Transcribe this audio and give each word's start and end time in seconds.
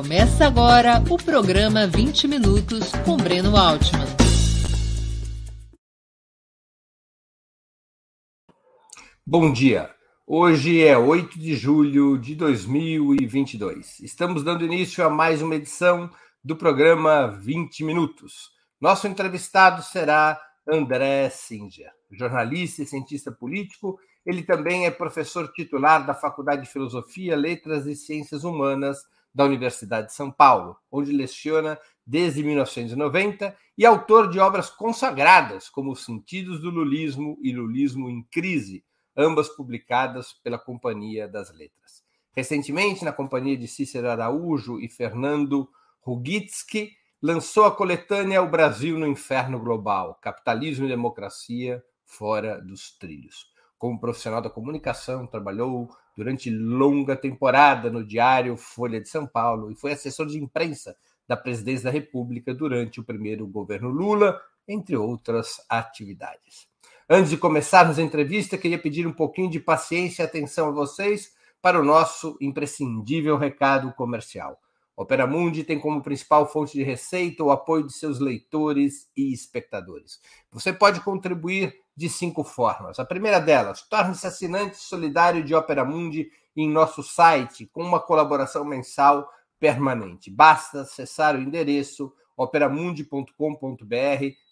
Começa 0.00 0.46
agora 0.46 0.94
o 1.10 1.22
programa 1.22 1.86
20 1.86 2.26
Minutos 2.26 2.90
com 3.04 3.18
Breno 3.18 3.54
Altman. 3.54 4.06
Bom 9.26 9.52
dia. 9.52 9.94
Hoje 10.26 10.82
é 10.82 10.96
8 10.96 11.38
de 11.38 11.54
julho 11.54 12.16
de 12.16 12.34
2022. 12.34 14.00
Estamos 14.00 14.42
dando 14.42 14.64
início 14.64 15.04
a 15.04 15.10
mais 15.10 15.42
uma 15.42 15.56
edição 15.56 16.10
do 16.42 16.56
programa 16.56 17.26
20 17.26 17.84
Minutos. 17.84 18.52
Nosso 18.80 19.06
entrevistado 19.06 19.82
será 19.82 20.40
André 20.66 21.28
Singer, 21.28 21.90
jornalista 22.10 22.82
e 22.82 22.86
cientista 22.86 23.30
político. 23.30 23.98
Ele 24.24 24.42
também 24.42 24.86
é 24.86 24.90
professor 24.90 25.52
titular 25.52 26.06
da 26.06 26.14
Faculdade 26.14 26.62
de 26.62 26.70
Filosofia, 26.70 27.36
Letras 27.36 27.84
e 27.84 27.94
Ciências 27.94 28.44
Humanas 28.44 28.96
da 29.34 29.44
Universidade 29.44 30.08
de 30.08 30.14
São 30.14 30.30
Paulo, 30.30 30.76
onde 30.90 31.12
leciona 31.12 31.78
desde 32.06 32.42
1990 32.42 33.56
e 33.78 33.86
autor 33.86 34.28
de 34.28 34.38
obras 34.38 34.68
consagradas 34.68 35.68
como 35.68 35.92
Os 35.92 36.04
Sentidos 36.04 36.60
do 36.60 36.70
Lulismo 36.70 37.38
e 37.40 37.52
Lulismo 37.52 38.10
em 38.10 38.22
Crise, 38.24 38.84
ambas 39.16 39.48
publicadas 39.48 40.32
pela 40.32 40.58
Companhia 40.58 41.28
das 41.28 41.52
Letras. 41.52 42.02
Recentemente, 42.34 43.04
na 43.04 43.12
companhia 43.12 43.56
de 43.56 43.66
Cícero 43.66 44.08
Araújo 44.08 44.80
e 44.80 44.88
Fernando 44.88 45.68
Rugitsky, 46.00 46.92
lançou 47.20 47.64
a 47.64 47.70
coletânea 47.74 48.42
O 48.42 48.48
Brasil 48.48 48.98
no 48.98 49.06
Inferno 49.06 49.58
Global: 49.58 50.18
Capitalismo 50.22 50.86
e 50.86 50.88
Democracia 50.88 51.82
fora 52.04 52.60
dos 52.60 52.96
trilhos. 52.98 53.46
Como 53.78 54.00
profissional 54.00 54.42
da 54.42 54.50
comunicação, 54.50 55.26
trabalhou 55.26 55.88
durante 56.20 56.50
longa 56.50 57.16
temporada 57.16 57.90
no 57.90 58.04
Diário 58.04 58.54
Folha 58.54 59.00
de 59.00 59.08
São 59.08 59.26
Paulo 59.26 59.72
e 59.72 59.74
foi 59.74 59.92
assessor 59.92 60.26
de 60.26 60.38
imprensa 60.38 60.94
da 61.26 61.34
Presidência 61.34 61.84
da 61.84 61.90
República 61.90 62.52
durante 62.52 63.00
o 63.00 63.02
primeiro 63.02 63.46
governo 63.46 63.88
Lula, 63.88 64.38
entre 64.68 64.98
outras 64.98 65.64
atividades. 65.66 66.68
Antes 67.08 67.30
de 67.30 67.38
começarmos 67.38 67.98
a 67.98 68.02
entrevista, 68.02 68.58
queria 68.58 68.78
pedir 68.78 69.06
um 69.06 69.14
pouquinho 69.14 69.48
de 69.48 69.58
paciência 69.58 70.22
e 70.22 70.26
atenção 70.26 70.68
a 70.68 70.72
vocês 70.72 71.32
para 71.62 71.80
o 71.80 71.84
nosso 71.84 72.36
imprescindível 72.38 73.38
recado 73.38 73.90
comercial. 73.94 74.60
Opera 75.00 75.26
Mundi 75.26 75.64
tem 75.64 75.80
como 75.80 76.02
principal 76.02 76.46
fonte 76.46 76.74
de 76.74 76.82
receita 76.82 77.42
o 77.42 77.50
apoio 77.50 77.86
de 77.86 77.92
seus 77.94 78.18
leitores 78.18 79.10
e 79.16 79.32
espectadores. 79.32 80.20
Você 80.52 80.74
pode 80.74 81.00
contribuir 81.00 81.74
de 81.96 82.06
cinco 82.06 82.44
formas. 82.44 82.98
A 82.98 83.04
primeira 83.06 83.40
delas, 83.40 83.80
torne-se 83.88 84.26
assinante 84.26 84.76
solidário 84.76 85.42
de 85.42 85.54
Opera 85.54 85.86
Mundi 85.86 86.30
em 86.54 86.68
nosso 86.68 87.02
site 87.02 87.64
com 87.72 87.82
uma 87.82 87.98
colaboração 87.98 88.62
mensal 88.62 89.26
permanente. 89.58 90.30
Basta 90.30 90.82
acessar 90.82 91.34
o 91.34 91.40
endereço 91.40 92.12
operamundi.com.br 92.36 93.34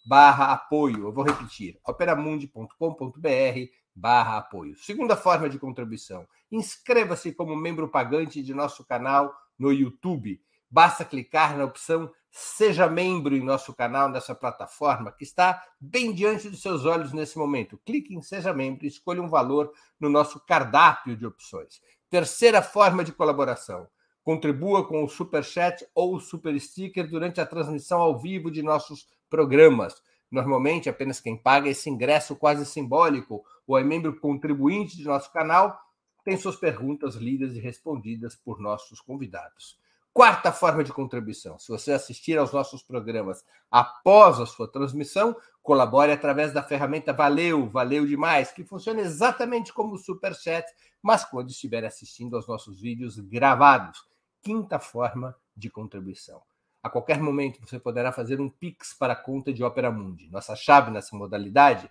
barra 0.06 0.52
apoio. 0.52 1.08
Eu 1.08 1.12
vou 1.12 1.24
repetir, 1.24 1.78
operamundi.com.br 1.86 3.70
barra 3.94 4.38
apoio. 4.38 4.74
Segunda 4.77 5.14
forma 5.14 5.46
de 5.50 5.58
contribuição, 5.58 6.27
inscreva-se 6.50 7.33
como 7.33 7.55
membro 7.55 7.86
pagante 7.88 8.42
de 8.42 8.55
nosso 8.55 8.83
canal 8.83 9.34
no 9.59 9.73
YouTube. 9.73 10.41
Basta 10.70 11.05
clicar 11.05 11.56
na 11.56 11.64
opção 11.64 12.11
Seja 12.31 12.87
membro 12.89 13.34
em 13.34 13.42
nosso 13.42 13.75
canal, 13.75 14.09
nessa 14.09 14.34
plataforma, 14.34 15.11
que 15.11 15.25
está 15.25 15.64
bem 15.81 16.12
diante 16.12 16.48
dos 16.48 16.61
seus 16.61 16.84
olhos 16.84 17.12
nesse 17.12 17.39
momento. 17.39 17.81
Clique 17.84 18.14
em 18.14 18.20
Seja 18.20 18.53
Membro 18.53 18.84
e 18.84 18.89
escolha 18.89 19.23
um 19.23 19.29
valor 19.29 19.73
no 19.98 20.09
nosso 20.09 20.39
cardápio 20.41 21.17
de 21.17 21.27
opções. 21.27 21.81
Terceira 22.11 22.62
forma 22.62 23.03
de 23.03 23.12
colaboração. 23.12 23.89
Contribua 24.23 24.86
com 24.86 25.03
o 25.03 25.09
Super 25.09 25.42
Chat 25.42 25.86
ou 25.95 26.17
o 26.17 26.20
Super 26.20 26.59
Sticker 26.61 27.09
durante 27.09 27.41
a 27.41 27.47
transmissão 27.47 28.01
ao 28.01 28.19
vivo 28.19 28.51
de 28.51 28.62
nossos 28.62 29.09
programas. 29.30 29.95
Normalmente, 30.30 30.89
apenas 30.89 31.18
quem 31.18 31.36
paga 31.36 31.70
esse 31.70 31.89
ingresso 31.89 32.36
quase 32.36 32.67
simbólico 32.67 33.42
ou 33.67 33.79
é 33.79 33.83
membro 33.83 34.20
contribuinte 34.20 34.97
de 34.97 35.05
nosso 35.05 35.33
canal 35.33 35.80
tem 36.28 36.36
suas 36.36 36.56
perguntas 36.56 37.14
lidas 37.14 37.55
e 37.55 37.58
respondidas 37.58 38.36
por 38.36 38.61
nossos 38.61 39.00
convidados. 39.00 39.78
Quarta 40.12 40.52
forma 40.52 40.84
de 40.84 40.92
contribuição: 40.92 41.58
se 41.58 41.68
você 41.72 41.90
assistir 41.90 42.36
aos 42.36 42.52
nossos 42.52 42.83
programas 42.83 43.42
após 43.70 44.38
a 44.38 44.44
sua 44.44 44.70
transmissão, 44.70 45.34
colabore 45.62 46.12
através 46.12 46.52
da 46.52 46.62
ferramenta 46.62 47.14
Valeu, 47.14 47.67
valeu 47.67 48.06
demais, 48.06 48.52
que 48.52 48.62
funciona 48.62 49.00
exatamente 49.00 49.72
como 49.72 49.94
o 49.94 49.98
Super 49.98 50.34
Chat, 50.34 50.67
mas 51.00 51.24
quando 51.24 51.48
estiver 51.48 51.83
assistindo 51.86 52.36
aos 52.36 52.46
nossos 52.46 52.78
vídeos 52.78 53.18
gravados. 53.18 54.06
Quinta 54.42 54.78
forma 54.78 55.34
de 55.56 55.70
contribuição. 55.70 56.42
A 56.83 56.90
qualquer 56.90 57.22
momento 57.22 57.58
você 57.67 57.78
poderá 57.78 58.12
fazer 58.12 58.38
um 58.38 58.50
Pix 58.50 58.92
para 58.92 59.14
a 59.14 59.17
conta 59.17 59.50
de 59.50 59.64
Opera 59.64 59.90
Mundi. 59.90 60.28
Nossa 60.30 60.55
chave 60.55 60.90
nessa 60.90 61.17
modalidade 61.17 61.90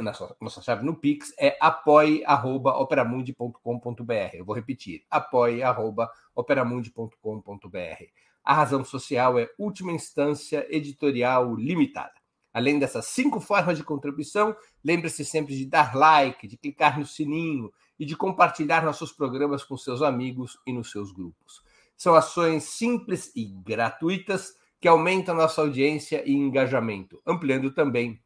nossa, 0.00 0.36
nossa 0.40 0.60
chave 0.60 0.84
no 0.84 0.94
Pix 0.94 1.32
é 1.38 1.56
apoie.operamundi.com.br. 1.60 4.34
Eu 4.34 4.44
vou 4.44 4.54
repetir, 4.54 5.04
apoie.operamundi.com.br. 5.10 8.04
A 8.44 8.54
razão 8.54 8.84
social 8.84 9.38
é 9.38 9.48
última 9.56 9.92
instância 9.92 10.66
editorial 10.68 11.54
limitada. 11.54 12.12
Além 12.52 12.78
dessas 12.78 13.06
cinco 13.06 13.40
formas 13.40 13.78
de 13.78 13.84
contribuição, 13.84 14.54
lembre-se 14.84 15.24
sempre 15.24 15.56
de 15.56 15.64
dar 15.64 15.96
like, 15.96 16.46
de 16.46 16.58
clicar 16.58 16.98
no 16.98 17.06
sininho 17.06 17.72
e 17.98 18.04
de 18.04 18.14
compartilhar 18.14 18.84
nossos 18.84 19.10
programas 19.10 19.64
com 19.64 19.74
seus 19.76 20.02
amigos 20.02 20.58
e 20.66 20.72
nos 20.72 20.90
seus 20.90 21.12
grupos. 21.12 21.62
São 21.96 22.14
ações 22.14 22.64
simples 22.64 23.32
e 23.34 23.46
gratuitas 23.46 24.54
que 24.78 24.88
aumentam 24.88 25.34
nossa 25.34 25.62
audiência 25.62 26.22
e 26.28 26.32
engajamento, 26.32 27.22
ampliando 27.24 27.72
também 27.72 28.20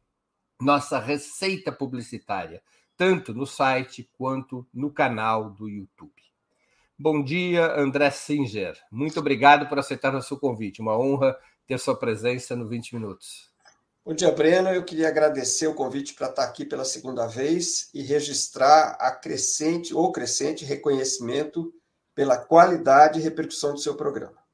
nossa 0.59 0.99
receita 0.99 1.71
publicitária, 1.71 2.61
tanto 2.95 3.33
no 3.33 3.45
site 3.45 4.09
quanto 4.17 4.67
no 4.73 4.91
canal 4.91 5.49
do 5.49 5.69
YouTube. 5.69 6.11
Bom 6.97 7.23
dia, 7.23 7.79
André 7.79 8.09
Singer. 8.09 8.75
Muito 8.91 9.19
obrigado 9.19 9.69
por 9.69 9.77
aceitar 9.77 10.11
nosso 10.11 10.37
convite. 10.39 10.81
Uma 10.81 10.97
honra 10.97 11.37
ter 11.67 11.77
sua 11.79 11.95
presença 11.95 12.55
no 12.55 12.67
20 12.67 12.95
Minutos. 12.95 13.51
Bom 14.03 14.13
dia, 14.13 14.31
Breno. 14.31 14.69
Eu 14.69 14.83
queria 14.83 15.09
agradecer 15.09 15.67
o 15.67 15.75
convite 15.75 16.13
para 16.13 16.29
estar 16.29 16.43
aqui 16.43 16.65
pela 16.65 16.85
segunda 16.85 17.27
vez 17.27 17.89
e 17.93 18.01
registrar 18.01 18.97
a 18.99 19.11
crescente 19.11 19.93
ou 19.93 20.11
crescente 20.11 20.65
reconhecimento 20.65 21.71
pela 22.15 22.37
qualidade 22.37 23.19
e 23.19 23.21
repercussão 23.21 23.73
do 23.73 23.79
seu 23.79 23.95
programa. 23.95 24.46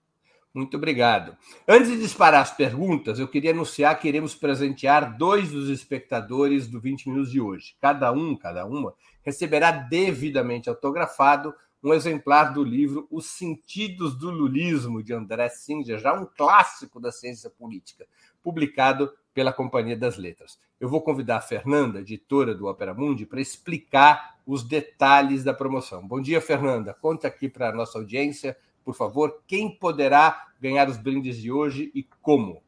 Muito 0.53 0.78
obrigado. 0.78 1.36
Antes 1.68 1.90
de 1.90 1.97
disparar 1.97 2.41
as 2.41 2.56
perguntas, 2.56 3.18
eu 3.18 3.28
queria 3.28 3.50
anunciar 3.50 4.00
que 4.00 4.08
iremos 4.08 4.36
presentear 4.36 5.18
dois 5.18 5.50
dos 5.50 5.68
espectadores 5.68 6.68
do 6.68 6.80
20 6.80 7.09
Minutos 7.09 7.31
de 7.31 7.41
hoje. 7.41 7.75
Cada 7.81 8.12
um, 8.12 8.36
cada 8.36 8.64
uma, 8.64 8.94
receberá 9.24 9.72
devidamente 9.72 10.69
autografado 10.69 11.56
um 11.84 11.91
exemplar 11.91 12.53
do 12.53 12.64
livro 12.64 13.08
Os 13.09 13.25
Sentidos 13.25 14.16
do 14.16 14.30
Lulismo, 14.30 15.02
de 15.02 15.12
André 15.12 15.50
Singer, 15.50 15.97
já 15.97 16.14
um 16.14 16.25
clássico 16.25 17.00
da 17.00 17.12
ciência 17.12 17.50
política, 17.50 18.06
publicado 18.44 19.12
pela 19.34 19.52
Companhia 19.52 19.97
das 19.97 20.18
Letras. 20.18 20.59
Eu 20.80 20.88
vou 20.88 21.02
convidar 21.02 21.38
a 21.38 21.41
Fernanda, 21.41 22.00
editora 22.00 22.53
do 22.53 22.68
Opera 22.68 22.94
Mundi, 22.94 23.25
para 23.25 23.41
explicar 23.41 24.38
os 24.46 24.64
detalhes 24.64 25.44
da 25.44 25.53
promoção. 25.53 26.08
Bom 26.08 26.22
dia, 26.22 26.40
Fernanda. 26.40 26.94
Conta 26.94 27.28
aqui 27.28 27.50
para 27.50 27.70
a 27.70 27.74
nossa 27.74 27.97
audiência 27.97 28.56
por 28.83 28.95
favor, 28.95 29.41
quem 29.47 29.69
poderá 29.69 30.47
ganhar 30.59 30.89
os 30.89 30.97
brindes 30.97 31.38
de 31.38 31.51
hoje 31.51 31.91
e 31.94 32.03
como? 32.21 32.61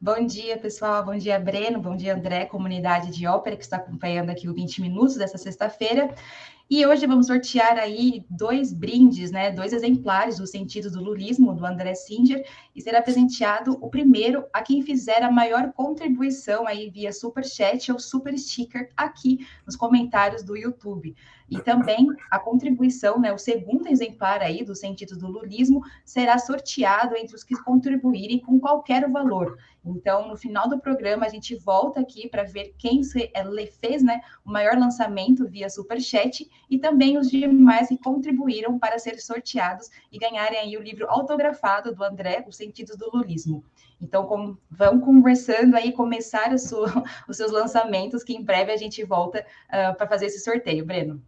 Bom 0.00 0.26
dia, 0.26 0.58
pessoal. 0.58 1.04
Bom 1.04 1.16
dia, 1.16 1.38
Breno. 1.38 1.80
Bom 1.80 1.96
dia, 1.96 2.14
André, 2.14 2.44
comunidade 2.44 3.10
de 3.10 3.26
ópera 3.26 3.56
que 3.56 3.62
está 3.62 3.78
acompanhando 3.78 4.30
aqui 4.30 4.48
o 4.48 4.54
20 4.54 4.82
Minutos 4.82 5.16
dessa 5.16 5.38
sexta-feira. 5.38 6.14
E 6.68 6.86
hoje 6.86 7.06
vamos 7.06 7.26
sortear 7.26 7.76
aí 7.76 8.24
dois 8.30 8.72
brindes, 8.72 9.30
né? 9.30 9.50
Dois 9.50 9.70
exemplares 9.74 10.38
do 10.38 10.46
sentido 10.46 10.90
do 10.90 11.04
lulismo 11.04 11.54
do 11.54 11.66
André 11.66 11.94
Singer 11.94 12.42
e 12.74 12.80
será 12.80 13.02
presenteado 13.02 13.76
o 13.82 13.90
primeiro 13.90 14.46
a 14.50 14.62
quem 14.62 14.80
fizer 14.80 15.22
a 15.22 15.30
maior 15.30 15.74
contribuição 15.74 16.66
aí 16.66 16.88
via 16.88 17.12
super 17.12 17.44
chat 17.44 17.92
ou 17.92 17.98
super 17.98 18.36
sticker 18.38 18.88
aqui 18.96 19.46
nos 19.66 19.76
comentários 19.76 20.42
do 20.42 20.56
YouTube. 20.56 21.14
E 21.50 21.60
também 21.60 22.08
a 22.30 22.38
contribuição, 22.38 23.20
né, 23.20 23.30
o 23.32 23.38
segundo 23.38 23.86
exemplar 23.86 24.40
aí 24.40 24.64
do 24.64 24.74
sentido 24.74 25.18
do 25.18 25.28
lulismo 25.28 25.82
será 26.04 26.38
sorteado 26.38 27.14
entre 27.16 27.36
os 27.36 27.44
que 27.44 27.54
contribuírem 27.62 28.40
com 28.40 28.58
qualquer 28.58 29.08
valor. 29.10 29.58
Então, 29.84 30.26
no 30.28 30.36
final 30.36 30.66
do 30.66 30.80
programa, 30.80 31.26
a 31.26 31.28
gente 31.28 31.54
volta 31.54 32.00
aqui 32.00 32.28
para 32.28 32.42
ver 32.42 32.74
quem 32.78 33.02
eh, 33.14 33.66
fez 33.66 34.02
né, 34.02 34.22
o 34.44 34.50
maior 34.50 34.78
lançamento 34.78 35.46
via 35.46 35.68
Superchat 35.68 36.50
e 36.70 36.78
também 36.78 37.18
os 37.18 37.30
demais 37.30 37.88
que 37.88 37.98
contribuíram 37.98 38.78
para 38.78 38.98
ser 38.98 39.20
sorteados 39.20 39.90
e 40.10 40.18
ganharem 40.18 40.58
aí 40.58 40.76
o 40.76 40.82
livro 40.82 41.08
autografado 41.08 41.94
do 41.94 42.04
André, 42.04 42.44
Os 42.46 42.56
Sentidos 42.56 42.96
do 42.96 43.10
Lulismo. 43.12 43.64
Então, 44.00 44.26
com, 44.26 44.56
vão 44.70 45.00
conversando 45.00 45.76
aí, 45.76 45.92
começar 45.92 46.52
os 47.28 47.36
seus 47.36 47.52
lançamentos, 47.52 48.22
que 48.22 48.34
em 48.34 48.42
breve 48.42 48.72
a 48.72 48.76
gente 48.76 49.04
volta 49.04 49.44
uh, 49.68 49.96
para 49.96 50.06
fazer 50.06 50.26
esse 50.26 50.40
sorteio, 50.40 50.84
Breno. 50.84 51.22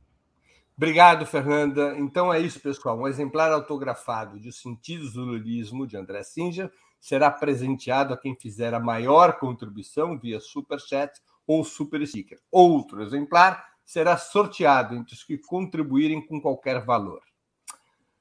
Obrigado, 0.77 1.25
Fernanda. 1.25 1.97
Então 1.97 2.33
é 2.33 2.39
isso, 2.39 2.61
pessoal. 2.61 2.99
Um 2.99 3.09
exemplar 3.09 3.51
autografado 3.51 4.39
de 4.39 4.51
Os 4.51 4.61
Sentidos 4.61 5.15
do 5.15 5.23
Lulismo, 5.23 5.87
de 5.87 5.97
André 5.97 6.23
Singer, 6.23 6.71
será 7.01 7.31
presenteado 7.31 8.13
a 8.13 8.17
quem 8.17 8.37
fizer 8.37 8.75
a 8.75 8.81
maior 8.81 9.39
contribuição 9.39 10.19
via 10.19 10.39
Super 10.39 10.79
Chat 10.79 11.13
ou 11.47 11.65
Super 11.65 12.07
Sticker. 12.07 12.39
Outro 12.51 13.03
exemplar 13.03 13.65
será 13.87 14.19
sorteado 14.19 14.97
entre 14.97 15.15
os 15.15 15.23
que 15.23 15.39
contribuírem 15.39 16.27
com 16.27 16.41
qualquer 16.41 16.85
valor. 16.85 17.23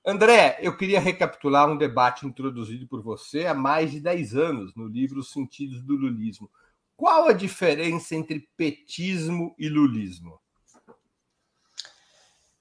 André, 0.05 0.59
eu 0.61 0.77
queria 0.77 0.99
recapitular 0.99 1.67
um 1.67 1.75
debate 1.75 2.27
introduzido 2.27 2.87
por 2.87 3.01
você 3.01 3.47
há 3.47 3.55
mais 3.55 3.89
de 3.89 3.99
10 3.99 4.35
anos 4.35 4.75
no 4.75 4.87
livro 4.87 5.19
Os 5.19 5.31
Sentidos 5.31 5.81
do 5.81 5.95
Lulismo. 5.95 6.49
Qual 6.95 7.27
a 7.27 7.33
diferença 7.33 8.15
entre 8.15 8.47
petismo 8.55 9.55
e 9.57 9.67
lulismo? 9.67 10.39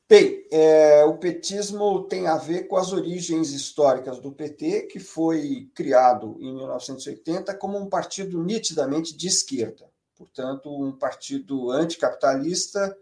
Bem, 0.09 0.47
é, 0.51 1.05
o 1.05 1.19
petismo 1.19 2.05
tem 2.05 2.27
a 2.27 2.37
ver 2.37 2.69
com 2.69 2.77
as 2.77 2.93
origens 2.93 3.51
históricas 3.51 4.19
do 4.21 4.33
PT, 4.33 4.83
que 4.83 4.99
foi 4.99 5.71
criado 5.75 6.37
em 6.41 6.55
1980 6.55 7.55
como 7.57 7.79
um 7.79 7.89
partido 7.89 8.43
nitidamente 8.43 9.17
de 9.17 9.29
esquerda, 9.29 9.91
portanto, 10.17 10.71
um 10.71 10.93
partido 10.93 11.71
anticapitalista 11.71 12.97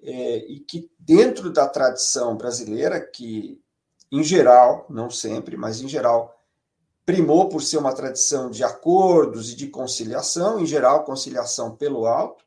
é, 0.00 0.38
e 0.38 0.60
que, 0.60 0.90
dentro 0.98 1.52
da 1.52 1.68
tradição 1.68 2.36
brasileira, 2.36 3.00
que 3.00 3.60
em 4.10 4.22
geral, 4.22 4.84
não 4.90 5.08
sempre, 5.08 5.56
mas 5.56 5.80
em 5.80 5.88
geral, 5.88 6.38
primou 7.06 7.48
por 7.48 7.62
ser 7.62 7.78
uma 7.78 7.94
tradição 7.94 8.50
de 8.50 8.62
acordos 8.62 9.50
e 9.50 9.56
de 9.56 9.68
conciliação, 9.68 10.60
em 10.60 10.66
geral, 10.66 11.04
conciliação 11.04 11.74
pelo 11.74 12.06
alto, 12.06 12.44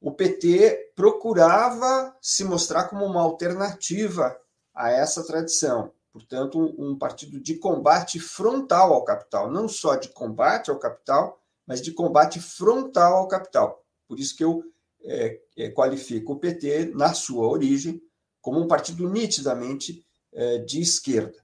o 0.00 0.12
PT 0.12 0.92
procurava 0.94 2.16
se 2.20 2.44
mostrar 2.44 2.84
como 2.84 3.04
uma 3.04 3.20
alternativa 3.20 4.36
a 4.72 4.90
essa 4.90 5.24
tradição. 5.24 5.92
Portanto, 6.12 6.58
um, 6.58 6.90
um, 6.90 6.98
partido 6.98 7.40
de 7.40 7.56
combate 7.56 8.20
frontal 8.20 8.92
ao 8.92 9.04
capital, 9.04 9.50
não 9.50 9.66
só 9.66 9.96
de 9.96 10.08
combate 10.08 10.70
ao 10.70 10.78
capital, 10.78 11.41
mas 11.66 11.80
de 11.80 11.92
combate 11.92 12.40
frontal 12.40 13.14
ao 13.14 13.28
capital. 13.28 13.84
Por 14.06 14.18
isso 14.18 14.36
que 14.36 14.44
eu 14.44 14.62
é, 15.04 15.40
é, 15.56 15.70
qualifico 15.70 16.32
o 16.32 16.38
PT, 16.38 16.92
na 16.94 17.12
sua 17.14 17.46
origem, 17.48 18.00
como 18.40 18.60
um 18.60 18.68
partido 18.68 19.08
nitidamente 19.08 20.04
é, 20.32 20.58
de 20.58 20.80
esquerda. 20.80 21.42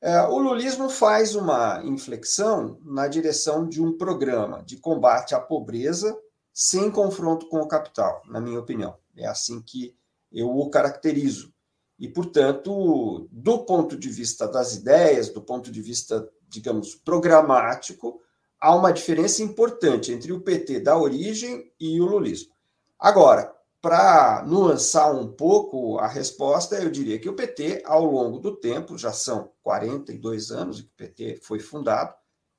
É, 0.00 0.22
o 0.22 0.38
lulismo 0.38 0.88
faz 0.88 1.34
uma 1.34 1.82
inflexão 1.84 2.78
na 2.84 3.08
direção 3.08 3.68
de 3.68 3.82
um 3.82 3.96
programa 3.96 4.62
de 4.62 4.76
combate 4.76 5.34
à 5.34 5.40
pobreza 5.40 6.16
sem 6.52 6.90
confronto 6.90 7.48
com 7.48 7.60
o 7.60 7.68
capital, 7.68 8.22
na 8.26 8.40
minha 8.40 8.60
opinião. 8.60 8.96
É 9.16 9.26
assim 9.26 9.60
que 9.60 9.96
eu 10.32 10.50
o 10.50 10.70
caracterizo. 10.70 11.52
E, 11.98 12.08
portanto, 12.08 13.28
do 13.30 13.64
ponto 13.64 13.96
de 13.96 14.08
vista 14.08 14.46
das 14.46 14.76
ideias, 14.76 15.30
do 15.30 15.42
ponto 15.42 15.70
de 15.70 15.82
vista, 15.82 16.28
digamos, 16.48 16.94
programático, 16.94 18.20
há 18.60 18.74
uma 18.74 18.92
diferença 18.92 19.42
importante 19.42 20.12
entre 20.12 20.32
o 20.32 20.40
PT 20.40 20.80
da 20.80 20.98
origem 20.98 21.72
e 21.78 22.00
o 22.00 22.06
lulismo. 22.06 22.52
Agora, 22.98 23.54
para 23.80 24.44
nuançar 24.44 25.14
um 25.14 25.28
pouco 25.28 25.98
a 25.98 26.08
resposta, 26.08 26.76
eu 26.76 26.90
diria 26.90 27.18
que 27.18 27.28
o 27.28 27.34
PT, 27.34 27.82
ao 27.84 28.04
longo 28.04 28.38
do 28.38 28.56
tempo, 28.56 28.98
já 28.98 29.12
são 29.12 29.52
42 29.62 30.50
anos 30.50 30.80
que 30.80 30.88
o 30.88 30.96
PT 30.96 31.40
foi 31.42 31.60
fundado, 31.60 32.12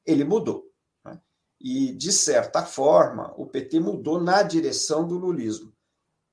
ele 0.06 0.24
mudou. 0.24 0.66
E, 1.62 1.94
de 1.94 2.14
certa 2.14 2.66
forma, 2.66 3.34
o 3.36 3.46
PT 3.46 3.82
mudou 3.82 4.22
na 4.22 4.42
direção 4.44 5.06
do 5.06 5.18
lulismo. 5.18 5.74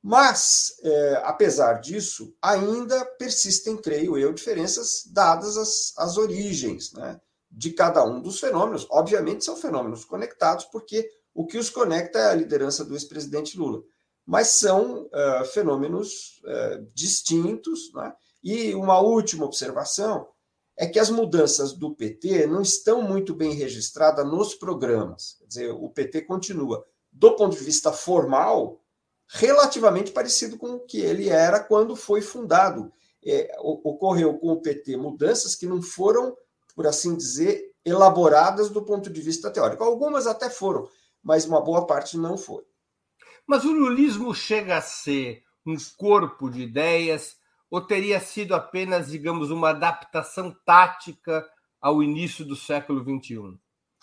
Mas, 0.00 0.76
é, 0.84 1.22
apesar 1.24 1.80
disso, 1.80 2.32
ainda 2.40 3.04
persistem, 3.04 3.76
creio 3.76 4.16
eu, 4.16 4.32
diferenças 4.32 5.02
dadas 5.12 5.56
as, 5.56 5.92
as 5.98 6.16
origens 6.16 6.92
né, 6.92 7.20
de 7.56 7.70
cada 7.70 8.04
um 8.04 8.20
dos 8.20 8.38
fenômenos. 8.38 8.86
Obviamente, 8.90 9.42
são 9.42 9.56
fenômenos 9.56 10.04
conectados, 10.04 10.66
porque 10.66 11.08
o 11.34 11.46
que 11.46 11.56
os 11.56 11.70
conecta 11.70 12.18
é 12.18 12.30
a 12.30 12.34
liderança 12.34 12.84
do 12.84 12.94
ex-presidente 12.94 13.58
Lula. 13.58 13.82
Mas 14.26 14.48
são 14.48 15.06
uh, 15.06 15.44
fenômenos 15.54 16.42
uh, 16.44 16.86
distintos. 16.92 17.90
Né? 17.94 18.12
E 18.44 18.74
uma 18.74 19.00
última 19.00 19.46
observação 19.46 20.28
é 20.76 20.86
que 20.86 20.98
as 20.98 21.08
mudanças 21.08 21.72
do 21.72 21.94
PT 21.94 22.46
não 22.46 22.60
estão 22.60 23.00
muito 23.00 23.34
bem 23.34 23.54
registradas 23.54 24.26
nos 24.26 24.54
programas. 24.54 25.36
Quer 25.38 25.46
dizer, 25.46 25.70
o 25.70 25.88
PT 25.88 26.22
continua, 26.22 26.84
do 27.10 27.34
ponto 27.36 27.56
de 27.56 27.64
vista 27.64 27.90
formal, 27.90 28.82
relativamente 29.28 30.12
parecido 30.12 30.58
com 30.58 30.74
o 30.74 30.80
que 30.80 31.00
ele 31.00 31.30
era 31.30 31.58
quando 31.58 31.96
foi 31.96 32.20
fundado. 32.20 32.92
É, 33.24 33.56
ocorreu 33.60 34.38
com 34.38 34.52
o 34.52 34.60
PT 34.60 34.96
mudanças 34.96 35.56
que 35.56 35.66
não 35.66 35.80
foram, 35.82 36.36
por 36.76 36.86
assim 36.86 37.16
dizer, 37.16 37.72
elaboradas 37.84 38.68
do 38.68 38.84
ponto 38.84 39.08
de 39.08 39.20
vista 39.22 39.50
teórico. 39.50 39.82
Algumas 39.82 40.26
até 40.26 40.50
foram, 40.50 40.86
mas 41.22 41.46
uma 41.46 41.60
boa 41.60 41.86
parte 41.86 42.18
não 42.18 42.36
foi. 42.36 42.62
Mas 43.46 43.64
o 43.64 43.72
lulismo 43.72 44.34
chega 44.34 44.76
a 44.76 44.82
ser 44.82 45.42
um 45.66 45.76
corpo 45.96 46.50
de 46.50 46.62
ideias 46.62 47.36
ou 47.70 47.80
teria 47.80 48.20
sido 48.20 48.54
apenas, 48.54 49.08
digamos, 49.08 49.50
uma 49.50 49.70
adaptação 49.70 50.54
tática 50.64 51.48
ao 51.80 52.02
início 52.02 52.44
do 52.44 52.54
século 52.54 53.02
XXI? 53.02 53.58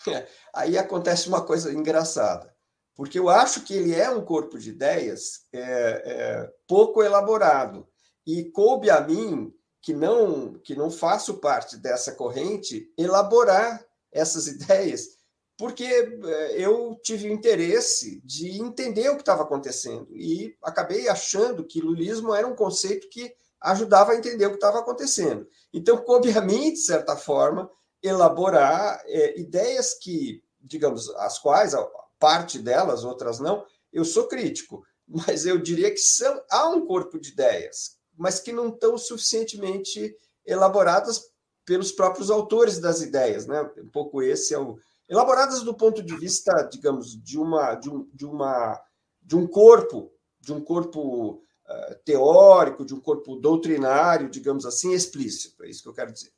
É, 0.08 0.26
aí 0.54 0.76
acontece 0.76 1.28
uma 1.28 1.42
coisa 1.42 1.72
engraçada, 1.72 2.54
porque 2.94 3.18
eu 3.18 3.28
acho 3.28 3.62
que 3.62 3.72
ele 3.72 3.94
é 3.94 4.10
um 4.10 4.24
corpo 4.24 4.58
de 4.58 4.70
ideias 4.70 5.46
é, 5.52 5.60
é, 5.60 6.52
pouco 6.66 7.02
elaborado 7.02 7.88
e 8.26 8.50
coube 8.50 8.90
a 8.90 9.00
mim 9.00 9.52
que 9.84 9.92
não 9.92 10.54
que 10.60 10.74
não 10.74 10.90
faço 10.90 11.34
parte 11.34 11.76
dessa 11.76 12.12
corrente 12.12 12.90
elaborar 12.96 13.84
essas 14.10 14.46
ideias 14.48 15.14
porque 15.56 15.84
é, 15.84 16.60
eu 16.60 16.98
tive 17.02 17.28
o 17.28 17.32
interesse 17.32 18.20
de 18.24 18.60
entender 18.60 19.08
o 19.08 19.14
que 19.14 19.22
estava 19.22 19.42
acontecendo 19.42 20.08
e 20.10 20.56
acabei 20.62 21.08
achando 21.08 21.64
que 21.64 21.80
lulismo 21.80 22.34
era 22.34 22.46
um 22.46 22.56
conceito 22.56 23.08
que 23.08 23.32
ajudava 23.60 24.12
a 24.12 24.16
entender 24.16 24.46
o 24.46 24.50
que 24.50 24.56
estava 24.56 24.80
acontecendo. 24.80 25.46
Então, 25.72 25.96
coube 25.98 26.36
a 26.36 26.40
mim, 26.40 26.72
de 26.72 26.80
certa 26.80 27.16
forma, 27.16 27.70
elaborar 28.02 29.00
é, 29.06 29.40
ideias 29.40 29.94
que, 29.94 30.42
digamos, 30.60 31.08
as 31.16 31.38
quais, 31.38 31.72
parte 32.18 32.58
delas, 32.58 33.04
outras 33.04 33.38
não, 33.38 33.64
eu 33.92 34.04
sou 34.04 34.26
crítico, 34.26 34.84
mas 35.06 35.46
eu 35.46 35.58
diria 35.58 35.90
que 35.90 35.98
são, 35.98 36.42
há 36.50 36.68
um 36.68 36.84
corpo 36.84 37.18
de 37.18 37.30
ideias, 37.30 37.96
mas 38.16 38.40
que 38.40 38.52
não 38.52 38.68
estão 38.68 38.96
suficientemente 38.96 40.16
elaboradas 40.44 41.22
pelos 41.64 41.92
próprios 41.92 42.30
autores 42.30 42.78
das 42.78 43.00
ideias, 43.00 43.46
né? 43.46 43.62
Um 43.78 43.88
pouco 43.88 44.22
esse 44.22 44.54
é 44.54 44.58
o 44.58 44.78
elaboradas 45.08 45.62
do 45.62 45.74
ponto 45.74 46.02
de 46.02 46.16
vista, 46.16 46.52
digamos, 46.64 47.20
de 47.22 47.38
uma 47.38 47.74
de 47.74 47.90
um, 47.90 48.08
de 48.12 48.26
uma 48.26 48.80
de 49.22 49.36
um 49.36 49.46
corpo, 49.46 50.12
de 50.38 50.52
um 50.52 50.60
corpo 50.60 51.42
eh, 51.66 52.00
teórico, 52.04 52.84
de 52.84 52.94
um 52.94 53.00
corpo 53.00 53.36
doutrinário, 53.36 54.28
digamos 54.28 54.66
assim, 54.66 54.92
explícito. 54.92 55.64
É 55.64 55.68
isso 55.70 55.82
que 55.82 55.88
eu 55.88 55.94
quero 55.94 56.12
dizer. 56.12 56.30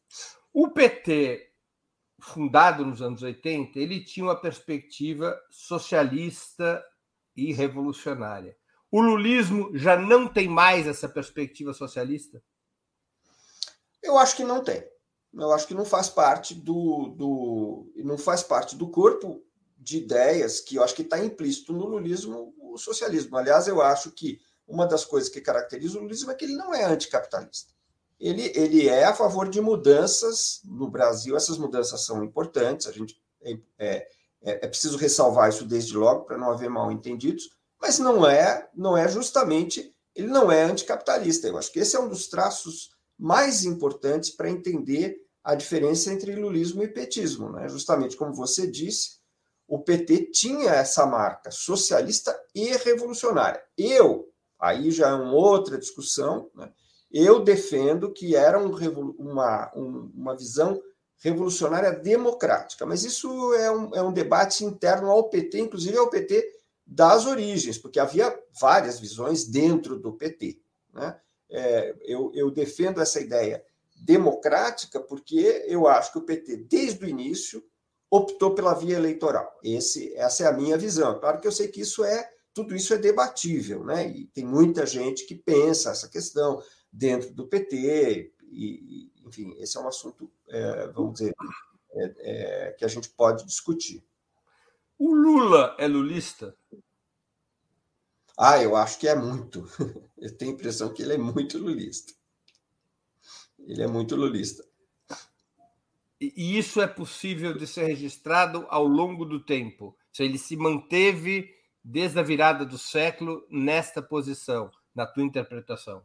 O 0.52 0.70
PT, 0.70 1.50
fundado 2.20 2.86
nos 2.86 3.02
anos 3.02 3.22
80, 3.22 3.76
ele 3.78 4.04
tinha 4.04 4.24
uma 4.24 4.40
perspectiva 4.40 5.36
socialista 5.50 6.84
e 7.34 7.52
revolucionária. 7.52 8.56
O 8.90 9.00
lulismo 9.00 9.70
já 9.76 9.96
não 9.96 10.28
tem 10.28 10.48
mais 10.48 10.86
essa 10.86 11.08
perspectiva 11.08 11.72
socialista? 11.72 12.42
Eu 14.02 14.16
acho 14.16 14.36
que 14.36 14.44
não 14.44 14.62
tem. 14.62 14.84
Eu 15.34 15.52
acho 15.52 15.66
que 15.66 15.74
não 15.74 15.84
faz 15.84 16.08
parte 16.08 16.54
do, 16.54 17.08
do 17.08 17.92
não 17.96 18.16
faz 18.16 18.42
parte 18.42 18.76
do 18.76 18.88
corpo 18.88 19.42
de 19.76 19.98
ideias 19.98 20.60
que 20.60 20.76
eu 20.76 20.82
acho 20.82 20.94
que 20.94 21.02
está 21.02 21.22
implícito 21.22 21.72
no 21.72 21.86
lulismo 21.86 22.54
o 22.58 22.78
socialismo. 22.78 23.36
Aliás, 23.36 23.68
eu 23.68 23.82
acho 23.82 24.10
que 24.10 24.40
uma 24.66 24.86
das 24.86 25.04
coisas 25.04 25.28
que 25.28 25.40
caracteriza 25.40 25.98
o 25.98 26.02
lulismo 26.02 26.30
é 26.30 26.34
que 26.34 26.44
ele 26.44 26.56
não 26.56 26.74
é 26.74 26.84
anticapitalista. 26.84 27.72
Ele, 28.18 28.50
ele 28.54 28.88
é 28.88 29.04
a 29.04 29.14
favor 29.14 29.48
de 29.48 29.60
mudanças 29.60 30.60
no 30.64 30.88
Brasil, 30.88 31.36
essas 31.36 31.58
mudanças 31.58 32.04
são 32.04 32.24
importantes, 32.24 32.86
a 32.86 32.92
gente 32.92 33.20
é, 33.42 33.58
é, 33.78 34.08
é, 34.42 34.66
preciso 34.66 34.96
ressalvar 34.96 35.50
isso 35.50 35.66
desde 35.66 35.94
logo 35.94 36.24
para 36.24 36.38
não 36.38 36.50
haver 36.50 36.70
mal 36.70 36.90
entendidos, 36.90 37.50
mas 37.80 37.99
não 37.99 38.26
é, 38.26 38.68
não 38.75 38.97
é 38.97 39.09
justamente, 39.09 39.95
ele 40.14 40.28
não 40.28 40.50
é 40.50 40.62
anticapitalista. 40.62 41.47
Eu 41.47 41.59
acho 41.59 41.73
que 41.73 41.80
esse 41.80 41.97
é 41.97 42.00
um 42.00 42.09
dos 42.09 42.28
traços 42.28 42.90
mais 43.18 43.64
importantes 43.64 44.30
para 44.30 44.50
entender 44.50 45.18
a 45.45 45.54
diferença 45.54 46.12
entre 46.12 46.35
lulismo 46.35 46.83
e 46.83 46.88
petismo. 46.88 47.50
Né? 47.52 47.68
Justamente 47.68 48.16
como 48.16 48.35
você 48.35 48.66
disse, 48.66 49.18
o 49.68 49.78
PT 49.78 50.30
tinha 50.33 50.71
essa 50.71 51.06
marca 51.06 51.50
socialista 51.50 52.37
e 52.54 52.68
revolucionária. 52.76 53.62
Eu, 53.76 54.28
Aí 54.59 54.90
já 54.90 55.09
é 55.09 55.14
uma 55.14 55.33
outra 55.33 55.78
discussão. 55.78 56.50
Né? 56.54 56.71
Eu 57.11 57.40
defendo 57.40 58.12
que 58.12 58.35
era 58.35 58.59
um, 58.59 58.75
uma, 59.18 59.73
um, 59.75 60.11
uma 60.14 60.37
visão 60.37 60.80
revolucionária 61.23 61.92
democrática, 61.92 62.85
mas 62.85 63.02
isso 63.02 63.54
é 63.54 63.71
um, 63.71 63.95
é 63.95 64.02
um 64.02 64.12
debate 64.12 64.64
interno 64.64 65.11
ao 65.11 65.30
PT, 65.30 65.61
inclusive 65.61 65.97
ao 65.97 66.11
PT 66.11 66.47
das 66.86 67.26
origens, 67.26 67.76
porque 67.76 67.98
havia 67.98 68.38
várias 68.60 69.00
visões 69.00 69.44
dentro 69.44 69.98
do 69.98 70.12
PT. 70.12 70.60
Né? 70.92 71.18
é, 71.50 71.94
eu, 72.02 72.30
eu 72.34 72.50
defendo 72.50 73.00
essa 73.00 73.20
ideia 73.20 73.64
democrática 73.94 75.00
porque 75.00 75.64
eu 75.66 75.86
acho 75.86 76.12
que 76.12 76.18
o 76.18 76.22
PT, 76.22 76.56
desde 76.68 77.04
o 77.04 77.08
início, 77.08 77.64
optou 78.10 78.54
pela 78.54 78.74
via 78.74 78.96
eleitoral. 78.96 79.58
Esse, 79.62 80.14
essa 80.14 80.44
é 80.44 80.46
a 80.46 80.52
minha 80.52 80.76
visão. 80.76 81.18
Claro 81.18 81.40
que 81.40 81.46
eu 81.46 81.52
sei 81.52 81.68
que 81.68 81.80
isso 81.80 82.04
é 82.04 82.30
tudo 82.52 82.74
isso 82.74 82.94
é 82.94 82.98
debatível, 82.98 83.84
né? 83.84 84.08
E 84.08 84.26
tem 84.28 84.46
muita 84.46 84.86
gente 84.86 85.26
que 85.26 85.34
pensa 85.34 85.90
essa 85.90 86.08
questão 86.08 86.62
dentro 86.90 87.30
do 87.34 87.46
PT, 87.46 88.32
e, 88.50 89.12
enfim, 89.26 89.54
esse 89.58 89.76
é 89.76 89.80
um 89.80 89.88
assunto, 89.88 90.32
é, 90.48 90.86
vamos 90.86 91.18
dizer, 91.18 91.34
é, 91.92 92.14
é, 92.20 92.72
que 92.72 92.82
a 92.82 92.88
gente 92.88 93.10
pode 93.10 93.44
discutir. 93.44 94.02
O 94.98 95.14
Lula 95.14 95.76
é 95.78 95.86
lulista? 95.86 96.56
Ah, 98.38 98.62
eu 98.62 98.76
acho 98.76 98.98
que 98.98 99.08
é 99.08 99.14
muito. 99.14 99.68
Eu 100.16 100.34
tenho 100.36 100.52
a 100.52 100.54
impressão 100.54 100.92
que 100.92 101.02
ele 101.02 101.12
é 101.12 101.18
muito 101.18 101.58
lulista. 101.58 102.14
Ele 103.58 103.82
é 103.82 103.86
muito 103.86 104.16
lulista. 104.16 104.64
E 106.18 106.58
isso 106.58 106.80
é 106.80 106.86
possível 106.86 107.56
de 107.56 107.66
ser 107.66 107.84
registrado 107.84 108.66
ao 108.70 108.86
longo 108.86 109.26
do 109.26 109.44
tempo. 109.44 109.94
Se 110.10 110.22
ele 110.22 110.38
se 110.38 110.56
manteve 110.56 111.54
desde 111.84 112.18
a 112.18 112.22
virada 112.22 112.64
do 112.64 112.78
século 112.78 113.46
nesta 113.50 114.00
posição, 114.00 114.70
na 114.94 115.06
tua 115.06 115.22
interpretação? 115.22 116.02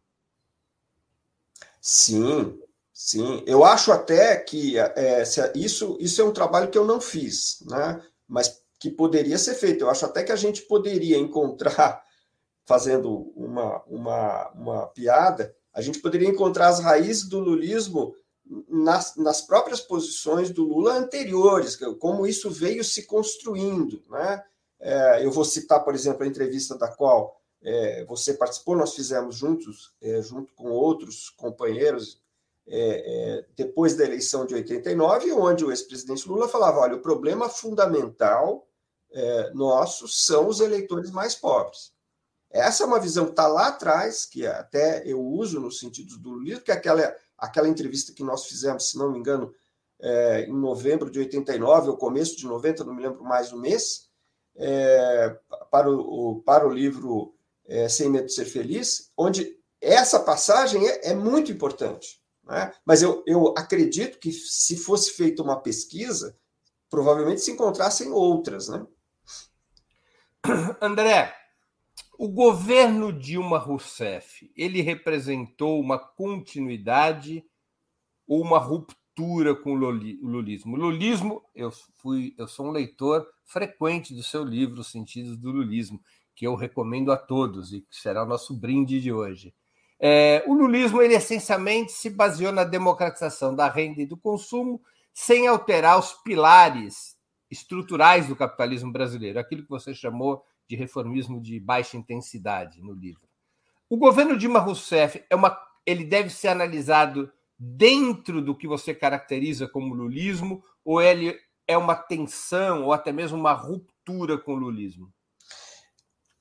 Sim, 1.80 2.62
sim. 2.94 3.44
Eu 3.48 3.64
acho 3.64 3.94
até 3.94 4.36
que 4.38 4.78
é, 4.78 5.24
isso, 5.56 5.98
isso 6.02 6.22
é 6.22 6.26
um 6.26 6.34
trabalho 6.34 6.70
que 6.70 6.78
eu 6.78 6.86
não 6.86 7.00
fiz, 7.00 7.62
né? 7.66 8.06
mas 8.32 8.61
que 8.82 8.90
poderia 8.90 9.38
ser 9.38 9.54
feito. 9.54 9.84
Eu 9.84 9.92
acho 9.92 10.06
até 10.06 10.24
que 10.24 10.32
a 10.32 10.36
gente 10.36 10.64
poderia 10.64 11.16
encontrar, 11.16 12.04
fazendo 12.66 13.32
uma, 13.36 13.84
uma, 13.84 14.50
uma 14.54 14.88
piada, 14.88 15.56
a 15.72 15.82
gente 15.82 16.00
poderia 16.00 16.28
encontrar 16.28 16.68
as 16.68 16.80
raízes 16.80 17.30
do 17.30 17.40
lulismo 17.40 18.16
nas, 18.68 19.16
nas 19.16 19.42
próprias 19.42 19.80
posições 19.80 20.50
do 20.50 20.66
Lula 20.66 20.96
anteriores, 20.96 21.78
como 22.00 22.26
isso 22.26 22.50
veio 22.50 22.84
se 22.84 23.06
construindo, 23.06 24.04
né? 24.10 24.44
É, 24.80 25.24
eu 25.24 25.32
vou 25.32 25.46
citar, 25.46 25.84
por 25.84 25.94
exemplo, 25.94 26.24
a 26.24 26.28
entrevista 26.28 26.76
da 26.76 26.88
qual 26.88 27.40
é, 27.64 28.04
você 28.06 28.34
participou, 28.34 28.76
nós 28.76 28.96
fizemos 28.96 29.36
juntos, 29.36 29.94
é, 30.02 30.22
junto 30.24 30.54
com 30.56 30.72
outros 30.72 31.30
companheiros, 31.30 32.20
é, 32.68 32.80
é, 33.38 33.46
depois 33.56 33.96
da 33.96 34.04
eleição 34.04 34.46
de 34.46 34.56
89, 34.56 35.32
onde 35.34 35.64
o 35.64 35.72
ex-presidente 35.72 36.28
Lula 36.28 36.50
falava: 36.50 36.80
olha, 36.80 36.96
o 36.96 37.02
problema 37.02 37.48
fundamental 37.48 38.68
é, 39.14 39.52
nosso 39.54 40.08
são 40.08 40.48
os 40.48 40.60
eleitores 40.60 41.12
mais 41.12 41.36
pobres. 41.36 41.92
Essa 42.50 42.84
é 42.84 42.86
uma 42.86 43.00
visão 43.00 43.26
que 43.26 43.32
está 43.32 43.48
lá 43.48 43.68
atrás, 43.68 44.26
que 44.26 44.46
até 44.46 45.04
eu 45.06 45.22
uso 45.22 45.60
no 45.60 45.72
sentido 45.72 46.18
do 46.18 46.38
livro, 46.38 46.64
que 46.64 46.72
é 46.72 46.74
aquela, 46.74 47.16
aquela 47.38 47.68
entrevista 47.68 48.14
que 48.14 48.24
nós 48.24 48.46
fizemos, 48.46 48.90
se 48.90 48.98
não 48.98 49.12
me 49.12 49.20
engano, 49.20 49.54
em 50.48 50.54
novembro 50.54 51.12
de 51.12 51.20
89, 51.20 51.92
ou 51.92 51.98
começo 51.98 52.36
de 52.36 52.46
90, 52.46 52.84
não 52.84 52.94
me 52.94 53.04
lembro 53.04 53.24
mais 53.24 53.54
o 53.54 53.58
mês, 53.58 54.10
é, 54.56 55.38
para, 55.70 55.90
o, 55.90 56.42
para 56.46 56.68
o 56.68 56.72
livro 56.72 57.34
é, 57.66 57.88
Sem 57.88 58.10
Medo 58.10 58.26
de 58.26 58.34
Ser 58.34 58.46
Feliz, 58.46 59.12
onde 59.16 59.58
essa 59.80 60.20
passagem 60.20 60.88
é, 60.88 61.10
é 61.12 61.16
muito 61.16 61.52
importante. 61.52 62.22
Né? 62.44 62.74
Mas 62.86 63.02
eu, 63.02 63.24
eu 63.26 63.54
acredito 63.58 64.20
que 64.20 64.32
se 64.32 64.76
fosse 64.76 65.12
feita 65.12 65.42
uma 65.44 65.60
pesquisa, 65.60 66.38
provavelmente 66.90 67.42
se 67.42 67.52
encontrassem 67.52 68.12
outras. 68.12 68.68
Né? 68.68 68.86
André, 70.82 71.36
o 72.18 72.28
governo 72.28 73.14
Dilma 73.14 73.58
Rousseff, 73.58 74.52
ele 74.56 74.82
representou 74.82 75.80
uma 75.80 76.00
continuidade 76.00 77.44
ou 78.28 78.42
uma 78.42 78.58
ruptura 78.58 79.56
com 79.56 79.74
o 79.74 79.76
lulismo? 79.76 80.76
Lulismo, 80.76 81.44
eu 81.54 81.72
fui, 81.98 82.34
eu 82.38 82.48
sou 82.48 82.68
um 82.68 82.72
leitor 82.72 83.28
frequente 83.46 84.16
do 84.16 84.24
seu 84.24 84.44
livro, 84.44 84.84
Sentidos 84.84 85.38
do 85.38 85.52
Lulismo, 85.52 86.02
que 86.36 86.48
eu 86.48 86.56
recomendo 86.56 87.12
a 87.12 87.18
todos 87.18 87.72
e 87.72 87.82
que 87.82 87.96
será 87.96 88.24
o 88.24 88.28
nosso 88.28 88.54
brinde 88.54 89.00
de 89.00 89.12
hoje. 89.12 89.54
É, 90.00 90.44
o 90.48 90.54
lulismo, 90.54 91.00
ele 91.00 91.14
essencialmente 91.14 91.92
se 91.92 92.10
baseou 92.10 92.52
na 92.52 92.64
democratização 92.64 93.56
da 93.56 93.70
renda 93.70 94.02
e 94.02 94.08
do 94.08 94.18
consumo, 94.18 94.82
sem 95.14 95.48
alterar 95.48 96.00
os 96.00 96.14
pilares 96.14 97.16
estruturais 97.52 98.28
do 98.28 98.36
capitalismo 98.36 98.92
brasileiro, 98.92 99.38
aquilo 99.38 99.64
que 99.64 99.70
você 99.70 99.94
chamou 99.94 100.44
de 100.68 100.76
reformismo 100.76 101.42
de 101.42 101.60
baixa 101.60 101.98
intensidade 101.98 102.82
no 102.82 102.94
livro. 102.94 103.22
O 103.90 103.98
governo 103.98 104.38
Dilma 104.38 104.60
Rousseff 104.60 105.22
é 105.30 105.36
uma, 105.36 105.56
ele 105.86 106.06
deve 106.06 106.30
ser 106.30 106.48
analisado 106.48 107.30
dentro 107.60 108.42
do 108.42 108.56
que 108.56 108.68
você 108.68 108.96
caracteriza 108.96 109.68
como 109.68 109.94
lulismo, 109.94 110.64
ou 110.84 111.02
ele 111.02 111.38
é 111.68 111.78
uma 111.78 111.96
tensão 111.96 112.86
ou 112.86 112.94
até 112.94 113.12
mesmo 113.12 113.38
uma 113.38 113.54
ruptura 113.54 114.38
com 114.38 114.54
o 114.54 114.60
lulismo? 114.60 115.14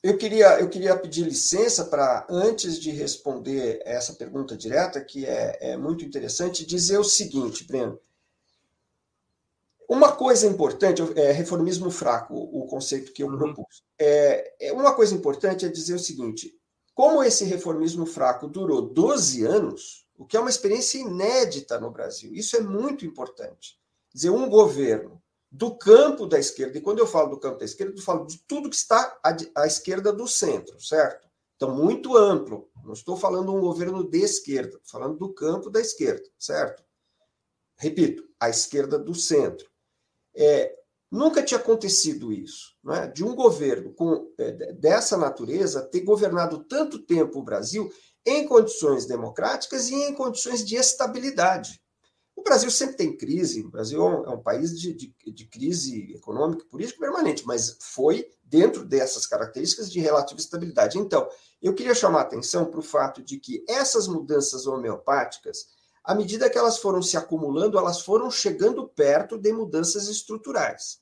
Eu 0.03 0.17
queria, 0.17 0.59
eu 0.59 0.71
queria 0.71 0.97
pedir 0.97 1.25
licença 1.25 1.85
para, 1.85 2.27
antes 2.31 2.81
de 2.81 2.91
responder 2.91 3.83
essa 3.85 4.15
pergunta 4.15 4.57
direta, 4.57 5.05
que 5.05 5.27
é, 5.27 5.73
é 5.73 5.77
muito 5.77 6.05
interessante, 6.05 6.65
dizer 6.65 6.99
o 6.99 7.05
seguinte, 7.05 7.65
Breno. 7.65 8.01
Uma 9.91 10.13
coisa 10.13 10.47
importante, 10.47 11.03
é 11.17 11.33
reformismo 11.33 11.91
fraco, 11.91 12.33
o 12.33 12.65
conceito 12.67 13.13
que 13.13 13.25
eu 13.25 13.27
uhum. 13.27 13.37
propus. 13.37 13.83
É, 13.99 14.69
é, 14.69 14.73
uma 14.73 14.95
coisa 14.95 15.13
importante 15.13 15.67
é 15.67 15.69
dizer 15.69 15.95
o 15.95 15.99
seguinte: 15.99 16.55
como 16.95 17.25
esse 17.25 17.45
reformismo 17.45 18.07
fraco 18.07 18.47
durou 18.47 18.83
12 18.83 19.45
anos, 19.45 20.07
o 20.17 20.25
que 20.25 20.37
é 20.37 20.41
uma 20.41 20.49
experiência 20.49 20.99
inédita 20.99 21.81
no 21.81 21.91
Brasil, 21.91 22.33
isso 22.33 22.57
é 22.57 22.61
muito 22.61 23.05
importante 23.05 23.81
dizer, 24.13 24.31
um 24.31 24.49
governo 24.49 25.21
do 25.51 25.77
campo 25.77 26.27
da 26.27 26.39
esquerda, 26.39 26.79
e 26.79 26.81
quando 26.81 27.01
eu 27.01 27.07
falo 27.07 27.31
do 27.31 27.41
campo 27.41 27.59
da 27.59 27.65
esquerda, 27.65 27.93
eu 27.97 28.03
falo 28.03 28.27
de 28.27 28.39
tudo 28.47 28.71
que 28.71 28.77
está 28.77 29.19
à, 29.25 29.37
à 29.57 29.67
esquerda 29.67 30.13
do 30.13 30.29
centro, 30.29 30.81
certo? 30.81 31.29
Então, 31.57 31.75
muito 31.75 32.17
amplo. 32.17 32.71
Não 32.85 32.93
estou 32.93 33.17
falando 33.17 33.53
um 33.53 33.61
governo 33.61 34.09
de 34.09 34.21
esquerda, 34.21 34.77
estou 34.77 35.01
falando 35.01 35.19
do 35.19 35.35
campo 35.35 35.69
da 35.69 35.81
esquerda, 35.81 36.29
certo? 36.39 36.85
Repito, 37.77 38.29
à 38.39 38.49
esquerda 38.49 38.99
do 38.99 39.15
centro. 39.15 39.70
É, 40.35 40.75
nunca 41.11 41.43
tinha 41.43 41.59
acontecido 41.59 42.33
isso, 42.33 42.77
é? 42.91 43.09
de 43.09 43.25
um 43.25 43.35
governo 43.35 43.93
com, 43.93 44.33
é, 44.39 44.73
dessa 44.73 45.17
natureza 45.17 45.83
ter 45.83 46.01
governado 46.01 46.65
tanto 46.65 46.99
tempo 46.99 47.41
o 47.41 47.45
Brasil 47.45 47.93
em 48.25 48.47
condições 48.47 49.07
democráticas 49.07 49.89
e 49.89 49.95
em 49.95 50.15
condições 50.15 50.65
de 50.65 50.77
estabilidade. 50.77 51.81
O 52.37 52.43
Brasil 52.43 52.71
sempre 52.71 52.97
tem 52.97 53.17
crise, 53.17 53.63
o 53.63 53.69
Brasil 53.69 54.01
é 54.01 54.31
um 54.31 54.33
é 54.33 54.37
país 54.39 54.79
de, 54.79 54.95
de, 54.95 55.15
de 55.27 55.47
crise 55.47 56.15
econômica, 56.15 56.65
política 56.65 56.99
permanente, 56.99 57.47
mas 57.47 57.77
foi 57.81 58.31
dentro 58.43 58.85
dessas 58.85 59.27
características 59.27 59.93
de 59.93 60.01
relativa 60.01 60.41
estabilidade. 60.41 60.99
Então, 60.99 61.29
eu 61.61 61.75
queria 61.75 61.95
chamar 61.95 62.21
a 62.21 62.23
atenção 62.23 62.65
para 62.65 62.81
o 62.81 62.83
fato 62.83 63.23
de 63.23 63.39
que 63.39 63.63
essas 63.69 64.09
mudanças 64.09 64.67
homeopáticas, 64.67 65.67
à 66.03 66.15
medida 66.15 66.49
que 66.49 66.59
elas 66.59 66.79
foram 66.79 67.03
se 67.03 67.17
acumulando, 67.17 67.79
elas 67.79 68.01
foram 68.01 68.31
chegando 68.31 68.89
perto 68.89 69.39
de 69.39 69.53
mudanças 69.53 70.09
estruturais. 70.09 71.01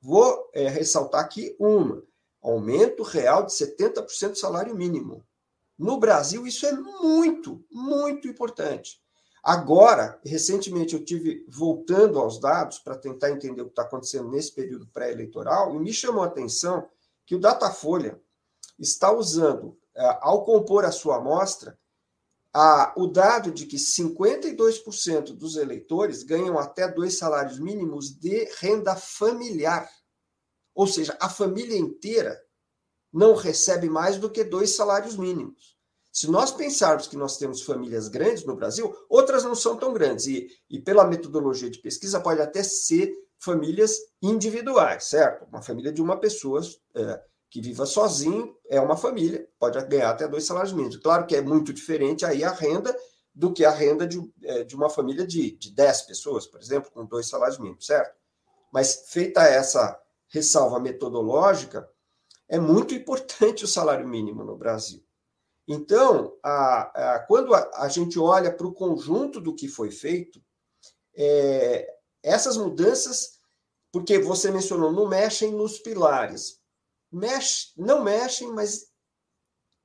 Vou 0.00 0.50
é, 0.52 0.68
ressaltar 0.68 1.24
aqui 1.24 1.56
uma: 1.58 2.02
aumento 2.42 3.02
real 3.02 3.46
de 3.46 3.52
70% 3.52 4.30
do 4.30 4.38
salário 4.38 4.74
mínimo. 4.74 5.24
No 5.78 5.98
Brasil, 5.98 6.46
isso 6.46 6.66
é 6.66 6.72
muito, 6.72 7.64
muito 7.70 8.28
importante. 8.28 9.00
Agora, 9.42 10.20
recentemente, 10.24 10.94
eu 10.94 11.04
tive 11.04 11.44
voltando 11.48 12.20
aos 12.20 12.38
dados 12.38 12.78
para 12.78 12.96
tentar 12.96 13.30
entender 13.30 13.62
o 13.62 13.64
que 13.64 13.72
está 13.72 13.82
acontecendo 13.82 14.28
nesse 14.28 14.52
período 14.52 14.86
pré-eleitoral, 14.86 15.74
e 15.74 15.78
me 15.80 15.92
chamou 15.92 16.22
a 16.22 16.26
atenção 16.26 16.88
que 17.26 17.34
o 17.34 17.40
Datafolha 17.40 18.20
está 18.78 19.10
usando, 19.12 19.76
é, 19.94 20.18
ao 20.20 20.44
compor 20.44 20.84
a 20.84 20.92
sua 20.92 21.16
amostra, 21.16 21.76
a, 22.52 22.92
o 22.96 23.06
dado 23.06 23.50
de 23.50 23.66
que 23.66 23.76
52% 23.76 25.32
dos 25.32 25.56
eleitores 25.56 26.22
ganham 26.22 26.58
até 26.58 26.86
dois 26.86 27.16
salários 27.16 27.58
mínimos 27.58 28.10
de 28.10 28.44
renda 28.58 28.94
familiar. 28.94 29.88
Ou 30.74 30.86
seja, 30.86 31.16
a 31.20 31.28
família 31.28 31.76
inteira 31.76 32.38
não 33.12 33.34
recebe 33.34 33.88
mais 33.88 34.18
do 34.18 34.30
que 34.30 34.44
dois 34.44 34.74
salários 34.74 35.16
mínimos. 35.16 35.76
Se 36.12 36.30
nós 36.30 36.50
pensarmos 36.50 37.06
que 37.06 37.16
nós 37.16 37.38
temos 37.38 37.62
famílias 37.62 38.08
grandes 38.08 38.44
no 38.44 38.54
Brasil, 38.54 38.94
outras 39.08 39.44
não 39.44 39.54
são 39.54 39.76
tão 39.76 39.94
grandes. 39.94 40.26
E, 40.26 40.46
e 40.68 40.78
pela 40.78 41.06
metodologia 41.06 41.70
de 41.70 41.80
pesquisa, 41.80 42.20
pode 42.20 42.40
até 42.40 42.62
ser 42.62 43.10
famílias 43.38 43.96
individuais, 44.20 45.04
certo? 45.04 45.46
Uma 45.46 45.62
família 45.62 45.90
de 45.90 46.02
uma 46.02 46.18
pessoa 46.18 46.60
é, 46.94 47.22
que 47.52 47.60
viva 47.60 47.84
sozinho 47.84 48.56
é 48.66 48.80
uma 48.80 48.96
família, 48.96 49.46
pode 49.58 49.78
ganhar 49.84 50.08
até 50.08 50.26
dois 50.26 50.46
salários 50.46 50.72
mínimos. 50.72 50.96
Claro 50.96 51.26
que 51.26 51.36
é 51.36 51.42
muito 51.42 51.70
diferente 51.70 52.24
aí 52.24 52.42
a 52.42 52.50
renda 52.50 52.96
do 53.34 53.52
que 53.52 53.62
a 53.62 53.70
renda 53.70 54.06
de, 54.06 54.18
é, 54.42 54.64
de 54.64 54.74
uma 54.74 54.88
família 54.88 55.26
de, 55.26 55.52
de 55.58 55.70
10 55.70 56.02
pessoas, 56.02 56.46
por 56.46 56.58
exemplo, 56.58 56.90
com 56.90 57.04
dois 57.04 57.28
salários 57.28 57.58
mínimos, 57.58 57.84
certo? 57.84 58.16
Mas 58.72 59.04
feita 59.08 59.42
essa 59.42 60.00
ressalva 60.28 60.80
metodológica, 60.80 61.86
é 62.48 62.58
muito 62.58 62.94
importante 62.94 63.64
o 63.64 63.68
salário 63.68 64.08
mínimo 64.08 64.42
no 64.42 64.56
Brasil. 64.56 65.04
Então, 65.68 66.34
a, 66.42 67.16
a, 67.16 67.18
quando 67.20 67.54
a, 67.54 67.70
a, 67.74 67.88
gente 67.88 68.18
olha 68.18 68.50
para 68.50 68.66
o 68.66 68.72
conjunto 68.72 69.42
do 69.42 69.54
que 69.54 69.68
foi 69.68 69.90
feito, 69.90 70.42
é, 71.14 71.86
essas 72.22 72.56
mudanças, 72.56 73.40
porque 73.92 74.18
você 74.18 74.50
mencionou, 74.50 74.90
não 74.90 75.06
mexem 75.06 75.52
nos 75.52 75.78
pilares. 75.78 76.61
Mexe, 77.12 77.72
não 77.76 78.02
mexem, 78.02 78.50
mas 78.52 78.86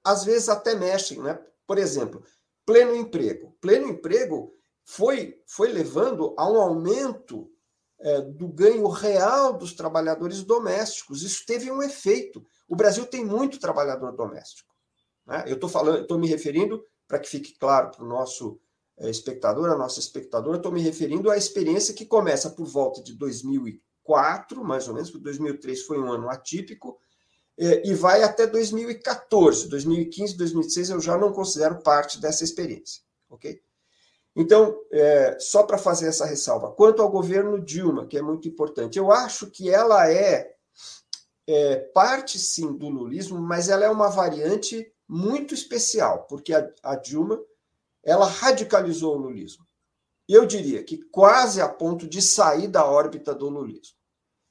às 0.03 0.23
vezes 0.23 0.49
até 0.49 0.75
mexem. 0.75 1.21
Né? 1.21 1.39
Por 1.65 1.77
exemplo, 1.77 2.23
pleno 2.65 2.95
emprego. 2.95 3.57
Pleno 3.59 3.89
emprego 3.89 4.53
foi, 4.83 5.41
foi 5.45 5.71
levando 5.71 6.33
a 6.37 6.49
um 6.49 6.61
aumento 6.61 7.51
é, 7.99 8.21
do 8.21 8.47
ganho 8.47 8.87
real 8.87 9.57
dos 9.57 9.73
trabalhadores 9.73 10.43
domésticos. 10.43 11.23
Isso 11.23 11.45
teve 11.45 11.71
um 11.71 11.83
efeito. 11.83 12.45
O 12.67 12.75
Brasil 12.75 13.05
tem 13.05 13.25
muito 13.25 13.59
trabalhador 13.59 14.15
doméstico. 14.15 14.73
Né? 15.25 15.43
Eu 15.47 15.55
estou 15.55 15.69
falando, 15.69 16.01
estou 16.01 16.17
me 16.17 16.27
referindo, 16.27 16.83
para 17.07 17.19
que 17.19 17.29
fique 17.29 17.57
claro 17.57 17.91
para 17.91 18.03
o 18.03 18.07
nosso 18.07 18.59
é, 18.97 19.09
espectador, 19.09 19.69
a 19.69 19.77
nossa 19.77 19.99
espectadora, 19.99 20.57
estou 20.57 20.71
me 20.71 20.81
referindo 20.81 21.29
à 21.29 21.37
experiência 21.37 21.93
que 21.93 22.05
começa 22.05 22.49
por 22.49 22.65
volta 22.65 23.01
de 23.01 23.13
2004, 23.13 24.63
mais 24.63 24.87
ou 24.87 24.93
menos, 24.93 25.09
porque 25.09 25.23
2003 25.23 25.83
foi 25.83 25.99
um 25.99 26.11
ano 26.11 26.29
atípico, 26.29 26.97
e 27.57 27.93
vai 27.93 28.23
até 28.23 28.45
2014. 28.45 29.67
2015, 29.67 30.37
2016 30.37 30.89
eu 30.91 30.99
já 30.99 31.17
não 31.17 31.33
considero 31.33 31.81
parte 31.81 32.19
dessa 32.21 32.43
experiência, 32.43 33.01
ok? 33.29 33.61
Então, 34.35 34.79
é, 34.91 35.35
só 35.39 35.63
para 35.63 35.79
fazer 35.79 36.07
essa 36.07 36.25
ressalva, 36.25 36.71
quanto 36.71 37.01
ao 37.01 37.09
governo 37.09 37.59
Dilma, 37.59 38.05
que 38.05 38.17
é 38.17 38.21
muito 38.21 38.47
importante, 38.47 38.99
eu 38.99 39.11
acho 39.11 39.49
que 39.49 39.67
ela 39.67 40.11
é, 40.11 40.53
é 41.47 41.77
parte 41.77 42.37
sim 42.37 42.71
do 42.77 42.87
lulismo, 42.87 43.41
mas 43.41 43.67
ela 43.67 43.85
é 43.85 43.89
uma 43.89 44.09
variante 44.09 44.93
muito 45.07 45.55
especial, 45.55 46.27
porque 46.29 46.53
a, 46.53 46.71
a 46.83 46.95
Dilma 46.95 47.39
ela 48.03 48.27
radicalizou 48.27 49.15
o 49.15 49.19
lulismo. 49.19 49.65
Eu 50.29 50.45
diria 50.45 50.83
que 50.83 50.97
quase 51.09 51.59
a 51.59 51.67
ponto 51.67 52.07
de 52.07 52.21
sair 52.21 52.67
da 52.67 52.85
órbita 52.85 53.33
do 53.33 53.49
lulismo. 53.49 53.97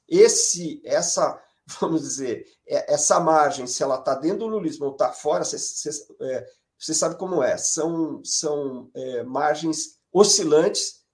Esse, 0.09 0.81
essa, 0.85 1.41
vamos 1.81 2.03
dizer, 2.03 2.47
é, 2.67 2.95
essa 2.95 3.19
margem, 3.19 3.67
se 3.67 3.83
ela 3.83 3.99
está 3.99 4.15
dentro 4.15 4.41
do 4.41 4.47
lulismo 4.47 4.87
ou 4.87 4.93
está 4.93 5.13
fora, 5.13 5.45
você, 5.45 5.91
é, 6.21 6.47
sabe 6.79 7.17
como 7.17 7.43
é, 7.43 7.57
são, 7.57 8.23
são 8.25 8.91
é, 8.95 9.23
margens 9.25 9.99
oscilantes, 10.13 11.05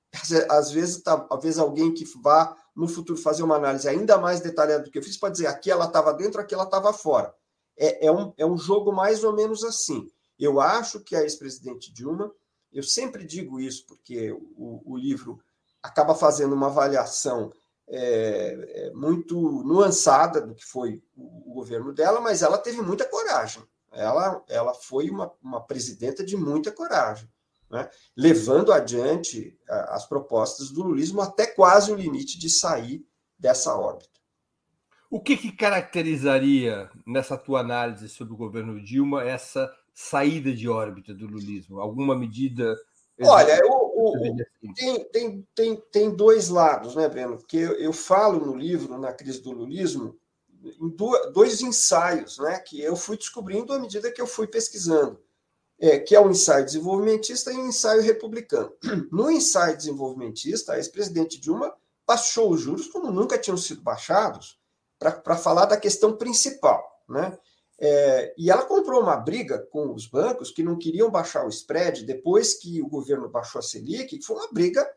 às 0.50 0.70
vezes, 0.70 1.02
tá, 1.02 1.26
às 1.30 1.42
vezes 1.42 1.58
alguém 1.58 1.94
que 1.94 2.04
vá 2.22 2.54
no 2.76 2.86
futuro 2.86 3.18
fazer 3.18 3.42
uma 3.42 3.56
análise 3.56 3.88
ainda 3.88 4.18
mais 4.18 4.40
detalhada 4.40 4.84
do 4.84 4.90
que 4.90 4.98
eu 4.98 5.02
fiz, 5.02 5.16
pode 5.16 5.34
dizer 5.34 5.46
aqui 5.46 5.70
ela 5.70 5.86
estava 5.86 6.12
dentro, 6.12 6.40
aqui 6.40 6.54
ela 6.54 6.64
estava 6.64 6.92
fora. 6.92 7.34
É, 7.76 8.06
é, 8.06 8.12
um, 8.12 8.32
é 8.36 8.44
um 8.44 8.56
jogo 8.56 8.92
mais 8.92 9.24
ou 9.24 9.32
menos 9.32 9.64
assim. 9.64 10.06
Eu 10.38 10.60
acho 10.60 11.00
que 11.00 11.16
a 11.16 11.22
ex-presidente 11.22 11.92
Dilma, 11.92 12.30
eu 12.70 12.82
sempre 12.82 13.24
digo 13.24 13.58
isso, 13.58 13.86
porque 13.86 14.32
o, 14.32 14.82
o 14.84 14.96
livro 14.96 15.38
acaba 15.82 16.14
fazendo 16.14 16.54
uma 16.54 16.66
avaliação 16.66 17.50
é, 17.92 18.86
é, 18.86 18.90
muito 18.92 19.38
nuançada 19.62 20.40
do 20.40 20.54
que 20.54 20.64
foi 20.64 21.02
o, 21.16 21.52
governo 21.54 21.92
dela, 21.92 22.20
mas 22.20 22.42
ela 22.42 22.58
teve 22.58 22.80
muita 22.80 23.04
coragem 23.04 23.62
ela, 23.92 24.42
ela 24.48 24.74
foi 24.74 25.10
uma, 25.10 25.30
uma 25.42 25.60
presidenta 25.60 26.24
de 26.24 26.36
muita 26.36 26.72
coragem, 26.72 27.28
né? 27.70 27.88
levando 28.16 28.72
adiante 28.72 29.56
as 29.68 30.06
propostas 30.06 30.70
do 30.70 30.82
lulismo 30.82 31.20
até 31.20 31.46
quase 31.46 31.92
o 31.92 31.96
limite 31.96 32.38
de 32.38 32.48
sair 32.48 33.04
dessa 33.38 33.76
órbita. 33.76 34.10
O 35.10 35.20
que, 35.20 35.36
que 35.36 35.52
caracterizaria, 35.52 36.90
nessa 37.06 37.36
tua 37.36 37.60
análise 37.60 38.08
sobre 38.08 38.32
o 38.32 38.36
governo 38.36 38.82
Dilma, 38.82 39.22
essa 39.22 39.70
saída 39.92 40.52
de 40.54 40.68
órbita 40.68 41.12
do 41.12 41.26
lulismo? 41.26 41.80
Alguma 41.80 42.16
medida. 42.16 42.74
Olha, 43.20 43.60
o, 43.94 44.16
o, 44.16 44.74
tem, 44.74 45.04
tem, 45.04 45.48
tem, 45.54 45.76
tem 45.90 46.10
dois 46.14 46.48
lados, 46.48 46.94
né, 46.94 47.08
Breno? 47.08 47.36
Porque 47.36 47.56
eu, 47.56 47.72
eu 47.72 47.92
falo 47.92 48.44
no 48.44 48.56
livro, 48.56 48.98
na 48.98 49.12
crise 49.12 49.40
do 49.40 49.52
lulismo, 49.52 50.18
em 50.64 50.96
dois 51.32 51.60
ensaios 51.60 52.38
né, 52.38 52.58
que 52.60 52.80
eu 52.80 52.94
fui 52.94 53.16
descobrindo 53.16 53.72
à 53.72 53.78
medida 53.78 54.12
que 54.12 54.20
eu 54.20 54.26
fui 54.26 54.46
pesquisando, 54.46 55.20
é, 55.78 55.98
que 55.98 56.14
é 56.14 56.20
o 56.20 56.30
ensaio 56.30 56.64
desenvolvimentista 56.64 57.52
e 57.52 57.56
o 57.56 57.66
ensaio 57.66 58.02
republicano. 58.02 58.72
No 59.10 59.30
ensaio 59.30 59.76
desenvolvimentista, 59.76 60.72
a 60.72 60.76
ex-presidente 60.76 61.40
Dilma 61.40 61.74
baixou 62.06 62.52
os 62.52 62.60
juros 62.60 62.86
como 62.88 63.10
nunca 63.10 63.38
tinham 63.38 63.56
sido 63.56 63.82
baixados 63.82 64.60
para 64.98 65.36
falar 65.36 65.66
da 65.66 65.76
questão 65.76 66.16
principal. 66.16 66.82
Né? 67.08 67.36
É, 67.80 68.34
e 68.38 68.50
ela 68.50 68.64
comprou 68.64 69.00
uma 69.00 69.16
briga 69.16 69.58
com 69.70 69.92
os 69.92 70.06
bancos 70.06 70.50
que 70.50 70.62
não 70.62 70.78
queriam 70.78 71.10
baixar 71.10 71.44
o 71.44 71.48
spread 71.48 72.04
depois 72.04 72.54
que 72.54 72.80
o 72.82 72.88
governo 72.88 73.28
baixou 73.28 73.58
a 73.58 73.62
Selic, 73.62 74.18
que 74.18 74.24
foi 74.24 74.36
uma 74.36 74.52
briga. 74.52 74.88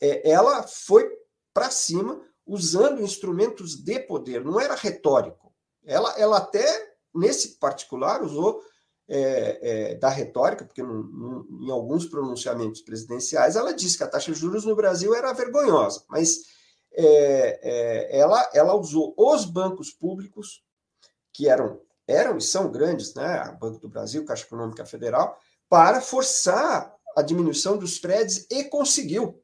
É, 0.00 0.30
ela 0.30 0.62
foi 0.62 1.08
para 1.54 1.70
cima 1.70 2.20
usando 2.46 3.02
instrumentos 3.02 3.76
de 3.76 4.00
poder, 4.00 4.44
não 4.44 4.60
era 4.60 4.74
retórico. 4.74 5.52
Ela, 5.84 6.18
ela 6.18 6.38
até, 6.38 6.94
nesse 7.14 7.58
particular, 7.58 8.22
usou 8.22 8.62
é, 9.08 9.58
é, 9.62 9.94
da 9.94 10.08
retórica, 10.08 10.64
porque 10.64 10.82
em 10.82 11.70
alguns 11.70 12.06
pronunciamentos 12.06 12.82
presidenciais 12.82 13.56
ela 13.56 13.72
disse 13.72 13.96
que 13.96 14.04
a 14.04 14.08
taxa 14.08 14.32
de 14.32 14.38
juros 14.38 14.64
no 14.64 14.76
Brasil 14.76 15.14
era 15.14 15.32
vergonhosa, 15.32 16.04
mas 16.08 16.40
é, 16.92 17.60
é 17.62 18.18
ela, 18.18 18.50
ela 18.52 18.74
usou 18.74 19.14
os 19.16 19.46
bancos 19.46 19.90
públicos, 19.90 20.62
que 21.32 21.48
eram, 21.48 21.80
eram 22.08 22.38
e 22.38 22.40
são 22.40 22.72
grandes, 22.72 23.14
né, 23.14 23.56
Banco 23.60 23.78
do 23.78 23.88
Brasil, 23.88 24.24
Caixa 24.24 24.44
Econômica 24.44 24.86
Federal, 24.86 25.38
para 25.68 26.00
forçar 26.00 26.96
a 27.14 27.20
diminuição 27.20 27.76
dos 27.76 27.92
spreads 27.92 28.46
e 28.50 28.64
conseguiu. 28.64 29.40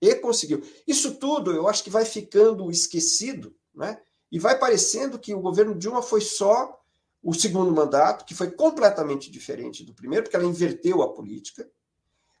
E 0.00 0.14
conseguiu. 0.16 0.62
Isso 0.86 1.14
tudo 1.14 1.52
eu 1.52 1.66
acho 1.66 1.82
que 1.82 1.90
vai 1.90 2.04
ficando 2.04 2.70
esquecido, 2.70 3.56
né? 3.74 3.98
E 4.30 4.38
vai 4.38 4.58
parecendo 4.58 5.18
que 5.18 5.34
o 5.34 5.40
governo 5.40 5.74
Dilma 5.74 6.02
foi 6.02 6.20
só 6.20 6.78
o 7.22 7.32
segundo 7.32 7.72
mandato, 7.72 8.24
que 8.24 8.34
foi 8.34 8.50
completamente 8.50 9.30
diferente 9.30 9.84
do 9.84 9.94
primeiro, 9.94 10.24
porque 10.24 10.36
ela 10.36 10.44
inverteu 10.44 11.02
a 11.02 11.12
política, 11.12 11.68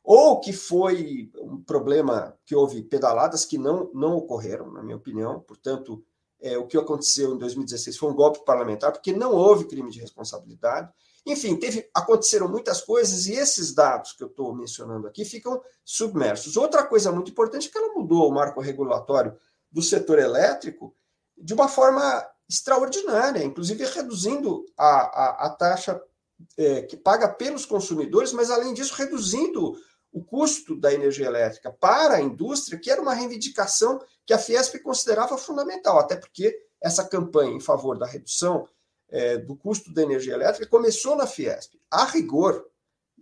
ou 0.04 0.38
que 0.40 0.52
foi 0.52 1.30
um 1.40 1.60
problema 1.62 2.36
que 2.44 2.54
houve 2.54 2.82
pedaladas 2.82 3.44
que 3.44 3.56
não, 3.56 3.90
não 3.94 4.16
ocorreram, 4.16 4.70
na 4.70 4.82
minha 4.82 4.96
opinião. 4.96 5.40
Portanto, 5.40 6.04
é, 6.46 6.58
o 6.58 6.66
que 6.66 6.76
aconteceu 6.76 7.34
em 7.34 7.38
2016 7.38 7.96
foi 7.96 8.10
um 8.10 8.14
golpe 8.14 8.44
parlamentar, 8.44 8.92
porque 8.92 9.12
não 9.12 9.32
houve 9.32 9.66
crime 9.66 9.90
de 9.90 10.00
responsabilidade. 10.00 10.90
Enfim, 11.26 11.56
teve, 11.56 11.88
aconteceram 11.92 12.48
muitas 12.48 12.80
coisas 12.80 13.26
e 13.26 13.32
esses 13.32 13.74
dados 13.74 14.12
que 14.12 14.22
eu 14.22 14.28
estou 14.28 14.54
mencionando 14.54 15.08
aqui 15.08 15.24
ficam 15.24 15.60
submersos. 15.84 16.56
Outra 16.56 16.84
coisa 16.84 17.10
muito 17.10 17.32
importante 17.32 17.68
é 17.68 17.70
que 17.70 17.76
ela 17.76 17.92
mudou 17.94 18.28
o 18.28 18.32
marco 18.32 18.60
regulatório 18.60 19.36
do 19.70 19.82
setor 19.82 20.18
elétrico 20.20 20.94
de 21.36 21.52
uma 21.52 21.68
forma 21.68 22.24
extraordinária, 22.48 23.42
inclusive 23.42 23.84
reduzindo 23.86 24.64
a, 24.76 24.86
a, 24.86 25.46
a 25.46 25.50
taxa 25.50 26.00
é, 26.56 26.82
que 26.82 26.96
paga 26.96 27.28
pelos 27.28 27.66
consumidores, 27.66 28.32
mas 28.32 28.50
além 28.50 28.72
disso, 28.72 28.94
reduzindo 28.94 29.76
o 30.16 30.24
custo 30.24 30.74
da 30.74 30.94
energia 30.94 31.26
elétrica 31.26 31.70
para 31.70 32.14
a 32.14 32.22
indústria, 32.22 32.78
que 32.78 32.90
era 32.90 33.02
uma 33.02 33.12
reivindicação 33.12 34.02
que 34.24 34.32
a 34.32 34.38
Fiesp 34.38 34.78
considerava 34.78 35.36
fundamental, 35.36 35.98
até 35.98 36.16
porque 36.16 36.58
essa 36.82 37.04
campanha 37.04 37.52
em 37.52 37.60
favor 37.60 37.98
da 37.98 38.06
redução 38.06 38.66
é, 39.10 39.36
do 39.36 39.54
custo 39.54 39.92
da 39.92 40.02
energia 40.02 40.32
elétrica 40.32 40.70
começou 40.70 41.16
na 41.16 41.26
Fiesp. 41.26 41.74
A 41.90 42.06
rigor, 42.06 42.64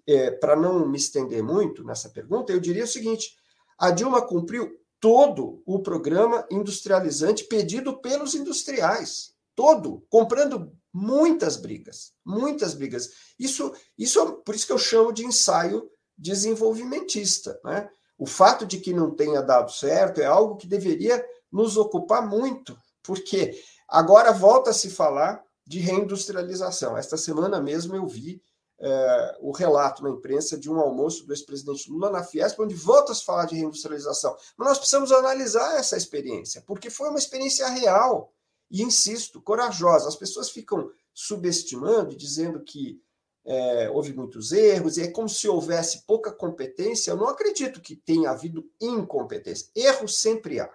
é, 0.06 0.30
para 0.30 0.54
não 0.54 0.86
me 0.86 0.96
estender 0.96 1.42
muito 1.42 1.82
nessa 1.82 2.10
pergunta, 2.10 2.52
eu 2.52 2.60
diria 2.60 2.84
o 2.84 2.86
seguinte: 2.86 3.34
a 3.76 3.90
Dilma 3.90 4.22
cumpriu 4.22 4.78
todo 5.00 5.64
o 5.66 5.80
programa 5.80 6.46
industrializante 6.48 7.42
pedido 7.42 8.00
pelos 8.00 8.36
industriais, 8.36 9.34
todo, 9.56 10.06
comprando 10.08 10.72
muitas 10.92 11.56
brigas, 11.56 12.12
muitas 12.24 12.72
brigas. 12.72 13.10
Isso, 13.36 13.74
isso 13.98 14.34
por 14.44 14.54
isso 14.54 14.68
que 14.68 14.72
eu 14.72 14.78
chamo 14.78 15.12
de 15.12 15.26
ensaio 15.26 15.90
desenvolvimentista, 16.16 17.58
né? 17.64 17.88
O 18.16 18.26
fato 18.26 18.64
de 18.64 18.78
que 18.78 18.92
não 18.92 19.10
tenha 19.10 19.42
dado 19.42 19.72
certo 19.72 20.20
é 20.20 20.24
algo 20.24 20.56
que 20.56 20.66
deveria 20.66 21.24
nos 21.50 21.76
ocupar 21.76 22.26
muito, 22.26 22.78
porque 23.02 23.60
agora 23.88 24.32
volta 24.32 24.70
a 24.70 24.74
se 24.74 24.88
falar 24.88 25.42
de 25.66 25.80
reindustrialização. 25.80 26.96
Esta 26.96 27.16
semana 27.16 27.60
mesmo 27.60 27.96
eu 27.96 28.06
vi 28.06 28.40
é, 28.78 29.36
o 29.40 29.50
relato 29.50 30.02
na 30.02 30.10
imprensa 30.10 30.58
de 30.58 30.70
um 30.70 30.78
almoço 30.78 31.26
do 31.26 31.32
ex-presidente 31.32 31.90
Lula 31.90 32.10
na 32.10 32.22
Fiesp, 32.22 32.60
onde 32.60 32.74
volta 32.74 33.12
a 33.12 33.14
se 33.14 33.24
falar 33.24 33.46
de 33.46 33.56
reindustrialização. 33.56 34.36
Mas 34.56 34.68
nós 34.68 34.78
precisamos 34.78 35.10
analisar 35.10 35.76
essa 35.78 35.96
experiência, 35.96 36.62
porque 36.66 36.90
foi 36.90 37.08
uma 37.08 37.18
experiência 37.18 37.66
real 37.68 38.32
e, 38.70 38.82
insisto, 38.82 39.40
corajosa. 39.40 40.08
As 40.08 40.16
pessoas 40.16 40.50
ficam 40.50 40.90
subestimando 41.12 42.12
e 42.12 42.16
dizendo 42.16 42.60
que 42.62 43.00
é, 43.46 43.90
houve 43.90 44.14
muitos 44.14 44.52
erros, 44.52 44.96
e 44.96 45.02
é 45.02 45.10
como 45.10 45.28
se 45.28 45.48
houvesse 45.48 46.06
pouca 46.06 46.32
competência. 46.32 47.10
Eu 47.10 47.16
não 47.16 47.28
acredito 47.28 47.80
que 47.80 47.94
tenha 47.94 48.30
havido 48.30 48.64
incompetência. 48.80 49.68
Erro 49.74 50.08
sempre 50.08 50.60
há. 50.60 50.70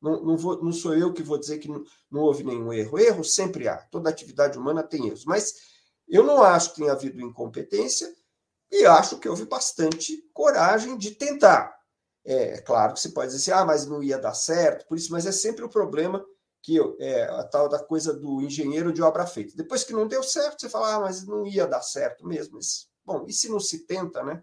Não, 0.00 0.22
não, 0.22 0.36
vou, 0.36 0.62
não 0.62 0.72
sou 0.72 0.94
eu 0.94 1.12
que 1.12 1.22
vou 1.22 1.38
dizer 1.38 1.58
que 1.58 1.68
não, 1.68 1.82
não, 2.10 2.22
houve 2.22 2.44
nenhum 2.44 2.72
erro. 2.72 2.98
Erro 2.98 3.24
sempre 3.24 3.68
há. 3.68 3.76
Toda 3.76 4.10
atividade 4.10 4.58
humana 4.58 4.82
tem 4.82 5.06
erros. 5.06 5.24
Mas 5.24 5.54
Eu 6.08 6.24
não 6.24 6.42
acho 6.42 6.70
que 6.70 6.76
tenha 6.76 6.92
havido 6.92 7.20
incompetência 7.20 8.14
e 8.70 8.84
acho 8.86 9.18
que 9.18 9.28
houve 9.28 9.46
bastante 9.46 10.28
coragem 10.32 10.96
de 10.98 11.12
tentar. 11.12 11.74
É, 12.24 12.54
é 12.54 12.60
claro 12.60 12.94
que 12.94 13.00
você 13.00 13.10
pode 13.10 13.32
dizer 13.32 13.52
assim, 13.52 13.62
ah, 13.62 13.64
mas 13.64 13.86
não 13.86 14.02
ia 14.02 14.18
dar 14.18 14.34
certo, 14.34 14.86
por 14.86 14.96
isso, 14.96 15.12
mas 15.12 15.26
é 15.26 15.32
sempre 15.32 15.64
o 15.64 15.68
problema 15.68 16.24
que 16.64 16.78
é 16.98 17.24
a 17.24 17.44
tal 17.44 17.68
da 17.68 17.78
coisa 17.78 18.14
do 18.14 18.40
engenheiro 18.40 18.90
de 18.90 19.02
obra 19.02 19.26
feita. 19.26 19.54
Depois 19.54 19.84
que 19.84 19.92
não 19.92 20.08
deu 20.08 20.22
certo, 20.22 20.62
você 20.62 20.70
fala, 20.70 20.94
ah, 20.94 21.00
mas 21.00 21.26
não 21.26 21.46
ia 21.46 21.66
dar 21.66 21.82
certo 21.82 22.26
mesmo. 22.26 22.54
Mas, 22.54 22.88
bom, 23.04 23.26
e 23.28 23.34
se 23.34 23.50
não 23.50 23.60
se 23.60 23.86
tenta, 23.86 24.24
né? 24.24 24.42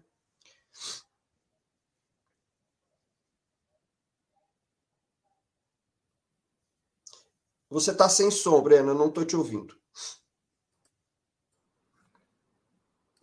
Você 7.68 7.90
está 7.90 8.08
sem 8.08 8.30
som, 8.30 8.62
Breno, 8.62 8.94
não 8.94 9.08
estou 9.08 9.24
te 9.24 9.34
ouvindo. 9.34 9.76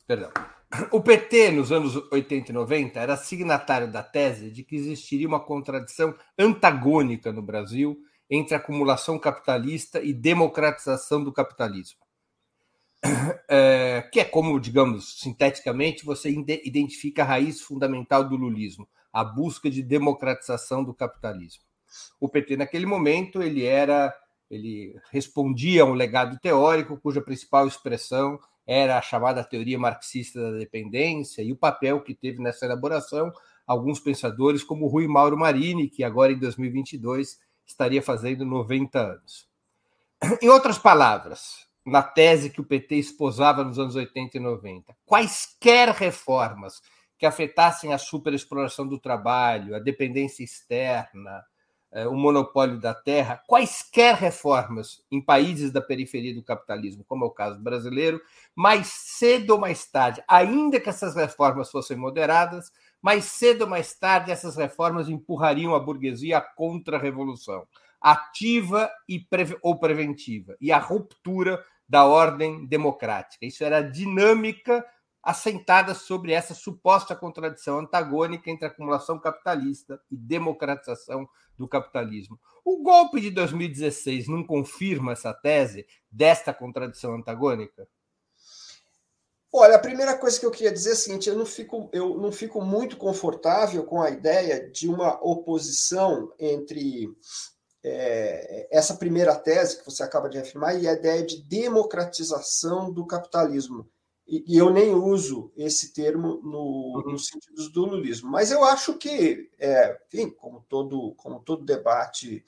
Perdão. 0.06 0.30
O 0.92 1.02
PT, 1.02 1.52
nos 1.52 1.72
anos 1.72 1.96
80 2.12 2.52
e 2.52 2.54
90, 2.54 3.00
era 3.00 3.16
signatário 3.16 3.90
da 3.90 4.04
tese 4.04 4.52
de 4.52 4.62
que 4.66 4.76
existiria 4.76 5.28
uma 5.28 5.40
contradição 5.40 6.14
antagônica 6.38 7.32
no 7.32 7.42
Brasil 7.42 7.98
entre 8.30 8.56
acumulação 8.56 9.18
capitalista 9.18 10.02
e 10.02 10.13
democratização 10.13 11.24
do 11.24 11.34
capitalismo. 11.34 12.00
É, 13.52 14.08
que 14.13 14.20
é 14.20 14.26
como, 14.26 14.60
digamos, 14.60 15.20
sinteticamente, 15.20 16.06
você 16.06 16.30
identifica 16.30 17.24
a 17.24 17.26
raiz 17.26 17.60
fundamental 17.60 18.24
do 18.24 18.36
lulismo, 18.36 18.88
a 19.12 19.24
busca 19.24 19.72
de 19.72 19.82
democratização 19.82 20.84
do 20.84 20.94
capitalismo. 20.94 21.63
O 22.20 22.30
PT, 22.30 22.58
naquele 22.58 22.86
momento, 22.86 23.42
ele 23.42 23.65
era 23.65 24.15
ele 24.50 24.96
respondia 25.12 25.84
a 25.84 25.86
um 25.86 25.94
legado 25.94 26.39
teórico 26.39 27.00
cuja 27.00 27.22
principal 27.22 27.68
expressão 27.68 28.39
era 28.65 28.98
a 28.98 29.02
chamada 29.02 29.44
teoria 29.44 29.78
marxista 29.78 30.39
da 30.39 30.58
dependência 30.58 31.42
e 31.42 31.52
o 31.52 31.58
papel 31.58 32.02
que 32.02 32.13
teve 32.13 32.42
nessa 32.42 32.65
elaboração 32.65 33.32
alguns 33.65 34.00
pensadores 34.00 34.63
como 34.63 34.88
Rui 34.88 35.08
Mauro 35.08 35.38
Marini, 35.38 35.88
que 35.88 36.04
agora 36.04 36.32
em 36.32 36.39
2022 36.39 37.38
estaria 37.69 38.01
fazendo 38.01 38.45
90 38.45 38.99
anos. 38.99 39.47
Em 40.41 40.49
outras 40.49 40.77
palavras, 40.77 41.67
na 41.86 42.01
tese 42.01 42.49
que 42.49 42.60
o 42.60 42.65
PT 42.65 42.95
esposava 42.95 43.63
nos 43.63 43.79
anos 43.79 43.95
80 43.95 44.38
e 44.38 44.39
90, 44.39 44.95
quaisquer 45.05 45.89
reformas 45.89 46.82
que 47.17 47.25
afetassem 47.25 47.93
a 47.93 47.97
superexploração 47.97 48.88
do 48.88 48.99
trabalho, 48.99 49.75
a 49.75 49.79
dependência 49.79 50.43
externa, 50.43 51.43
eh, 51.91 52.08
o 52.08 52.13
monopólio 52.13 52.79
da 52.79 52.93
terra, 52.93 53.41
quaisquer 53.47 54.15
reformas 54.15 55.03
em 55.12 55.21
países 55.21 55.71
da 55.71 55.82
periferia 55.82 56.34
do 56.34 56.43
capitalismo, 56.43 57.03
como 57.03 57.25
é 57.25 57.27
o 57.27 57.32
caso 57.32 57.60
brasileiro, 57.60 58.21
mais 58.55 58.88
cedo 58.88 59.51
ou 59.51 59.60
mais 59.60 59.86
tarde, 59.86 60.23
ainda 60.27 60.79
que 60.79 60.89
essas 60.89 61.15
reformas 61.15 61.69
fossem 61.71 61.97
moderadas, 61.97 62.71
mais 63.02 63.26
cedo 63.26 63.64
ou 63.64 63.70
mais 63.70 63.94
tarde 63.94 64.32
essas 64.32 64.56
reformas 64.56 65.10
empurrariam 65.10 65.74
a 65.74 65.80
burguesia 65.80 66.38
à 66.38 66.42
contra-revolução, 66.42 67.68
ativa 68.02 68.90
e 69.08 69.20
pre 69.20 69.58
ou 69.62 69.80
preventiva, 69.80 70.56
e 70.60 70.72
a 70.72 70.78
ruptura 70.78 71.64
da 71.88 72.06
ordem 72.06 72.66
democrática. 72.68 73.46
Isso 73.46 73.64
era 73.64 73.78
a 73.78 73.82
dinâmica 73.82 74.86
assentada 75.22 75.94
sobre 75.94 76.32
essa 76.32 76.54
suposta 76.54 77.16
contradição 77.16 77.80
antagônica 77.80 78.50
entre 78.50 78.68
acumulação 78.68 79.20
capitalista 79.20 80.00
e 80.10 80.16
democratização 80.16 81.28
do 81.58 81.68
capitalismo. 81.68 82.40
O 82.64 82.82
golpe 82.82 83.20
de 83.20 83.30
2016 83.30 84.28
não 84.28 84.44
confirma 84.44 85.12
essa 85.12 85.34
tese 85.34 85.86
desta 86.10 86.54
contradição 86.54 87.16
antagônica? 87.16 87.88
Olha, 89.52 89.76
a 89.76 89.80
primeira 89.80 90.18
coisa 90.18 90.40
que 90.40 90.46
eu 90.46 90.52
queria 90.52 90.72
dizer 90.72 90.92
é 90.92 90.94
a 90.94 90.96
seguinte: 90.96 91.30
eu 91.30 91.36
não 91.36 91.46
fico, 91.46 91.90
eu 91.92 92.18
não 92.18 92.32
fico 92.32 92.62
muito 92.62 92.98
confortável 92.98 93.84
com 93.84 94.02
a 94.02 94.10
ideia 94.10 94.70
de 94.70 94.88
uma 94.88 95.20
oposição 95.24 96.32
entre 96.40 97.10
é, 97.84 98.68
essa 98.72 98.96
primeira 98.96 99.36
tese 99.36 99.80
que 99.80 99.86
você 99.86 100.04
acaba 100.04 100.30
de 100.30 100.38
afirmar 100.38 100.80
e 100.80 100.88
a 100.88 100.94
ideia 100.94 101.26
de 101.26 101.42
democratização 101.44 102.92
do 102.92 103.06
capitalismo 103.08 103.90
e, 104.30 104.56
eu 104.56 104.70
nem 104.70 104.94
uso 104.94 105.52
esse 105.58 105.92
termo 105.92 106.40
no, 106.44 107.02
uhum. 107.04 107.14
no 107.14 107.20
sentido 107.20 107.68
do 107.72 107.86
lulismo. 107.86 108.30
Mas 108.30 108.52
eu 108.52 108.64
acho 108.64 108.96
que, 108.96 109.50
é, 109.58 110.00
enfim, 110.08 110.30
como 110.30 110.64
todo, 110.70 111.16
como 111.16 111.40
todo 111.40 111.66
debate 111.66 112.46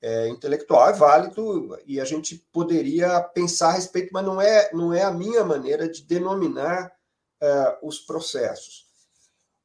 é, 0.00 0.28
intelectual 0.28 0.90
é 0.90 0.92
válido 0.92 1.78
e 1.86 2.00
a 2.00 2.04
gente 2.04 2.36
poderia 2.52 3.20
pensar 3.20 3.70
a 3.70 3.72
respeito, 3.72 4.10
mas 4.12 4.24
não 4.24 4.40
é, 4.40 4.70
não 4.72 4.94
é 4.94 5.02
a 5.02 5.10
minha 5.10 5.44
maneira 5.44 5.88
de 5.88 6.02
denominar 6.02 6.92
é, 7.40 7.78
os 7.82 7.98
processos. 8.00 8.86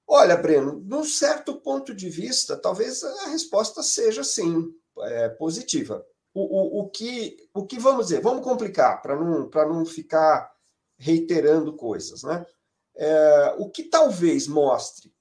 Olha, 0.08 0.36
Breno, 0.36 0.82
num 0.86 1.04
certo 1.04 1.56
ponto 1.62 1.94
de 1.94 2.10
vista, 2.10 2.58
talvez 2.58 3.04
a 3.04 3.30
resposta 3.30 3.82
seja 3.82 4.24
sim, 4.24 4.74
é, 5.00 5.30
positiva. 5.30 6.06
O, 6.34 6.42
o, 6.42 6.82
o, 6.82 6.90
que, 6.90 7.38
o 7.54 7.66
que 7.66 7.80
vamos 7.80 8.08
dizer? 8.08 8.22
Vamos 8.22 8.44
complicar 8.44 9.02
para 9.02 9.16
não, 9.16 9.50
não 9.50 9.86
ficar 9.86 10.52
reiterando 10.98 11.76
coisas. 11.76 12.24
Né? 12.24 12.46
É, 12.96 13.56
o 13.60 13.70
que 13.70 13.84
talvez 13.84 14.48
mostre 14.48 15.14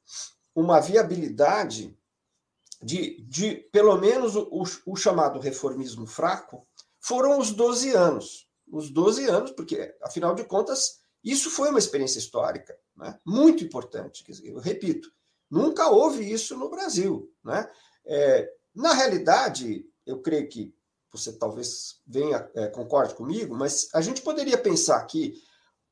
uma 0.54 0.80
viabilidade 0.80 1.96
de, 2.82 3.22
de 3.22 3.54
pelo 3.72 3.96
menos, 3.96 4.34
o, 4.34 4.64
o, 4.86 4.96
chamado 4.96 5.38
reformismo 5.38 6.06
fraco 6.06 6.66
foram 6.98 7.38
os 7.38 7.52
12 7.52 7.90
anos. 7.90 8.48
Os 8.70 8.90
12 8.90 9.26
anos, 9.26 9.50
porque, 9.52 9.94
afinal 10.02 10.34
de 10.34 10.44
contas, 10.44 11.00
isso 11.22 11.50
foi 11.50 11.70
uma 11.70 11.78
experiência 11.78 12.18
histórica 12.18 12.76
né? 12.96 13.18
muito 13.24 13.62
importante. 13.62 14.24
eu 14.42 14.58
repito, 14.58 15.12
nunca 15.50 15.88
houve 15.88 16.30
isso 16.30 16.56
no 16.56 16.68
Brasil. 16.68 17.30
Né? 17.44 17.70
É, 18.04 18.50
na 18.74 18.92
realidade, 18.94 19.86
eu 20.04 20.20
creio 20.20 20.48
que 20.48 20.74
você 21.12 21.32
talvez 21.32 22.00
venha, 22.06 22.50
é, 22.54 22.68
concorde 22.68 23.14
comigo, 23.14 23.54
mas 23.54 23.88
a 23.94 24.00
gente 24.00 24.22
poderia 24.22 24.56
pensar 24.56 25.04
que 25.04 25.34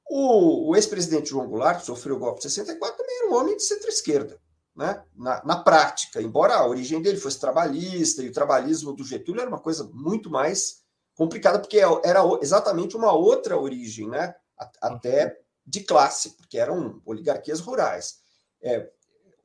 o, 0.09 0.71
o 0.71 0.77
ex-presidente 0.77 1.31
João 1.31 1.47
Goulart, 1.47 1.81
que 1.81 1.87
sofreu 1.87 2.17
o 2.17 2.19
golpe 2.19 2.39
de 2.39 2.51
64, 2.51 2.97
também 2.97 3.19
era 3.19 3.29
um 3.29 3.35
homem 3.35 3.57
de 3.57 3.63
centro-esquerda, 3.63 4.41
né? 4.81 5.05
Na, 5.15 5.45
na, 5.45 5.63
prática, 5.63 6.23
embora 6.23 6.55
a 6.55 6.67
origem 6.67 7.03
dele 7.03 7.19
fosse 7.19 7.39
trabalhista, 7.39 8.23
e 8.23 8.31
o 8.31 8.33
trabalhismo 8.33 8.95
do 8.95 9.05
Getúlio 9.05 9.43
era 9.43 9.51
uma 9.51 9.61
coisa 9.61 9.85
muito 9.93 10.31
mais 10.31 10.81
complicada, 11.15 11.59
porque 11.59 11.81
era 12.03 12.23
exatamente 12.41 12.97
uma 12.97 13.13
outra 13.13 13.59
origem, 13.59 14.09
né? 14.09 14.35
até 14.81 15.27
uhum. 15.27 15.33
de 15.67 15.81
classe, 15.81 16.31
porque 16.31 16.57
eram 16.57 17.03
oligarquias 17.05 17.61
rurais. 17.61 18.21
É, 18.63 18.91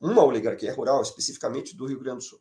uma 0.00 0.24
oligarquia 0.24 0.72
rural, 0.72 1.02
especificamente 1.02 1.76
do 1.76 1.84
Rio 1.84 2.00
Grande 2.00 2.18
do 2.18 2.24
Sul. 2.24 2.40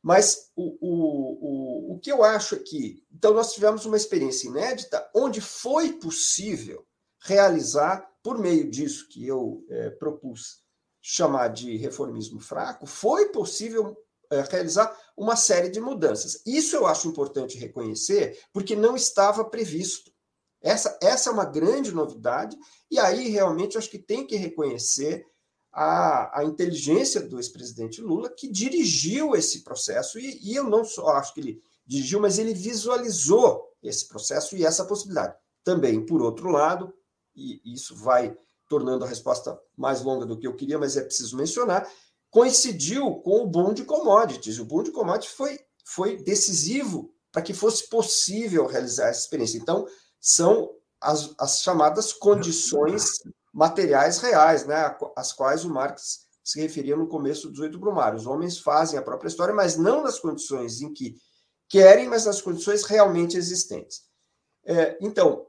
Mas 0.00 0.52
o, 0.54 0.76
o, 0.80 1.90
o, 1.90 1.94
o 1.94 1.98
que 1.98 2.12
eu 2.12 2.22
acho 2.22 2.54
aqui. 2.54 3.02
É 3.10 3.16
então, 3.16 3.34
nós 3.34 3.52
tivemos 3.52 3.84
uma 3.86 3.96
experiência 3.96 4.46
inédita 4.46 5.04
onde 5.14 5.40
foi 5.40 5.94
possível 5.94 6.86
realizar, 7.18 8.08
por 8.22 8.38
meio 8.38 8.70
disso 8.70 9.08
que 9.08 9.26
eu 9.26 9.64
é, 9.68 9.90
propus 9.90 10.65
chamar 11.08 11.48
de 11.48 11.76
reformismo 11.76 12.40
fraco, 12.40 12.84
foi 12.84 13.28
possível 13.28 13.96
é, 14.28 14.40
realizar 14.42 14.92
uma 15.16 15.36
série 15.36 15.68
de 15.68 15.80
mudanças. 15.80 16.42
Isso 16.44 16.74
eu 16.74 16.84
acho 16.84 17.06
importante 17.06 17.56
reconhecer, 17.56 18.36
porque 18.52 18.74
não 18.74 18.96
estava 18.96 19.44
previsto. 19.44 20.10
Essa, 20.60 20.98
essa 21.00 21.30
é 21.30 21.32
uma 21.32 21.44
grande 21.44 21.92
novidade, 21.92 22.58
e 22.90 22.98
aí 22.98 23.28
realmente 23.28 23.78
acho 23.78 23.88
que 23.88 24.00
tem 24.00 24.26
que 24.26 24.34
reconhecer 24.34 25.24
a, 25.72 26.40
a 26.40 26.44
inteligência 26.44 27.20
do 27.20 27.38
ex-presidente 27.38 28.00
Lula, 28.00 28.28
que 28.28 28.48
dirigiu 28.48 29.36
esse 29.36 29.62
processo, 29.62 30.18
e, 30.18 30.40
e 30.42 30.56
eu 30.56 30.64
não 30.64 30.84
só 30.84 31.10
acho 31.10 31.32
que 31.34 31.40
ele 31.40 31.62
dirigiu, 31.86 32.18
mas 32.18 32.36
ele 32.36 32.52
visualizou 32.52 33.62
esse 33.80 34.08
processo 34.08 34.56
e 34.56 34.66
essa 34.66 34.84
possibilidade. 34.84 35.36
Também, 35.62 36.04
por 36.04 36.20
outro 36.20 36.50
lado, 36.50 36.92
e 37.32 37.60
isso 37.64 37.94
vai 37.94 38.36
tornando 38.68 39.04
a 39.04 39.08
resposta 39.08 39.58
mais 39.76 40.02
longa 40.02 40.26
do 40.26 40.38
que 40.38 40.46
eu 40.46 40.54
queria, 40.54 40.78
mas 40.78 40.96
é 40.96 41.02
preciso 41.02 41.36
mencionar, 41.36 41.88
coincidiu 42.30 43.16
com 43.16 43.42
o 43.42 43.46
boom 43.46 43.72
de 43.72 43.84
commodities. 43.84 44.58
O 44.58 44.64
boom 44.64 44.82
de 44.82 44.90
commodities 44.90 45.34
foi, 45.34 45.58
foi 45.84 46.16
decisivo 46.16 47.10
para 47.32 47.42
que 47.42 47.54
fosse 47.54 47.88
possível 47.88 48.66
realizar 48.66 49.08
essa 49.08 49.20
experiência. 49.20 49.58
Então, 49.58 49.86
são 50.20 50.70
as, 51.00 51.34
as 51.38 51.60
chamadas 51.60 52.12
condições 52.12 53.04
materiais 53.52 54.18
reais, 54.18 54.66
né, 54.66 54.96
às 55.16 55.32
quais 55.32 55.64
o 55.64 55.70
Marx 55.70 56.26
se 56.44 56.60
referia 56.60 56.96
no 56.96 57.08
começo 57.08 57.48
dos 57.48 57.58
oito 57.60 57.78
brumários. 57.78 58.22
Os 58.22 58.28
homens 58.28 58.58
fazem 58.58 58.98
a 58.98 59.02
própria 59.02 59.28
história, 59.28 59.54
mas 59.54 59.76
não 59.76 60.02
nas 60.02 60.18
condições 60.18 60.80
em 60.80 60.92
que 60.92 61.16
querem, 61.68 62.08
mas 62.08 62.24
nas 62.24 62.40
condições 62.40 62.84
realmente 62.84 63.36
existentes. 63.36 64.02
É, 64.64 64.96
então, 65.00 65.46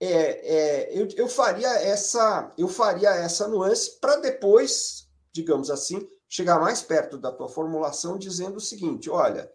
é, 0.00 0.08
é, 0.08 1.00
eu, 1.00 1.08
eu, 1.16 1.28
faria 1.28 1.68
essa 1.68 2.52
eu 2.58 2.68
faria 2.68 3.10
essa 3.10 3.48
nuance 3.48 3.98
para 3.98 4.16
depois, 4.16 5.08
digamos 5.32 5.70
assim, 5.70 6.06
chegar 6.28 6.60
mais 6.60 6.82
perto 6.82 7.16
da 7.16 7.32
tua 7.32 7.48
formulação, 7.48 8.18
dizendo 8.18 8.56
o 8.56 8.60
seguinte: 8.60 9.08
olha, 9.08 9.50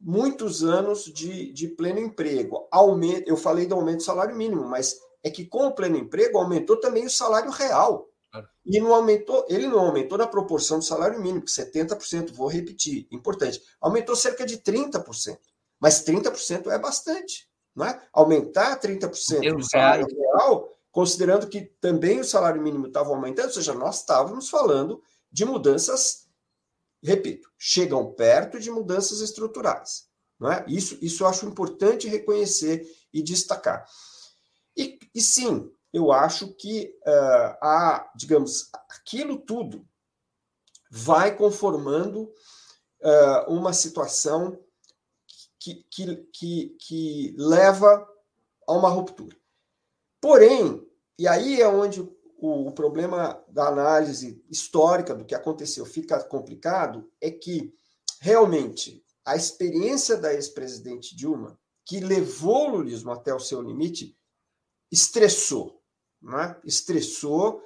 muitos 0.00 0.62
anos 0.62 1.04
de, 1.04 1.52
de 1.52 1.68
pleno 1.68 1.98
emprego, 1.98 2.68
aumento, 2.70 3.28
eu 3.28 3.36
falei 3.36 3.66
do 3.66 3.74
aumento 3.74 3.98
do 3.98 4.04
salário 4.04 4.36
mínimo, 4.36 4.64
mas 4.64 4.96
é 5.22 5.30
que 5.30 5.46
com 5.46 5.66
o 5.66 5.74
pleno 5.74 5.96
emprego 5.96 6.38
aumentou 6.38 6.78
também 6.78 7.06
o 7.06 7.10
salário 7.10 7.50
real. 7.50 8.08
E 8.64 8.80
não 8.80 8.94
aumentou, 8.94 9.44
ele 9.48 9.66
não 9.66 9.80
aumentou 9.80 10.16
na 10.16 10.26
proporção 10.26 10.78
do 10.78 10.84
salário 10.84 11.20
mínimo, 11.20 11.44
que 11.44 11.50
70%, 11.50 12.32
vou 12.32 12.46
repetir, 12.46 13.06
importante. 13.10 13.60
Aumentou 13.80 14.16
cerca 14.16 14.46
de 14.46 14.58
30%. 14.58 15.38
Mas 15.80 16.04
30% 16.04 16.68
é 16.70 16.78
bastante. 16.78 17.50
Não 17.74 17.86
é? 17.86 18.08
Aumentar 18.12 18.78
30% 18.78 19.56
do 19.56 19.64
salário 19.64 20.06
real, 20.06 20.70
considerando 20.90 21.48
que 21.48 21.62
também 21.80 22.20
o 22.20 22.24
salário 22.24 22.60
mínimo 22.60 22.86
estava 22.86 23.10
aumentando, 23.10 23.46
ou 23.46 23.52
seja, 23.52 23.72
nós 23.72 24.00
estávamos 24.00 24.48
falando 24.48 25.02
de 25.30 25.44
mudanças, 25.44 26.28
repito, 27.02 27.50
chegam 27.58 28.12
perto 28.12 28.60
de 28.60 28.70
mudanças 28.70 29.20
estruturais. 29.20 30.06
Não 30.38 30.52
é? 30.52 30.64
Isso, 30.68 30.98
isso 31.00 31.22
eu 31.22 31.28
acho 31.28 31.46
importante 31.46 32.08
reconhecer 32.08 32.86
e 33.12 33.22
destacar. 33.22 33.86
E, 34.76 34.98
e 35.14 35.20
sim, 35.20 35.70
eu 35.92 36.10
acho 36.10 36.54
que 36.54 36.94
uh, 37.06 37.56
a, 37.62 38.10
digamos, 38.16 38.68
aquilo 38.90 39.38
tudo 39.38 39.86
vai 40.90 41.36
conformando 41.36 42.24
uh, 43.02 43.48
uma 43.48 43.72
situação 43.72 44.58
que, 45.62 45.86
que, 45.90 46.16
que, 46.32 46.76
que 46.78 47.34
leva 47.36 48.08
a 48.66 48.72
uma 48.72 48.88
ruptura. 48.88 49.36
Porém, 50.20 50.86
e 51.18 51.28
aí 51.28 51.60
é 51.60 51.68
onde 51.68 52.00
o, 52.00 52.68
o 52.68 52.72
problema 52.72 53.42
da 53.48 53.68
análise 53.68 54.42
histórica 54.50 55.14
do 55.14 55.24
que 55.24 55.34
aconteceu 55.34 55.84
fica 55.84 56.22
complicado, 56.24 57.10
é 57.20 57.30
que 57.30 57.72
realmente 58.20 59.04
a 59.24 59.36
experiência 59.36 60.16
da 60.16 60.34
ex-presidente 60.34 61.14
Dilma, 61.14 61.58
que 61.84 62.00
levou 62.00 62.68
o 62.68 62.76
lulismo 62.76 63.10
até 63.10 63.34
o 63.34 63.40
seu 63.40 63.60
limite, 63.60 64.16
estressou 64.90 65.82
né? 66.22 66.56
estressou, 66.64 67.62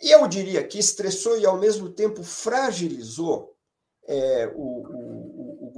e 0.00 0.10
eu 0.10 0.26
diria 0.26 0.66
que 0.66 0.78
estressou 0.78 1.38
e, 1.38 1.46
ao 1.46 1.58
mesmo 1.58 1.90
tempo, 1.90 2.22
fragilizou 2.22 3.54
é, 4.06 4.52
o, 4.54 4.62
o, 4.62 5.13
o, 5.13 5.13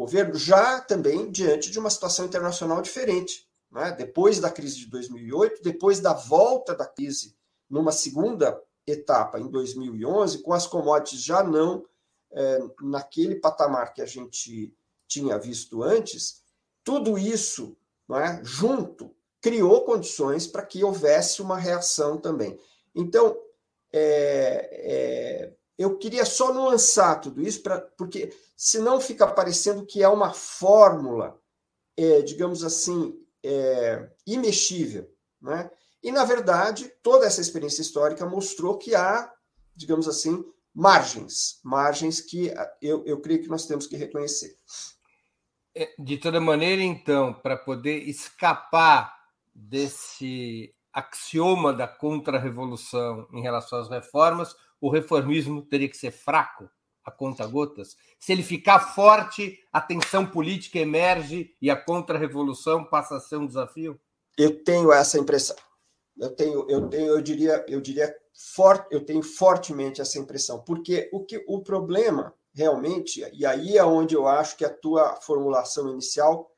governo, 0.06 0.34
já 0.36 0.80
também 0.80 1.30
diante 1.30 1.70
de 1.70 1.78
uma 1.78 1.90
situação 1.90 2.24
internacional 2.24 2.80
diferente. 2.80 3.46
Né? 3.70 3.92
Depois 3.92 4.40
da 4.40 4.50
crise 4.50 4.76
de 4.76 4.86
2008, 4.86 5.62
depois 5.62 6.00
da 6.00 6.12
volta 6.12 6.74
da 6.74 6.86
crise 6.86 7.36
numa 7.68 7.92
segunda 7.92 8.60
etapa, 8.86 9.40
em 9.40 9.48
2011, 9.48 10.42
com 10.42 10.52
as 10.52 10.66
commodities 10.66 11.22
já 11.22 11.42
não 11.42 11.84
é, 12.32 12.58
naquele 12.82 13.36
patamar 13.36 13.92
que 13.92 14.00
a 14.00 14.06
gente 14.06 14.72
tinha 15.08 15.38
visto 15.38 15.82
antes, 15.82 16.42
tudo 16.84 17.18
isso 17.18 17.76
é, 18.12 18.44
junto 18.44 19.14
criou 19.40 19.84
condições 19.84 20.46
para 20.46 20.64
que 20.64 20.84
houvesse 20.84 21.42
uma 21.42 21.56
reação 21.56 22.18
também. 22.18 22.58
Então, 22.94 23.36
é, 23.92 24.70
é, 24.72 25.52
eu 25.78 25.98
queria 25.98 26.24
só 26.24 26.52
nuançar 26.52 27.20
tudo 27.20 27.42
isso, 27.42 27.62
pra, 27.62 27.80
porque 27.80 28.32
senão 28.56 29.00
fica 29.00 29.26
parecendo 29.26 29.84
que 29.84 30.02
é 30.02 30.08
uma 30.08 30.32
fórmula, 30.32 31.38
é, 31.96 32.22
digamos 32.22 32.64
assim, 32.64 33.14
é, 33.44 34.10
imexível. 34.26 35.08
Né? 35.40 35.70
E, 36.02 36.10
na 36.10 36.24
verdade, 36.24 36.90
toda 37.02 37.26
essa 37.26 37.40
experiência 37.40 37.82
histórica 37.82 38.24
mostrou 38.24 38.78
que 38.78 38.94
há, 38.94 39.30
digamos 39.74 40.08
assim, 40.08 40.44
margens, 40.74 41.60
margens 41.62 42.20
que 42.20 42.52
eu, 42.80 43.04
eu 43.04 43.20
creio 43.20 43.42
que 43.42 43.48
nós 43.48 43.66
temos 43.66 43.86
que 43.86 43.96
reconhecer. 43.96 44.56
É, 45.74 45.94
de 45.98 46.16
toda 46.16 46.40
maneira, 46.40 46.82
então, 46.82 47.34
para 47.34 47.56
poder 47.56 47.98
escapar 48.08 49.14
desse 49.54 50.74
axioma 50.92 51.74
da 51.74 51.86
contra-revolução 51.86 53.28
em 53.32 53.42
relação 53.42 53.78
às 53.78 53.90
reformas, 53.90 54.56
o 54.80 54.90
reformismo 54.90 55.62
teria 55.62 55.88
que 55.88 55.96
ser 55.96 56.10
fraco, 56.10 56.68
a 57.04 57.10
conta-gotas. 57.10 57.96
Se 58.18 58.32
ele 58.32 58.42
ficar 58.42 58.80
forte, 58.94 59.58
a 59.72 59.80
tensão 59.80 60.26
política 60.26 60.78
emerge 60.78 61.54
e 61.60 61.70
a 61.70 61.76
contra-revolução 61.76 62.84
passa 62.84 63.16
a 63.16 63.20
ser 63.20 63.36
um 63.36 63.46
desafio? 63.46 64.00
Eu 64.36 64.62
tenho 64.64 64.92
essa 64.92 65.18
impressão. 65.18 65.56
Eu 66.18 66.30
tenho, 66.34 66.66
eu 66.68 66.88
tenho, 66.88 67.06
eu 67.06 67.22
diria, 67.22 67.64
eu 67.68 67.80
diria 67.80 68.14
forte, 68.54 68.86
eu 68.90 69.04
tenho 69.04 69.22
fortemente 69.22 70.00
essa 70.00 70.18
impressão, 70.18 70.60
porque 70.62 71.08
o 71.12 71.24
que 71.24 71.44
o 71.46 71.62
problema 71.62 72.34
realmente, 72.54 73.22
e 73.34 73.44
aí 73.44 73.76
é 73.76 73.84
onde 73.84 74.14
eu 74.14 74.26
acho 74.26 74.56
que 74.56 74.64
a 74.64 74.72
tua 74.72 75.16
formulação 75.16 75.90
inicial 75.92 76.50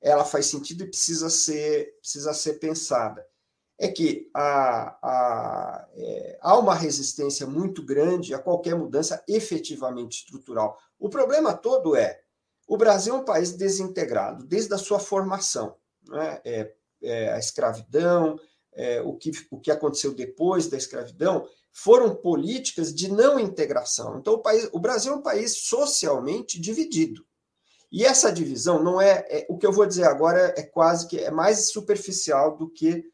ela 0.00 0.24
faz 0.24 0.46
sentido 0.46 0.82
e 0.82 0.88
precisa 0.88 1.30
ser, 1.30 1.96
precisa 2.00 2.32
ser 2.34 2.54
pensada. 2.54 3.24
É 3.78 3.88
que 3.88 4.28
há, 4.34 4.98
há, 5.00 5.88
é, 5.94 6.38
há 6.40 6.58
uma 6.58 6.74
resistência 6.74 7.46
muito 7.46 7.82
grande 7.84 8.34
a 8.34 8.38
qualquer 8.38 8.74
mudança 8.74 9.22
efetivamente 9.28 10.18
estrutural. 10.18 10.76
O 10.98 11.08
problema 11.08 11.54
todo 11.54 11.94
é 11.94 12.20
o 12.68 12.76
Brasil 12.76 13.14
é 13.14 13.18
um 13.18 13.24
país 13.24 13.52
desintegrado 13.52 14.44
desde 14.44 14.74
a 14.74 14.78
sua 14.78 14.98
formação. 14.98 15.74
Né? 16.06 16.40
É, 16.44 16.72
é, 17.02 17.32
a 17.32 17.38
escravidão, 17.38 18.38
é, 18.74 19.00
o, 19.00 19.14
que, 19.14 19.32
o 19.50 19.58
que 19.58 19.70
aconteceu 19.70 20.14
depois 20.14 20.68
da 20.68 20.76
escravidão, 20.76 21.48
foram 21.72 22.14
políticas 22.14 22.94
de 22.94 23.10
não 23.10 23.38
integração. 23.38 24.18
Então, 24.18 24.34
o, 24.34 24.38
país, 24.38 24.68
o 24.72 24.78
Brasil 24.78 25.12
é 25.12 25.16
um 25.16 25.22
país 25.22 25.56
socialmente 25.62 26.60
dividido. 26.60 27.24
E 27.90 28.04
essa 28.04 28.30
divisão 28.30 28.82
não 28.82 29.00
é, 29.00 29.24
é, 29.30 29.46
o 29.48 29.56
que 29.56 29.66
eu 29.66 29.72
vou 29.72 29.86
dizer 29.86 30.04
agora 30.04 30.52
é 30.56 30.62
quase 30.62 31.08
que 31.08 31.18
é 31.18 31.30
mais 31.30 31.70
superficial 31.70 32.56
do 32.56 32.68
que 32.68 33.04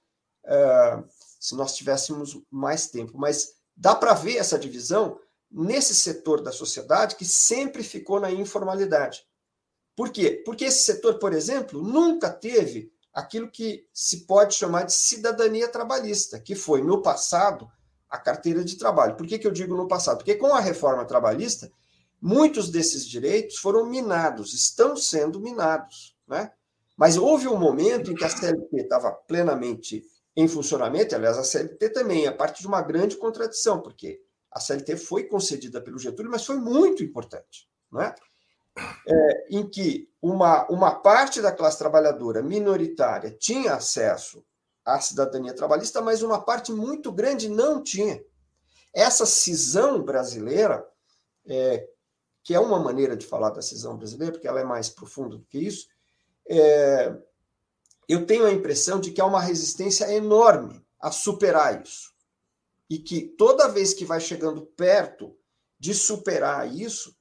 uh, 0.44 1.04
se 1.40 1.54
nós 1.54 1.74
tivéssemos 1.74 2.40
mais 2.50 2.88
tempo, 2.88 3.12
mas 3.16 3.54
dá 3.76 3.94
para 3.94 4.14
ver 4.14 4.36
essa 4.36 4.58
divisão 4.58 5.18
nesse 5.50 5.94
setor 5.94 6.42
da 6.42 6.50
sociedade 6.50 7.16
que 7.16 7.24
sempre 7.24 7.82
ficou 7.82 8.18
na 8.18 8.30
informalidade. 8.30 9.24
Por 9.96 10.10
quê? 10.10 10.42
Porque 10.44 10.64
esse 10.64 10.84
setor, 10.84 11.18
por 11.18 11.32
exemplo, 11.32 11.80
nunca 11.82 12.28
teve 12.30 12.92
aquilo 13.12 13.48
que 13.48 13.86
se 13.92 14.26
pode 14.26 14.54
chamar 14.54 14.82
de 14.84 14.92
cidadania 14.92 15.68
trabalhista, 15.68 16.40
que 16.40 16.56
foi 16.56 16.82
no 16.82 17.00
passado 17.00 17.70
a 18.10 18.18
carteira 18.18 18.64
de 18.64 18.76
trabalho. 18.76 19.16
Por 19.16 19.26
que, 19.26 19.38
que 19.38 19.46
eu 19.46 19.52
digo 19.52 19.76
no 19.76 19.86
passado? 19.86 20.18
Porque 20.18 20.34
com 20.34 20.54
a 20.54 20.60
reforma 20.60 21.04
trabalhista 21.04 21.70
muitos 22.20 22.70
desses 22.70 23.06
direitos 23.06 23.58
foram 23.58 23.86
minados, 23.86 24.54
estão 24.54 24.96
sendo 24.96 25.38
minados. 25.38 26.16
Né? 26.26 26.50
Mas 26.96 27.16
houve 27.16 27.46
um 27.46 27.58
momento 27.58 28.10
em 28.10 28.14
que 28.14 28.24
a 28.24 28.30
CLT 28.30 28.76
estava 28.76 29.12
plenamente 29.12 30.02
em 30.36 30.48
funcionamento, 30.48 31.14
aliás, 31.14 31.38
a 31.38 31.44
CLT 31.44 31.90
também, 31.90 32.26
a 32.26 32.32
parte 32.32 32.60
de 32.60 32.66
uma 32.66 32.82
grande 32.82 33.16
contradição, 33.16 33.80
porque 33.80 34.20
a 34.50 34.60
CLT 34.60 34.96
foi 34.96 35.24
concedida 35.24 35.80
pelo 35.80 35.98
Getúlio, 35.98 36.30
mas 36.30 36.44
foi 36.44 36.56
muito 36.56 37.02
importante, 37.02 37.68
né? 37.92 38.14
É, 39.06 39.46
em 39.50 39.68
que 39.68 40.10
uma, 40.20 40.66
uma 40.68 40.96
parte 40.96 41.40
da 41.40 41.52
classe 41.52 41.78
trabalhadora 41.78 42.42
minoritária 42.42 43.30
tinha 43.30 43.74
acesso 43.74 44.44
à 44.84 45.00
cidadania 45.00 45.54
trabalhista, 45.54 46.02
mas 46.02 46.22
uma 46.22 46.40
parte 46.42 46.72
muito 46.72 47.12
grande 47.12 47.48
não 47.48 47.80
tinha. 47.80 48.20
Essa 48.92 49.26
cisão 49.26 50.02
brasileira, 50.02 50.84
é, 51.46 51.88
que 52.42 52.52
é 52.52 52.58
uma 52.58 52.80
maneira 52.80 53.16
de 53.16 53.24
falar 53.24 53.50
da 53.50 53.62
cisão 53.62 53.96
brasileira, 53.96 54.32
porque 54.32 54.48
ela 54.48 54.60
é 54.60 54.64
mais 54.64 54.88
profunda 54.88 55.36
do 55.36 55.44
que 55.44 55.58
isso, 55.58 55.86
é, 56.48 57.16
eu 58.08 58.26
tenho 58.26 58.46
a 58.46 58.52
impressão 58.52 59.00
de 59.00 59.10
que 59.10 59.20
há 59.20 59.26
uma 59.26 59.40
resistência 59.40 60.12
enorme 60.12 60.84
a 61.00 61.10
superar 61.10 61.82
isso. 61.82 62.12
E 62.88 62.98
que 62.98 63.22
toda 63.22 63.68
vez 63.68 63.94
que 63.94 64.04
vai 64.04 64.20
chegando 64.20 64.62
perto 64.62 65.36
de 65.78 65.94
superar 65.94 66.72
isso, 66.72 67.16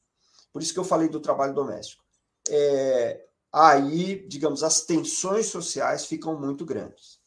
por 0.52 0.62
isso 0.62 0.74
que 0.74 0.80
eu 0.80 0.84
falei 0.84 1.10
do 1.10 1.20
trabalho 1.20 1.54
doméstico, 1.54 2.04
é, 2.50 3.26
aí, 3.52 4.28
digamos, 4.28 4.64
as 4.64 4.82
tensões 4.82 5.48
sociais 5.48 6.06
ficam 6.06 6.40
muito 6.40 6.66
grandes. 6.66 7.20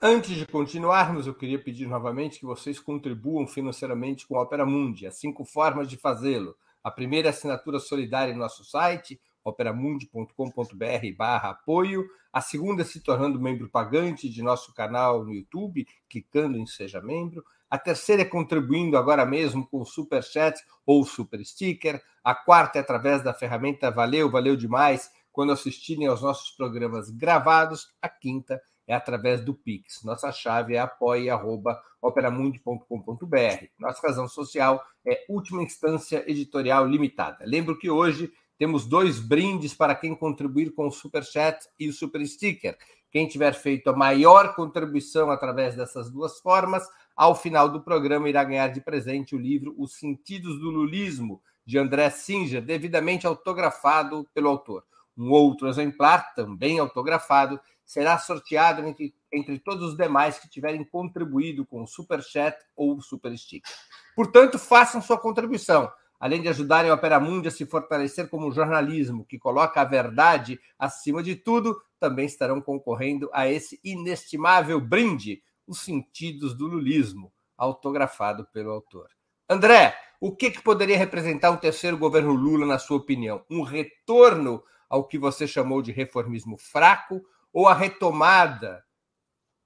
Antes 0.00 0.36
de 0.36 0.46
continuarmos, 0.46 1.26
eu 1.26 1.34
queria 1.34 1.62
pedir 1.62 1.86
novamente 1.86 2.38
que 2.38 2.46
vocês 2.46 2.78
contribuam 2.78 3.46
financeiramente 3.46 4.26
com 4.26 4.36
a 4.36 4.42
Opera 4.42 4.64
Mundi. 4.64 5.06
Há 5.06 5.10
cinco 5.10 5.44
formas 5.44 5.88
de 5.88 5.96
fazê-lo. 5.96 6.56
A 6.84 6.90
primeira 6.90 7.28
é 7.28 7.30
assinatura 7.30 7.80
solidária 7.80 8.32
em 8.32 8.36
nosso 8.36 8.64
site, 8.64 9.20
operamundi.com.br 9.48 11.16
barra 11.16 11.50
apoio. 11.50 12.04
A 12.32 12.40
segunda 12.40 12.84
se 12.84 13.00
tornando 13.00 13.40
membro 13.40 13.68
pagante 13.68 14.28
de 14.28 14.42
nosso 14.42 14.74
canal 14.74 15.24
no 15.24 15.32
YouTube, 15.32 15.86
clicando 16.08 16.58
em 16.58 16.66
Seja 16.66 17.00
Membro. 17.00 17.44
A 17.68 17.78
terceira 17.78 18.22
é 18.22 18.24
contribuindo 18.24 18.96
agora 18.96 19.26
mesmo 19.26 19.66
com 19.66 19.84
Super 19.84 20.22
Chat 20.22 20.62
ou 20.84 21.04
Super 21.04 21.44
Sticker. 21.44 22.00
A 22.22 22.32
quarta 22.34 22.78
é 22.78 22.80
através 22.80 23.22
da 23.22 23.34
ferramenta 23.34 23.90
Valeu, 23.90 24.30
valeu 24.30 24.56
demais 24.56 25.10
quando 25.32 25.52
assistirem 25.52 26.06
aos 26.06 26.22
nossos 26.22 26.50
programas 26.50 27.10
gravados. 27.10 27.88
A 28.00 28.08
quinta 28.08 28.60
é 28.86 28.94
através 28.94 29.40
do 29.40 29.52
Pix. 29.52 30.04
Nossa 30.04 30.30
chave 30.30 30.76
é 30.76 30.78
apoia.operamundi.com.br. 30.78 33.66
Nossa 33.78 34.06
razão 34.06 34.28
social 34.28 34.84
é 35.04 35.24
Última 35.28 35.62
Instância 35.62 36.24
Editorial 36.30 36.86
Limitada. 36.86 37.44
Lembro 37.44 37.76
que 37.78 37.90
hoje 37.90 38.32
temos 38.58 38.86
dois 38.86 39.20
brindes 39.20 39.74
para 39.74 39.94
quem 39.94 40.14
contribuir 40.14 40.72
com 40.74 40.86
o 40.86 40.92
Super 40.92 41.24
Chat 41.24 41.68
e 41.78 41.88
o 41.88 41.92
Super 41.92 42.26
Sticker. 42.26 42.76
Quem 43.10 43.26
tiver 43.26 43.52
feito 43.52 43.88
a 43.88 43.96
maior 43.96 44.54
contribuição 44.54 45.30
através 45.30 45.74
dessas 45.74 46.10
duas 46.10 46.40
formas, 46.40 46.86
ao 47.14 47.34
final 47.34 47.68
do 47.68 47.82
programa 47.82 48.28
irá 48.28 48.44
ganhar 48.44 48.68
de 48.68 48.80
presente 48.80 49.34
o 49.34 49.38
livro 49.38 49.74
Os 49.78 49.94
Sentidos 49.94 50.58
do 50.58 50.70
Lulismo, 50.70 51.42
de 51.64 51.78
André 51.78 52.10
Singer, 52.10 52.62
devidamente 52.62 53.26
autografado 53.26 54.28
pelo 54.34 54.48
autor. 54.48 54.84
Um 55.16 55.30
outro 55.30 55.68
exemplar, 55.68 56.34
também 56.34 56.78
autografado, 56.78 57.58
será 57.84 58.18
sorteado 58.18 58.86
entre, 58.86 59.14
entre 59.32 59.58
todos 59.58 59.90
os 59.90 59.96
demais 59.96 60.38
que 60.38 60.48
tiverem 60.48 60.84
contribuído 60.84 61.64
com 61.64 61.82
o 61.82 61.86
Super 61.86 62.22
Chat 62.22 62.56
ou 62.76 62.96
o 62.96 63.00
Super 63.00 63.36
Sticker. 63.36 63.72
Portanto, 64.14 64.58
façam 64.58 65.00
sua 65.00 65.18
contribuição. 65.18 65.90
Além 66.18 66.40
de 66.40 66.48
ajudarem 66.48 66.90
a 66.90 66.94
Opera 66.94 67.20
Mundi 67.20 67.48
a 67.48 67.50
se 67.50 67.66
fortalecer 67.66 68.28
como 68.28 68.50
jornalismo 68.50 69.24
que 69.24 69.38
coloca 69.38 69.80
a 69.80 69.84
verdade 69.84 70.58
acima 70.78 71.22
de 71.22 71.36
tudo, 71.36 71.80
também 72.00 72.26
estarão 72.26 72.60
concorrendo 72.60 73.30
a 73.32 73.48
esse 73.48 73.80
inestimável 73.84 74.80
brinde, 74.80 75.42
Os 75.66 75.80
Sentidos 75.80 76.54
do 76.54 76.66
Lulismo, 76.66 77.32
autografado 77.56 78.46
pelo 78.52 78.70
autor. 78.70 79.08
André, 79.48 79.96
o 80.20 80.34
que, 80.34 80.50
que 80.50 80.62
poderia 80.62 80.96
representar 80.96 81.50
um 81.50 81.56
terceiro 81.56 81.96
governo 81.98 82.32
Lula, 82.32 82.66
na 82.66 82.78
sua 82.78 82.96
opinião? 82.96 83.44
Um 83.50 83.62
retorno 83.62 84.62
ao 84.88 85.04
que 85.06 85.18
você 85.18 85.46
chamou 85.46 85.82
de 85.82 85.92
reformismo 85.92 86.56
fraco 86.56 87.22
ou 87.52 87.68
a 87.68 87.74
retomada 87.74 88.84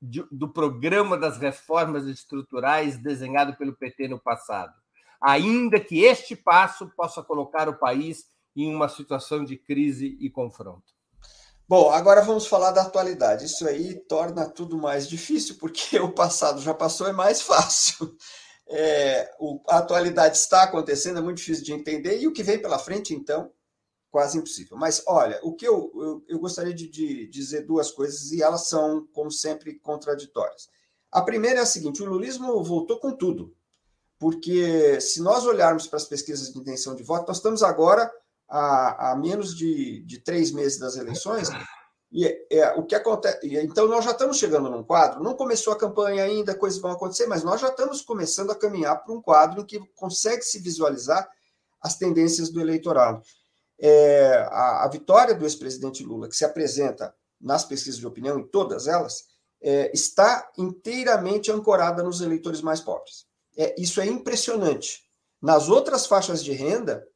de, 0.00 0.24
do 0.30 0.48
programa 0.48 1.16
das 1.16 1.38
reformas 1.38 2.06
estruturais 2.06 2.98
desenhado 2.98 3.56
pelo 3.56 3.76
PT 3.76 4.08
no 4.08 4.18
passado? 4.18 4.74
Ainda 5.20 5.78
que 5.78 6.04
este 6.04 6.35
passo 6.35 6.90
possa 6.96 7.22
colocar 7.22 7.68
o 7.68 7.78
país 7.78 8.26
em 8.56 8.74
uma 8.74 8.88
situação 8.88 9.44
de 9.44 9.56
crise 9.56 10.16
e 10.20 10.30
confronto. 10.30 10.92
Bom, 11.68 11.88
agora 11.90 12.20
vamos 12.22 12.46
falar 12.46 12.72
da 12.72 12.83
atualidade. 12.83 13.44
Isso 13.44 13.66
aí 13.68 13.94
torna 13.94 14.48
tudo 14.48 14.76
mais 14.76 15.09
difícil, 15.09 15.56
porque 15.56 15.98
o 16.00 16.12
passado 16.12 16.61
já 16.61 16.74
passou, 16.74 17.06
é 17.06 17.12
mais 17.12 17.40
fácil. 17.42 18.16
É, 18.72 19.35
o, 19.40 19.61
a 19.68 19.78
atualidade 19.78 20.37
está 20.37 20.62
acontecendo, 20.62 21.18
é 21.18 21.20
muito 21.20 21.38
difícil 21.38 21.64
de 21.64 21.72
entender, 21.72 22.20
e 22.20 22.28
o 22.28 22.33
que 22.33 22.44
vem 22.44 22.62
pela 22.62 22.78
frente, 22.78 23.12
então, 23.12 23.50
quase 24.12 24.38
impossível. 24.38 24.76
Mas, 24.76 25.02
olha, 25.09 25.40
o 25.42 25.56
que 25.56 25.66
eu, 25.66 25.90
eu, 25.96 26.24
eu 26.28 26.38
gostaria 26.38 26.72
de, 26.72 26.88
de, 26.88 27.26
dizer 27.26 27.66
duas 27.66 27.90
coisas, 27.90 28.30
e 28.30 28.40
elas 28.40 28.68
são, 28.68 29.09
como 29.12 29.28
sempre, 29.28 29.80
contraditórias. 29.80 30.68
A 31.11 31.20
primeira 31.20 31.59
é 31.59 31.62
a 31.62 31.66
seguinte: 31.66 32.00
o 32.00 32.06
lulismo 32.06 32.62
voltou 32.62 33.00
com 33.00 33.11
tudo, 33.11 33.52
porque 34.20 35.00
se 35.00 35.20
nós 35.20 35.44
olharmos 35.44 35.88
para 35.88 35.96
as 35.96 36.04
pesquisas 36.04 36.52
de 36.52 36.59
intenção 36.59 36.94
de 36.94 37.02
voto, 37.02 37.26
nós 37.26 37.38
estamos 37.38 37.62
agora 37.62 38.09
a, 38.48 39.12
a 39.12 39.16
menos 39.16 39.56
de, 39.56 40.02
de 40.02 40.18
três 40.18 40.52
meses 40.52 40.78
das 40.78 40.94
eleições, 40.94 41.48
e 42.12 42.26
é, 42.52 42.72
o 42.74 42.85
que 42.85 42.94
acontece. 42.94 43.38
Então, 43.42 43.88
nós 43.88 44.04
já 44.04 44.11
estamos 44.11 44.37
chegando 44.37 44.70
num 44.70 44.85
quadro, 44.85 45.22
não 45.22 45.35
começou 45.35 45.72
a 45.72 45.78
campanha 45.78 46.22
ainda, 46.22 46.54
coisas 46.54 46.78
vão 46.78 46.90
acontecer, 46.92 47.26
mas 47.26 47.42
nós 47.42 47.61
já 47.61 47.68
estamos 47.68 48.02
começando 48.02 48.50
a 48.50 48.54
caminhar 48.54 49.02
para 49.02 49.14
um 49.14 49.22
quadro 49.22 49.62
em 49.62 49.64
que 49.64 49.80
consegue 49.96 50.42
se 50.42 50.59
visualizar 50.59 51.28
as 51.80 51.96
tendências 51.96 52.50
do 52.50 52.61
eleitorado 52.61 53.22
é, 53.80 54.46
a, 54.50 54.85
a, 54.85 54.88
vitória 54.88 55.35
do 55.35 55.44
ex-presidente 55.44 56.04
Lula, 56.04 56.28
que 56.28 56.37
se 56.37 56.44
apresenta 56.44 57.14
nas 57.40 57.64
pesquisas 57.64 57.98
de 57.98 58.06
opinião, 58.06 58.38
em 58.38 58.46
todas 58.46 58.87
elas, 58.87 59.24
é, 59.62 59.90
está 59.94 60.50
inteiramente 60.59 61.50
ancorada 61.50 62.02
nos 62.02 62.20
eleitores 62.20 62.61
mais 62.61 62.80
pobres. 62.80 63.29
É, 63.61 63.75
isso 63.79 64.01
é 64.01 64.07
impressionante. 64.07 65.03
Nas 65.40 65.68
outras 65.68 66.07
faixas 66.07 66.42
de 66.42 66.53
renda, 66.53 67.07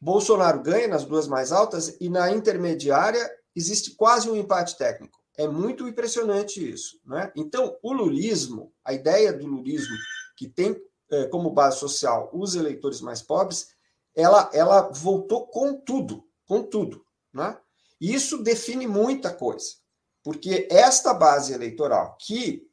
Bolsonaro 0.00 0.62
ganha 0.62 0.88
nas 0.88 1.04
duas 1.04 1.28
mais 1.28 1.52
altas 1.52 1.94
e 2.00 2.08
na 2.08 2.30
intermediária 2.32 3.30
existe 3.54 3.94
quase 3.94 4.30
um 4.30 4.36
empate 4.36 4.78
técnico. 4.78 5.18
É 5.36 5.46
muito 5.46 5.86
impressionante 5.86 6.66
isso. 6.66 6.98
Né? 7.04 7.30
Então, 7.36 7.76
o 7.82 7.92
lulismo, 7.92 8.72
a 8.82 8.94
ideia 8.94 9.30
do 9.30 9.46
lulismo, 9.46 9.94
que 10.38 10.48
tem 10.48 10.74
é, 11.10 11.26
como 11.26 11.50
base 11.50 11.78
social 11.78 12.30
os 12.32 12.54
eleitores 12.54 13.02
mais 13.02 13.20
pobres, 13.20 13.68
ela, 14.14 14.48
ela 14.54 14.88
voltou 14.90 15.48
com 15.48 15.74
tudo, 15.74 16.24
com 16.46 16.62
tudo. 16.62 17.04
Né? 17.30 17.58
Isso 18.00 18.42
define 18.42 18.86
muita 18.86 19.34
coisa, 19.34 19.66
porque 20.22 20.66
esta 20.70 21.12
base 21.12 21.52
eleitoral, 21.52 22.16
que 22.18 22.66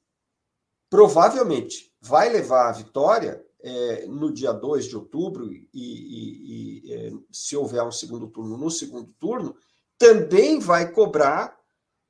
provavelmente 0.90 1.94
vai 2.06 2.30
levar 2.30 2.70
à 2.70 2.72
vitória 2.72 3.44
é, 3.62 4.06
no 4.06 4.32
dia 4.32 4.54
2 4.54 4.86
de 4.86 4.96
outubro, 4.96 5.52
e, 5.52 5.68
e, 5.74 6.84
e 6.86 6.94
é, 6.94 7.12
se 7.32 7.58
houver 7.58 7.84
um 7.84 7.91
segundo 7.91 8.28
turno, 8.28 8.58
no 8.58 8.70
segundo 8.70 9.12
turno, 9.13 9.56
também 9.98 10.60
vai 10.60 10.91
cobrar 10.91 11.58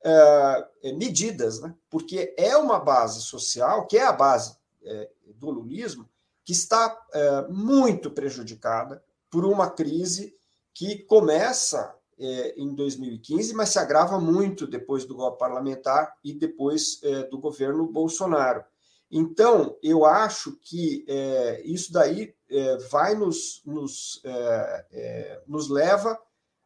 é, 0.04 0.92
medidas, 0.92 1.60
né? 1.60 1.74
porque 1.88 2.34
é 2.36 2.54
uma 2.58 2.78
base 2.78 3.22
social, 3.22 3.86
que 3.86 3.96
é 3.96 4.04
a 4.04 4.12
base 4.12 4.54
é, 4.82 5.10
do 5.34 5.48
lulismo, 5.48 6.06
que 6.44 6.52
está 6.52 6.94
é, 7.14 7.48
muito 7.48 8.10
prejudicada 8.10 9.02
por 9.30 9.46
uma 9.46 9.70
crise 9.70 10.36
que 10.74 10.98
começa 11.04 11.96
é, 12.18 12.54
em 12.60 12.74
2015, 12.74 13.54
mas 13.54 13.70
se 13.70 13.78
agrava 13.78 14.20
muito 14.20 14.66
depois 14.66 15.06
do 15.06 15.14
golpe 15.14 15.38
parlamentar 15.38 16.14
e 16.22 16.34
depois 16.34 17.00
é, 17.02 17.22
do 17.24 17.38
governo 17.38 17.86
Bolsonaro. 17.86 18.62
Então, 19.10 19.78
eu 19.82 20.04
acho 20.04 20.58
que 20.60 21.04
é, 21.08 21.62
isso 21.64 21.92
daí 21.92 22.34
é, 22.50 22.76
vai 22.88 23.14
nos, 23.14 23.62
nos, 23.64 24.20
é, 24.24 24.86
é, 24.90 25.42
nos 25.46 25.68
leva 25.68 26.18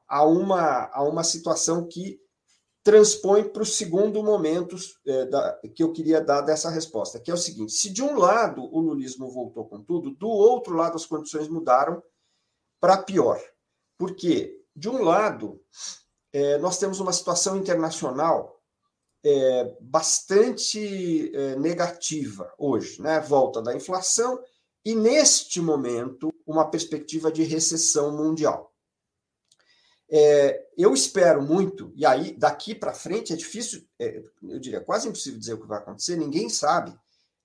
a 0.09 0.25
uma, 0.25 0.91
a 0.93 1.03
uma 1.03 1.23
situação 1.23 1.87
que 1.87 2.21
transpõe 2.83 3.45
para 3.45 3.63
o 3.63 3.67
segundo 3.67 4.23
momento 4.23 4.75
da, 5.31 5.61
que 5.75 5.83
eu 5.83 5.93
queria 5.93 6.19
dar 6.19 6.41
dessa 6.41 6.71
resposta, 6.71 7.21
que 7.21 7.31
é 7.31 7.35
o 7.35 7.37
seguinte: 7.37 7.73
se 7.73 7.91
de 7.91 8.03
um 8.03 8.19
lado 8.19 8.63
o 8.63 8.81
lulismo 8.81 9.31
voltou 9.31 9.67
com 9.67 9.83
tudo, 9.83 10.11
do 10.13 10.29
outro 10.29 10.75
lado 10.75 10.97
as 10.97 11.05
condições 11.05 11.47
mudaram 11.47 12.03
para 12.81 12.97
pior. 12.97 13.39
Porque, 13.99 14.65
de 14.75 14.89
um 14.89 15.03
lado, 15.03 15.61
é, 16.33 16.57
nós 16.57 16.79
temos 16.79 17.01
uma 17.01 17.13
situação 17.13 17.57
internacional 17.59 18.60
é, 19.25 19.77
bastante 19.81 21.35
é, 21.35 21.57
negativa 21.57 22.53
hoje, 22.59 23.01
né? 23.03 23.21
Volta 23.21 23.61
da 23.61 23.75
inflação 23.75 24.43
e, 24.85 24.95
neste 24.95 25.61
momento, 25.61 26.33
uma 26.47 26.71
perspectiva 26.71 27.31
de 27.31 27.43
recessão 27.43 28.17
mundial. 28.17 28.73
É, 30.13 30.67
eu 30.77 30.93
espero 30.93 31.41
muito, 31.41 31.93
e 31.95 32.05
aí 32.05 32.37
daqui 32.37 32.75
para 32.75 32.93
frente 32.93 33.33
é 33.33 33.37
difícil, 33.37 33.87
é, 33.99 34.23
eu 34.43 34.59
diria 34.59 34.81
quase 34.81 35.09
impossível 35.09 35.39
dizer 35.39 35.55
o 35.55 35.61
que 35.61 35.69
vai 35.69 35.79
acontecer, 35.79 36.17
ninguém 36.17 36.49
sabe. 36.49 36.93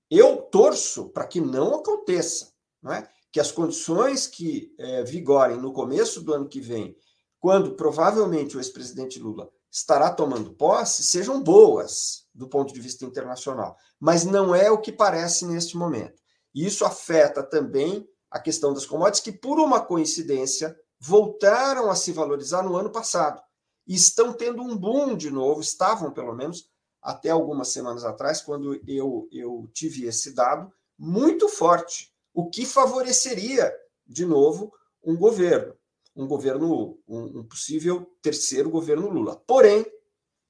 Eu 0.09 0.37
torço 0.37 1.09
para 1.09 1.27
que 1.27 1.39
não 1.39 1.75
aconteça. 1.75 2.53
Não 2.81 2.93
é? 2.93 3.09
que 3.35 3.39
as 3.41 3.51
condições 3.51 4.27
que 4.27 4.73
é, 4.77 5.03
vigorem 5.03 5.57
no 5.57 5.73
começo 5.73 6.21
do 6.21 6.33
ano 6.33 6.47
que 6.47 6.61
vem, 6.61 6.95
quando 7.37 7.75
provavelmente 7.75 8.55
o 8.55 8.61
ex-presidente 8.61 9.19
Lula 9.19 9.51
estará 9.75 10.09
tomando 10.09 10.53
posse, 10.53 11.03
sejam 11.03 11.43
boas 11.43 12.25
do 12.33 12.47
ponto 12.47 12.73
de 12.73 12.79
vista 12.79 13.03
internacional. 13.03 13.75
Mas 13.99 14.23
não 14.23 14.55
é 14.55 14.71
o 14.71 14.79
que 14.79 14.89
parece 14.89 15.45
neste 15.45 15.75
momento. 15.75 16.21
Isso 16.53 16.85
afeta 16.85 17.43
também 17.43 18.07
a 18.31 18.39
questão 18.39 18.73
das 18.73 18.85
commodities, 18.85 19.21
que, 19.21 19.33
por 19.33 19.59
uma 19.59 19.81
coincidência, 19.81 20.73
voltaram 20.97 21.91
a 21.91 21.95
se 21.95 22.13
valorizar 22.13 22.63
no 22.63 22.77
ano 22.77 22.89
passado. 22.89 23.41
E 23.85 23.93
estão 23.93 24.31
tendo 24.31 24.61
um 24.61 24.77
boom 24.77 25.17
de 25.17 25.29
novo, 25.29 25.59
estavam 25.59 26.09
pelo 26.09 26.33
menos 26.33 26.69
até 27.01 27.29
algumas 27.29 27.67
semanas 27.67 28.05
atrás, 28.05 28.41
quando 28.41 28.79
eu, 28.87 29.27
eu 29.29 29.69
tive 29.73 30.05
esse 30.05 30.33
dado, 30.33 30.71
muito 30.97 31.49
forte 31.49 32.13
o 32.33 32.49
que 32.49 32.65
favoreceria, 32.65 33.73
de 34.07 34.25
novo, 34.25 34.71
um 35.03 35.17
governo, 35.17 35.75
um 36.15 36.27
governo, 36.27 36.99
um, 37.07 37.39
um 37.39 37.43
possível 37.43 38.09
terceiro 38.21 38.69
governo 38.69 39.09
Lula. 39.09 39.35
Porém, 39.47 39.85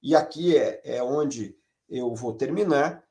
e 0.01 0.15
aqui 0.15 0.55
é, 0.57 0.81
é 0.83 1.03
onde 1.03 1.57
eu 1.89 2.13
vou 2.13 2.33
terminar, 2.33 3.03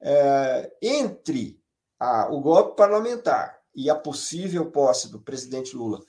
é, 0.00 0.76
entre 0.82 1.60
a, 1.98 2.32
o 2.32 2.40
golpe 2.40 2.76
parlamentar 2.76 3.60
e 3.74 3.88
a 3.88 3.94
possível 3.94 4.70
posse 4.70 5.10
do 5.10 5.20
presidente 5.20 5.76
Lula 5.76 6.00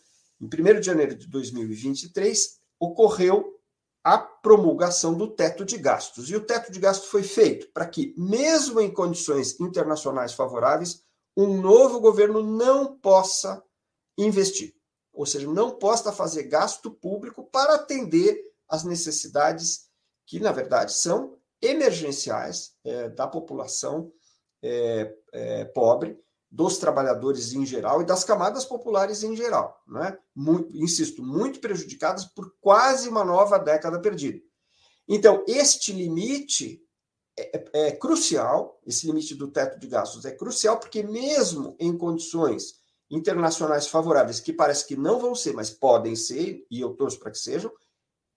em 0.42 0.46
1 0.46 0.80
de 0.80 0.86
janeiro 0.86 1.16
de 1.16 1.28
2023, 1.28 2.60
ocorreu 2.80 3.60
a 4.04 4.18
promulgação 4.18 5.14
do 5.14 5.28
teto 5.28 5.64
de 5.64 5.78
gastos. 5.78 6.32
E 6.32 6.36
o 6.36 6.44
teto 6.44 6.72
de 6.72 6.80
gastos 6.80 7.10
foi 7.10 7.22
feito 7.22 7.72
para 7.72 7.86
que, 7.86 8.16
mesmo 8.18 8.82
em 8.82 8.92
condições 8.92 9.60
internacionais 9.60 10.34
favoráveis, 10.34 11.04
um 11.38 11.62
novo 11.62 12.00
governo 12.00 12.42
não 12.42 12.98
possa 12.98 13.64
investir, 14.18 14.74
ou 15.14 15.26
seja, 15.26 15.48
não 15.48 15.72
possa 15.72 16.12
fazer 16.12 16.44
gasto 16.44 16.92
público 16.92 17.44
para 17.44 17.76
atender 17.76 18.42
às 18.68 18.84
necessidades 18.84 19.90
que, 20.26 20.40
na 20.40 20.52
verdade, 20.52 20.94
são 20.94 21.38
emergenciais 21.62 22.74
é, 22.84 23.10
da 23.10 23.28
população 23.28 24.12
é, 24.64 25.14
é, 25.34 25.66
pobre, 25.66 26.20
dos 26.50 26.78
trabalhadores 26.78 27.54
em 27.54 27.66
geral 27.66 28.02
e 28.02 28.06
das 28.06 28.26
camadas 28.26 28.66
populares 28.66 29.24
em 29.24 29.36
geral. 29.36 29.82
Né? 29.88 30.18
Muito, 30.36 30.76
insisto, 30.76 31.24
muito 31.24 31.60
prejudicadas 31.60 32.26
por 32.26 32.54
quase 32.60 33.08
uma 33.08 33.24
nova 33.24 33.58
década 33.58 34.00
perdida. 34.02 34.42
Então, 35.08 35.44
este 35.48 35.94
limite 35.94 36.82
é, 37.38 37.58
é, 37.58 37.88
é, 37.88 37.92
crucial, 37.92 38.80
esse 38.86 39.08
limite 39.08 39.34
do 39.36 39.48
teto 39.48 39.80
de 39.80 39.88
gastos 39.88 40.26
é 40.26 40.32
crucial, 40.32 40.78
porque 40.78 41.02
mesmo 41.04 41.76
em 41.80 41.98
condições 41.98 42.81
internacionais 43.12 43.88
favoráveis, 43.88 44.40
que 44.40 44.54
parece 44.54 44.88
que 44.88 44.96
não 44.96 45.20
vão 45.20 45.36
ser, 45.36 45.54
mas 45.54 45.70
podem 45.70 46.16
ser, 46.16 46.66
e 46.72 46.80
eu 46.80 46.94
torço 46.94 47.20
para 47.20 47.30
que 47.30 47.38
sejam, 47.38 47.72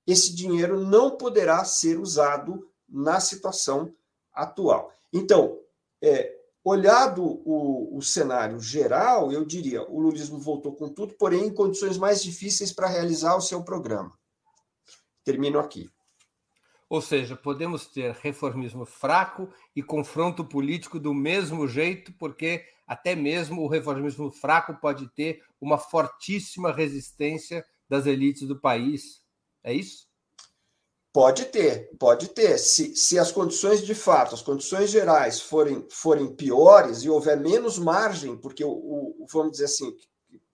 esse 0.05 0.35
dinheiro 0.35 0.81
não 0.81 1.17
poderá 1.17 1.65
ser 1.65 1.99
usado 1.99 2.69
na 2.89 3.21
situação 3.21 3.95
atual. 4.33 4.93
Então, 5.13 5.61
é, 6.03 6.37
olhado 6.65 7.23
o, 7.23 7.97
o, 7.97 8.03
cenário 8.03 8.59
geral, 8.59 9.31
eu 9.31 9.45
diria, 9.45 9.89
o 9.89 10.01
lulismo 10.01 10.39
voltou 10.39 10.75
com 10.75 10.89
tudo, 10.89 11.15
porém 11.15 11.47
em 11.47 11.55
condições 11.55 11.97
mais 11.97 12.23
difíceis 12.23 12.73
para 12.73 12.89
realizar 12.89 13.37
o 13.37 13.41
seu 13.41 13.63
programa. 13.63 14.13
Termino 15.23 15.59
aqui. 15.59 15.89
Ou 16.89 17.01
seja, 17.01 17.35
podemos 17.35 17.87
ter 17.87 18.13
reformismo 18.15 18.85
fraco 18.85 19.49
e 19.75 19.83
confronto 19.83 20.45
político 20.45 21.01
do 21.01 21.15
mesmo 21.15 21.67
jeito, 21.67 22.13
porque 22.19 22.65
até 22.87 23.15
mesmo 23.15 23.63
o 23.63 23.69
reformismo 23.69 24.31
fraco 24.31 24.79
pode 24.81 25.09
ter 25.15 25.43
uma 25.61 25.79
fortíssima 25.79 26.73
resistência 26.73 27.65
das 27.89 28.07
elites 28.07 28.47
do 28.47 28.61
país. 28.61 29.23
É 29.63 29.73
isso? 29.73 30.07
Pode 31.13 31.45
ter, 31.47 31.91
pode 31.97 32.29
ter. 32.29 32.59
Se, 32.59 32.97
se 32.97 33.19
as 33.19 33.31
condições 33.31 33.83
de 33.83 33.95
fato, 33.95 34.35
as 34.35 34.43
condições 34.43 34.91
gerais 34.91 35.41
forem, 35.41 35.87
forem 35.89 36.35
piores 36.35 37.03
e 37.03 37.09
houver 37.09 37.39
menos 37.39 37.79
margem, 37.79 38.37
porque 38.37 38.65
o, 38.65 38.71
o 38.71 39.27
vamos 39.33 39.53
dizer 39.53 39.67
assim, 39.67 39.97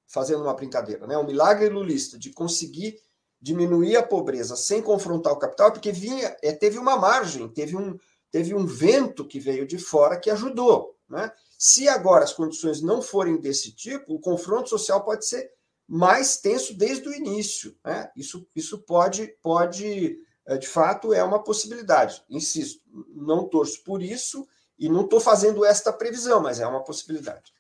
fazendo 0.07 0.43
uma 0.43 0.53
brincadeira, 0.53 1.07
né? 1.07 1.17
o 1.17 1.25
milagre 1.25 1.69
lulista 1.69 2.19
de 2.19 2.31
conseguir 2.31 3.01
diminuir 3.41 3.97
a 3.97 4.03
pobreza 4.03 4.55
sem 4.57 4.83
confrontar 4.83 5.33
o 5.33 5.39
capital, 5.39 5.73
porque 5.73 5.91
vinha, 5.91 6.37
é, 6.43 6.53
teve 6.53 6.79
uma 6.79 6.97
margem, 6.97 7.49
teve 7.49 7.77
um, 7.77 7.99
teve 8.31 8.55
um 8.55 8.67
vento 8.67 9.25
que 9.25 9.41
veio 9.41 9.67
de 9.67 9.79
fora 9.79 10.19
que 10.19 10.31
ajudou. 10.31 10.97
Né? 11.09 11.31
Se 11.59 11.89
agora 11.89 12.25
as 12.25 12.33
condições 12.33 12.83
não 12.83 13.01
forem 13.01 13.41
desse 13.41 13.73
tipo, 13.73 14.15
o 14.15 14.21
confronto 14.21 14.69
social 14.69 15.05
pode 15.05 15.27
ser 15.27 15.51
mais 15.89 16.37
tenso 16.37 16.75
desde 16.75 17.09
o 17.09 17.15
início. 17.15 17.77
Né? 17.85 18.11
Isso, 18.17 18.47
isso 18.55 18.79
pode, 18.79 19.35
pode, 19.43 20.19
é, 20.47 20.57
de 20.57 20.69
fato, 20.69 21.13
é 21.13 21.25
uma 21.25 21.43
possibilidade. 21.43 22.23
Insisto, 22.31 22.83
não 23.15 23.49
torço 23.49 23.83
por 23.83 24.03
isso 24.03 24.47
e 24.79 24.89
não 24.89 25.03
estou 25.03 25.21
fazendo 25.21 25.65
esta 25.65 25.93
previsão, 25.93 26.41
mas 26.41 26.61
é 26.61 26.67
uma 26.67 26.85
possibilidade. 26.85 27.53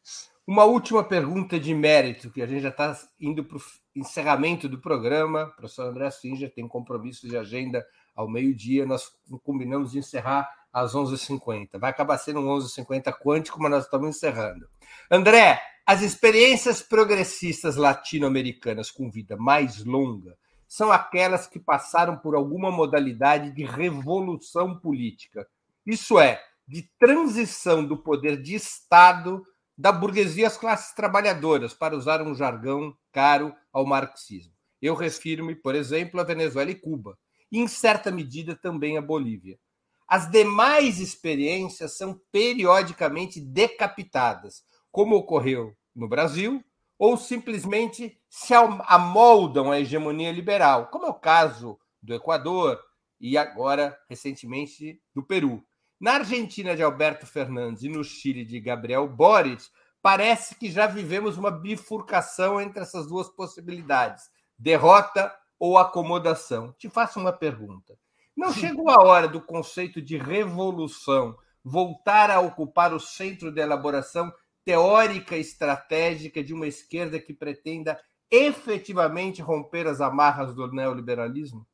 Uma 0.46 0.64
última 0.64 1.04
pergunta 1.04 1.60
de 1.60 1.74
mérito, 1.74 2.30
que 2.30 2.42
a 2.42 2.46
gente 2.46 2.62
já 2.62 2.70
está 2.70 2.98
indo 3.20 3.44
para 3.44 3.56
o 3.56 3.62
encerramento 3.94 4.68
do 4.68 4.80
programa. 4.80 5.44
O 5.44 5.56
professor 5.56 5.88
André 5.88 6.10
Singer 6.10 6.52
tem 6.52 6.66
compromissos 6.66 7.28
de 7.28 7.36
agenda 7.36 7.86
ao 8.14 8.28
meio-dia. 8.28 8.86
Nós 8.86 9.10
combinamos 9.42 9.92
de 9.92 9.98
encerrar 9.98 10.48
às 10.72 10.94
11h50. 10.94 11.78
Vai 11.78 11.90
acabar 11.90 12.18
sendo 12.18 12.40
um 12.40 12.46
11h50 12.58 13.12
quântico, 13.18 13.60
mas 13.60 13.70
nós 13.70 13.84
estamos 13.84 14.08
encerrando. 14.08 14.68
André, 15.10 15.60
as 15.86 16.02
experiências 16.02 16.82
progressistas 16.82 17.76
latino-americanas 17.76 18.90
com 18.90 19.10
vida 19.10 19.36
mais 19.36 19.84
longa 19.84 20.36
são 20.68 20.92
aquelas 20.92 21.48
que 21.48 21.58
passaram 21.58 22.16
por 22.16 22.36
alguma 22.36 22.70
modalidade 22.70 23.50
de 23.50 23.64
revolução 23.64 24.78
política. 24.78 25.44
Isso 25.84 26.16
é, 26.20 26.40
de 26.66 26.88
transição 26.96 27.84
do 27.84 27.96
poder 27.96 28.40
de 28.40 28.54
Estado 28.54 29.42
da 29.80 29.90
burguesia 29.90 30.46
às 30.46 30.58
classes 30.58 30.94
trabalhadoras, 30.94 31.72
para 31.72 31.96
usar 31.96 32.20
um 32.20 32.34
jargão 32.34 32.94
caro 33.10 33.54
ao 33.72 33.86
marxismo. 33.86 34.52
Eu 34.80 34.94
refiro-me, 34.94 35.54
por 35.54 35.74
exemplo, 35.74 36.20
a 36.20 36.24
Venezuela 36.24 36.70
e 36.70 36.74
Cuba, 36.74 37.18
e 37.50 37.58
em 37.58 37.66
certa 37.66 38.10
medida 38.10 38.54
também 38.54 38.98
a 38.98 39.00
Bolívia. 39.00 39.58
As 40.06 40.30
demais 40.30 41.00
experiências 41.00 41.96
são 41.96 42.20
periodicamente 42.30 43.40
decapitadas, 43.40 44.62
como 44.92 45.16
ocorreu 45.16 45.74
no 45.96 46.06
Brasil, 46.06 46.62
ou 46.98 47.16
simplesmente 47.16 48.20
se 48.28 48.52
amoldam 48.52 49.72
à 49.72 49.80
hegemonia 49.80 50.30
liberal, 50.30 50.88
como 50.88 51.06
é 51.06 51.08
o 51.08 51.14
caso 51.14 51.78
do 52.02 52.12
Equador 52.12 52.78
e 53.18 53.38
agora, 53.38 53.98
recentemente, 54.10 55.00
do 55.14 55.22
Peru. 55.22 55.64
Na 56.00 56.14
Argentina 56.14 56.74
de 56.74 56.82
Alberto 56.82 57.26
Fernandes 57.26 57.82
e 57.82 57.88
no 57.90 58.02
Chile 58.02 58.42
de 58.42 58.58
Gabriel 58.58 59.06
Boric, 59.06 59.62
parece 60.00 60.54
que 60.54 60.70
já 60.70 60.86
vivemos 60.86 61.36
uma 61.36 61.50
bifurcação 61.50 62.58
entre 62.58 62.80
essas 62.80 63.06
duas 63.06 63.28
possibilidades: 63.28 64.30
derrota 64.58 65.30
ou 65.58 65.76
acomodação. 65.76 66.72
Te 66.78 66.88
faço 66.88 67.20
uma 67.20 67.34
pergunta. 67.34 67.98
Não 68.34 68.50
chegou 68.50 68.88
a 68.88 69.02
hora 69.02 69.28
do 69.28 69.42
conceito 69.42 70.00
de 70.00 70.16
revolução 70.16 71.36
voltar 71.62 72.30
a 72.30 72.40
ocupar 72.40 72.94
o 72.94 72.98
centro 72.98 73.52
da 73.52 73.60
elaboração 73.60 74.32
teórica 74.64 75.36
e 75.36 75.40
estratégica 75.40 76.42
de 76.42 76.54
uma 76.54 76.66
esquerda 76.66 77.20
que 77.20 77.34
pretenda 77.34 78.00
efetivamente 78.30 79.42
romper 79.42 79.86
as 79.86 80.00
amarras 80.00 80.54
do 80.54 80.72
neoliberalismo? 80.72 81.66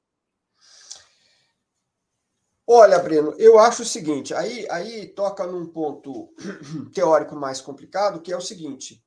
Olha, 2.69 2.99
Breno, 2.99 3.33
eu 3.39 3.61
acho 3.61 3.83
o 3.83 3.87
seguinte, 3.87 4.35
aí, 4.35 4.67
aí 4.69 5.07
toca 5.07 5.47
num 5.47 5.67
ponto 5.67 6.29
teórico 6.93 7.37
mais 7.37 7.61
complicado, 7.61 8.21
que 8.21 8.33
é 8.33 8.37
o 8.37 8.41
seguinte, 8.41 9.01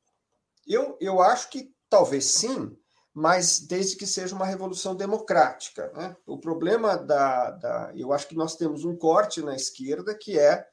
eu, 0.66 0.96
eu 1.02 1.22
acho 1.22 1.50
que 1.50 1.74
talvez 1.90 2.26
sim, 2.26 2.78
mas 3.14 3.60
desde 3.60 3.98
que 3.98 4.08
seja 4.08 4.34
uma 4.34 4.46
revolução 4.46 4.96
democrática. 4.96 5.92
Né? 5.94 6.16
O 6.26 6.38
problema 6.38 6.96
da, 6.96 7.52
da. 7.52 7.92
Eu 7.96 8.14
acho 8.14 8.28
que 8.28 8.36
nós 8.36 8.56
temos 8.56 8.86
um 8.86 8.96
corte 8.96 9.42
na 9.42 9.56
esquerda 9.56 10.16
que 10.16 10.40
é 10.40 10.66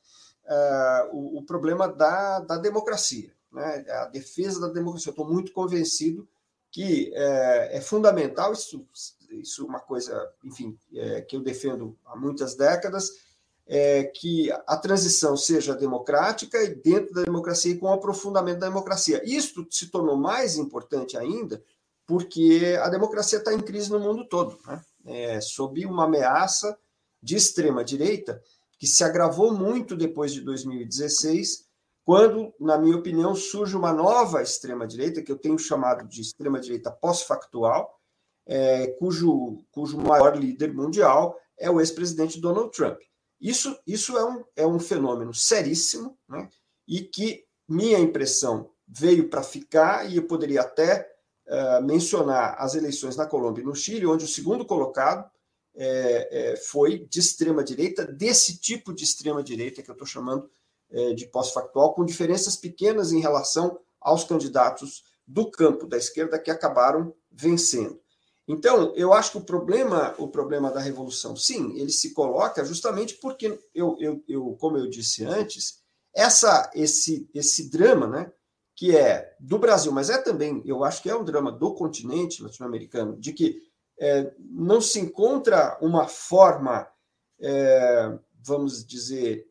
uh, 0.45 1.17
o, 1.17 1.39
o, 1.39 1.43
problema 1.45 1.89
da, 1.89 2.39
da 2.41 2.57
democracia, 2.57 3.33
né? 3.51 3.85
a 3.89 4.05
defesa 4.07 4.61
da 4.61 4.69
democracia. 4.69 5.09
Eu 5.09 5.13
estou 5.13 5.29
muito 5.29 5.53
convencido 5.53 6.29
que 6.77 7.11
é, 7.15 7.79
é 7.79 7.81
fundamental 7.81 8.53
isso 8.53 8.87
isso 9.31 9.63
é 9.63 9.65
uma 9.65 9.81
coisa, 9.81 10.31
enfim, 10.45 10.79
é, 10.95 11.23
que 11.23 11.35
eu 11.35 11.41
defendo 11.41 11.99
há 12.05 12.15
muitas 12.15 12.55
décadas, 12.55 13.11
é 13.67 14.05
que 14.05 14.53
a 14.53 14.77
transição 14.77 15.37
seja 15.37 15.75
democrática 15.75 16.63
e 16.63 16.75
dentro 16.75 17.15
da 17.15 17.23
democracia 17.23 17.73
e 17.73 17.79
com 17.79 17.87
o 17.87 17.93
aprofundamento 17.93 18.61
da 18.61 18.69
democracia. 18.69 19.23
Isso 19.25 19.67
se 19.71 19.89
tornou 19.89 20.17
mais 20.17 20.57
importante 20.57 21.17
ainda 21.17 21.63
porque 22.07 22.79
a 22.81 22.89
democracia 22.91 23.39
está 23.39 23.53
em 23.53 23.61
crise 23.61 23.91
no 23.91 23.99
mundo 23.99 24.29
todo, 24.29 24.59
né? 24.67 24.85
é, 25.07 25.41
sob 25.41 25.85
uma 25.87 26.05
ameaça 26.05 26.79
de 27.23 27.37
extrema 27.37 27.83
direita 27.83 28.41
que 28.79 28.87
se 28.87 29.03
agravou 29.03 29.53
muito 29.53 29.97
depois 29.97 30.33
de 30.33 30.43
2016, 30.43 31.66
quando, 32.07 32.55
na 32.61 32.79
minha 32.79 32.97
opinião, 32.97 33.35
surge 33.35 33.77
uma 33.77 33.93
nova 33.93 34.41
extrema 34.41 34.87
direita 34.87 35.21
que 35.21 35.33
eu 35.33 35.37
tenho 35.37 35.59
chamado 35.59 36.07
de 36.07 36.21
extrema 36.21 36.61
direita 36.61 36.89
pós-factual, 36.89 38.01
é, 38.47 38.87
cujo, 38.93 39.65
cujo 39.73 39.99
maior 39.99 40.39
líder 40.39 40.73
mundial 40.73 41.37
é 41.59 41.69
o 41.69 41.81
ex-presidente 41.81 42.41
Donald 42.41 42.71
Trump. 42.71 43.01
Isso, 43.41 43.77
isso 43.85 44.17
é, 44.17 44.25
um, 44.25 44.45
é 44.55 44.65
um 44.65 44.79
fenômeno 44.79 45.35
seríssimo, 45.35 46.17
né? 46.29 46.49
e 46.87 47.01
que 47.01 47.45
minha 47.69 47.99
impressão 47.99 48.71
veio 48.87 49.29
para 49.29 49.43
ficar, 49.43 50.09
e 50.09 50.19
eu 50.19 50.29
poderia 50.29 50.61
até 50.61 51.13
uh, 51.49 51.85
mencionar 51.85 52.55
as 52.61 52.77
eleições 52.77 53.17
na 53.17 53.27
Colômbia 53.27 53.63
e 53.63 53.67
no 53.67 53.75
Chile, 53.75 54.07
onde 54.07 54.27
o 54.27 54.29
segundo 54.29 54.65
colocado 54.65 55.29
é, 55.75 56.53
é, 56.53 56.57
foi 56.57 57.01
de 57.11 57.19
extrema-direita, 57.19 58.07
desse 58.07 58.61
tipo 58.61 58.95
de 58.95 59.03
extrema-direita 59.03 59.83
que 59.83 59.91
eu 59.91 59.95
estou 59.95 60.07
chamando 60.07 60.49
de 61.17 61.27
pós-factual, 61.27 61.95
com 61.95 62.05
diferenças 62.05 62.57
pequenas 62.57 63.13
em 63.13 63.21
relação 63.21 63.79
aos 64.01 64.25
candidatos 64.25 65.03
do 65.27 65.51
campo 65.51 65.87
da 65.87 65.97
esquerda 65.97 66.39
que 66.39 66.51
acabaram 66.51 67.13
vencendo. 67.31 68.01
Então, 68.49 68.95
eu 68.95 69.13
acho 69.13 69.33
que 69.33 69.39
o 69.39 69.45
problema, 69.45 70.15
o 70.19 70.29
problema 70.29 70.71
da 70.71 70.79
revolução, 70.79 71.35
sim, 71.35 71.77
ele 71.77 71.91
se 71.91 72.15
coloca 72.15 72.65
justamente 72.65 73.15
porque 73.17 73.59
eu, 73.75 73.97
eu, 73.99 74.23
eu 74.29 74.57
como 74.61 74.79
eu 74.79 74.89
disse 74.89 75.25
antes, 75.25 75.81
essa 76.15 76.71
esse 76.75 77.29
esse 77.35 77.69
drama, 77.69 78.07
né, 78.07 78.33
que 78.77 78.97
é 78.97 79.35
do 79.41 79.59
Brasil, 79.59 79.91
mas 79.91 80.11
é 80.11 80.19
também, 80.19 80.63
eu 80.65 80.85
acho 80.85 81.03
que 81.03 81.11
é 81.11 81.17
um 81.17 81.25
drama 81.25 81.51
do 81.51 81.75
continente 81.75 82.43
latino-americano, 82.43 83.19
de 83.19 83.33
que 83.33 83.63
é, 83.99 84.33
não 84.39 84.81
se 84.81 85.01
encontra 85.01 85.77
uma 85.81 86.07
forma, 86.07 86.87
é, 87.41 88.19
vamos 88.45 88.87
dizer, 88.87 89.45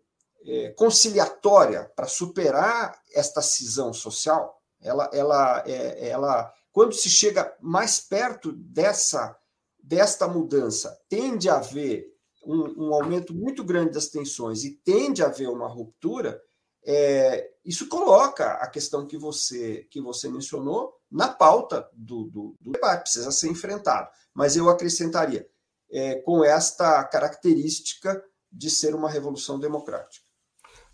é, 0.45 0.69
conciliatória 0.71 1.91
para 1.95 2.07
superar 2.07 2.99
esta 3.13 3.41
cisão 3.41 3.91
social. 3.93 4.61
Ela, 4.81 5.09
ela, 5.11 5.63
é, 5.65 6.09
ela 6.09 6.53
quando 6.71 6.93
se 6.93 7.09
chega 7.09 7.55
mais 7.61 7.99
perto 7.99 8.51
dessa 8.51 9.37
desta 9.81 10.27
mudança, 10.27 10.99
tende 11.07 11.47
a 11.47 11.57
haver 11.57 12.11
um, 12.43 12.87
um 12.87 12.93
aumento 12.93 13.35
muito 13.35 13.63
grande 13.63 13.91
das 13.91 14.07
tensões 14.07 14.63
e 14.63 14.71
tende 14.71 15.21
a 15.21 15.27
haver 15.27 15.47
uma 15.47 15.67
ruptura, 15.67 16.41
é, 16.83 17.51
isso 17.63 17.87
coloca 17.87 18.53
a 18.53 18.67
questão 18.67 19.05
que 19.05 19.17
você 19.17 19.87
que 19.91 20.01
você 20.01 20.27
mencionou 20.27 20.95
na 21.09 21.27
pauta 21.27 21.87
do, 21.93 22.25
do, 22.25 22.55
do 22.59 22.71
debate, 22.71 23.03
precisa 23.03 23.31
ser 23.31 23.47
enfrentado. 23.47 24.09
Mas 24.33 24.55
eu 24.55 24.69
acrescentaria, 24.69 25.47
é, 25.89 26.15
com 26.15 26.43
esta 26.43 27.03
característica 27.03 28.23
de 28.51 28.69
ser 28.69 28.95
uma 28.95 29.09
revolução 29.09 29.59
democrática. 29.59 30.24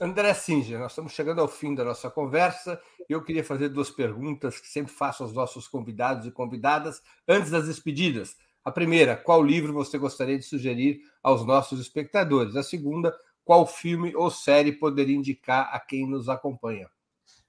André 0.01 0.33
Singer, 0.33 0.79
nós 0.79 0.93
estamos 0.93 1.13
chegando 1.13 1.41
ao 1.41 1.47
fim 1.47 1.75
da 1.75 1.85
nossa 1.85 2.09
conversa 2.09 2.81
eu 3.13 3.23
queria 3.23 3.43
fazer 3.43 3.69
duas 3.69 3.89
perguntas 3.89 4.59
que 4.59 4.67
sempre 4.67 4.91
faço 4.91 5.23
aos 5.23 5.33
nossos 5.33 5.67
convidados 5.67 6.25
e 6.25 6.31
convidadas 6.31 7.01
antes 7.27 7.51
das 7.51 7.67
despedidas. 7.67 8.35
A 8.63 8.71
primeira, 8.71 9.17
qual 9.17 9.43
livro 9.43 9.73
você 9.73 9.97
gostaria 9.97 10.37
de 10.37 10.45
sugerir 10.45 11.01
aos 11.21 11.45
nossos 11.45 11.79
espectadores? 11.79 12.55
A 12.55 12.63
segunda, 12.63 13.15
qual 13.43 13.65
filme 13.65 14.15
ou 14.15 14.29
série 14.29 14.71
poderia 14.71 15.15
indicar 15.15 15.69
a 15.73 15.79
quem 15.79 16.07
nos 16.07 16.29
acompanha? 16.29 16.89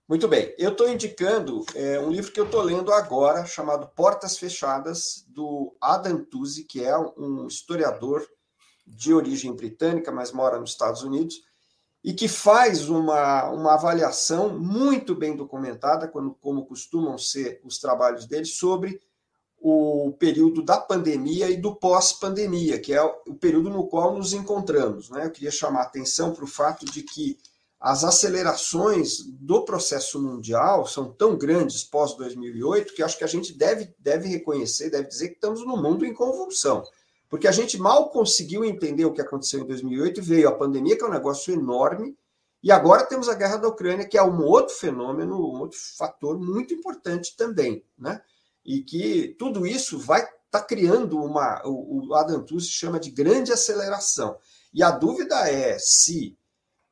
Muito 0.09 0.27
bem, 0.27 0.55
eu 0.59 0.73
estou 0.73 0.89
indicando 0.89 1.65
é, 1.75 2.01
um 2.01 2.11
livro 2.11 2.33
que 2.33 2.41
eu 2.41 2.45
estou 2.45 2.61
lendo 2.61 2.93
agora, 2.93 3.47
chamado 3.47 3.87
Portas 3.95 4.37
Fechadas, 4.37 5.25
do 5.29 5.75
Adam 5.81 6.25
Tuzzi, 6.25 6.65
que 6.65 6.83
é 6.83 6.97
um 6.99 7.47
historiador 7.47 8.27
de 8.87 9.15
origem 9.15 9.55
britânica, 9.55 10.11
mas 10.11 10.33
mora 10.33 10.59
nos 10.59 10.71
Estados 10.71 11.03
Unidos 11.03 11.41
e 12.05 12.13
que 12.13 12.27
faz 12.27 12.89
uma, 12.89 13.49
uma 13.51 13.75
avaliação 13.75 14.59
muito 14.59 15.15
bem 15.15 15.37
documentada, 15.37 16.09
quando, 16.09 16.35
como 16.41 16.67
costumam 16.67 17.17
ser 17.17 17.61
os 17.65 17.79
trabalhos 17.79 18.27
dele, 18.27 18.45
sobre 18.45 19.01
o 19.57 20.13
período 20.19 20.61
da 20.63 20.77
pandemia 20.77 21.49
e 21.49 21.57
do 21.57 21.77
pós-pandemia, 21.77 22.81
que 22.81 22.93
é 22.93 23.01
o 23.01 23.35
período 23.35 23.71
no 23.71 23.87
qual 23.87 24.17
nos 24.17 24.33
encontramos. 24.33 25.09
Né? 25.09 25.25
Eu 25.27 25.31
queria 25.31 25.53
chamar 25.53 25.81
a 25.81 25.85
atenção 25.85 26.35
para 26.35 26.43
o 26.43 26.49
fato 26.49 26.85
de 26.85 27.03
que 27.03 27.39
as 27.79 28.03
acelerações 28.03 29.19
do 29.25 29.65
processo 29.65 30.21
mundial 30.21 30.87
são 30.87 31.13
tão 31.13 31.37
grandes 31.37 31.85
pós-2008 31.85 32.95
que 32.95 33.03
acho 33.03 33.19
que 33.19 33.25
a 33.25 33.29
gente 33.29 33.57
deve, 33.57 33.95
deve 33.99 34.29
reconhecer, 34.29 34.91
deve 34.91 35.09
dizer 35.09 35.29
que 35.29 35.35
estamos 35.35 35.65
no 35.65 35.77
mundo 35.77 36.05
em 36.05 36.15
convulsão 36.15 36.83
porque 37.33 37.49
a 37.49 37.51
gente 37.51 37.79
mal 37.79 38.11
conseguiu 38.11 38.63
entender 38.63 39.07
o 39.07 39.13
que 39.15 39.23
aconteceu 39.23 39.61
em 39.61 39.67
2008 39.67 40.21
e 40.21 40.23
veio 40.23 40.49
a 40.51 40.55
pandemia, 40.55 40.99
que 40.99 41.03
é 41.03 41.07
um 41.07 41.11
negócio 41.11 41.51
enorme, 41.55 42.15
e 42.63 42.71
agora 42.71 43.07
temos 43.07 43.27
a 43.27 43.35
guerra 43.35 43.57
da 43.57 43.69
Ucrânia, 43.69 44.07
que 44.07 44.19
é 44.19 44.23
um 44.23 44.45
outro 44.45 44.75
fenômeno, 44.75 45.37
um 45.37 45.61
outro 45.61 45.79
fator 45.97 46.39
muito 46.39 46.75
importante 46.75 47.35
também, 47.35 47.83
né? 47.97 48.21
E 48.63 48.83
que 48.83 49.35
tudo 49.39 49.67
isso 49.67 49.99
vai 49.99 50.21
estar 50.21 50.37
tá 50.51 50.61
criando 50.61 51.19
uma, 51.25 51.63
o, 51.65 52.15
Adam 52.15 52.45
Tooze 52.45 52.69
chama 52.69 53.01
de 53.01 53.11
grande 53.11 53.51
aceleração. 53.51 54.37
E 54.75 54.83
a 54.83 54.91
dúvida 54.91 55.49
é 55.49 55.79
se 55.79 56.37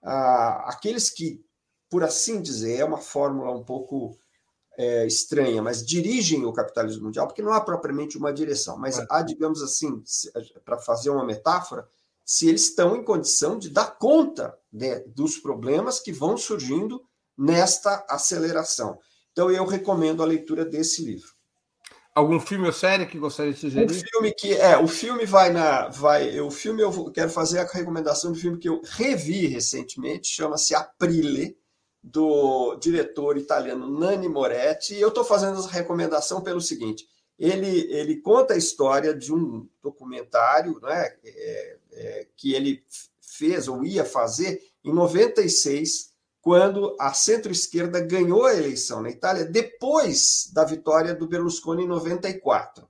ah, 0.02 0.70
aqueles 0.70 1.10
que, 1.10 1.44
por 1.90 2.02
assim 2.02 2.40
dizer, 2.40 2.78
é 2.78 2.84
uma 2.86 2.96
fórmula 2.96 3.54
um 3.54 3.62
pouco 3.62 4.18
é, 4.80 5.06
estranha, 5.06 5.60
mas 5.60 5.84
dirigem 5.84 6.46
o 6.46 6.52
capitalismo 6.54 7.04
mundial, 7.04 7.26
porque 7.26 7.42
não 7.42 7.52
há 7.52 7.60
propriamente 7.60 8.16
uma 8.16 8.32
direção, 8.32 8.78
mas 8.78 8.98
há, 9.10 9.20
digamos 9.20 9.62
assim, 9.62 10.02
para 10.64 10.78
fazer 10.78 11.10
uma 11.10 11.22
metáfora, 11.22 11.86
se 12.24 12.48
eles 12.48 12.62
estão 12.62 12.96
em 12.96 13.04
condição 13.04 13.58
de 13.58 13.68
dar 13.68 13.98
conta 13.98 14.56
de, 14.72 15.00
dos 15.00 15.36
problemas 15.36 16.00
que 16.00 16.12
vão 16.12 16.34
surgindo 16.34 17.02
nesta 17.36 18.06
aceleração. 18.08 18.98
Então, 19.32 19.50
eu 19.50 19.66
recomendo 19.66 20.22
a 20.22 20.26
leitura 20.26 20.64
desse 20.64 21.04
livro. 21.04 21.28
Algum 22.14 22.40
filme 22.40 22.66
ou 22.66 22.72
série 22.72 23.04
que 23.04 23.18
gostaria 23.18 23.52
de 23.52 23.60
sugerir? 23.60 23.84
Um 23.84 23.94
filme 23.94 24.32
que 24.32 24.54
é, 24.54 24.78
o 24.78 24.88
filme 24.88 25.26
vai 25.26 25.50
na, 25.52 25.88
vai, 25.88 26.40
o 26.40 26.50
filme 26.50 26.82
eu 26.82 27.10
quero 27.10 27.30
fazer 27.30 27.58
a 27.58 27.66
recomendação 27.66 28.32
de 28.32 28.40
filme 28.40 28.58
que 28.58 28.68
eu 28.68 28.80
revi 28.82 29.46
recentemente, 29.46 30.28
chama-se 30.28 30.74
Aprile, 30.74 31.59
do 32.02 32.76
diretor 32.76 33.36
italiano 33.36 33.90
Nanni 33.90 34.28
Moretti. 34.28 34.94
E 34.94 35.00
eu 35.00 35.08
estou 35.08 35.24
fazendo 35.24 35.58
essa 35.58 35.68
recomendação 35.68 36.40
pelo 36.40 36.60
seguinte: 36.60 37.06
ele, 37.38 37.92
ele 37.92 38.16
conta 38.20 38.54
a 38.54 38.58
história 38.58 39.14
de 39.14 39.32
um 39.32 39.68
documentário 39.82 40.78
né, 40.80 41.16
é, 41.24 41.76
é, 41.92 42.26
que 42.36 42.54
ele 42.54 42.84
fez 43.20 43.68
ou 43.68 43.84
ia 43.84 44.04
fazer 44.04 44.62
em 44.84 44.92
96, 44.92 46.10
quando 46.40 46.96
a 46.98 47.12
centro-esquerda 47.12 48.00
ganhou 48.00 48.46
a 48.46 48.54
eleição 48.54 49.02
na 49.02 49.10
Itália, 49.10 49.44
depois 49.44 50.50
da 50.52 50.64
vitória 50.64 51.14
do 51.14 51.26
Berlusconi 51.26 51.84
em 51.84 51.88
94. 51.88 52.88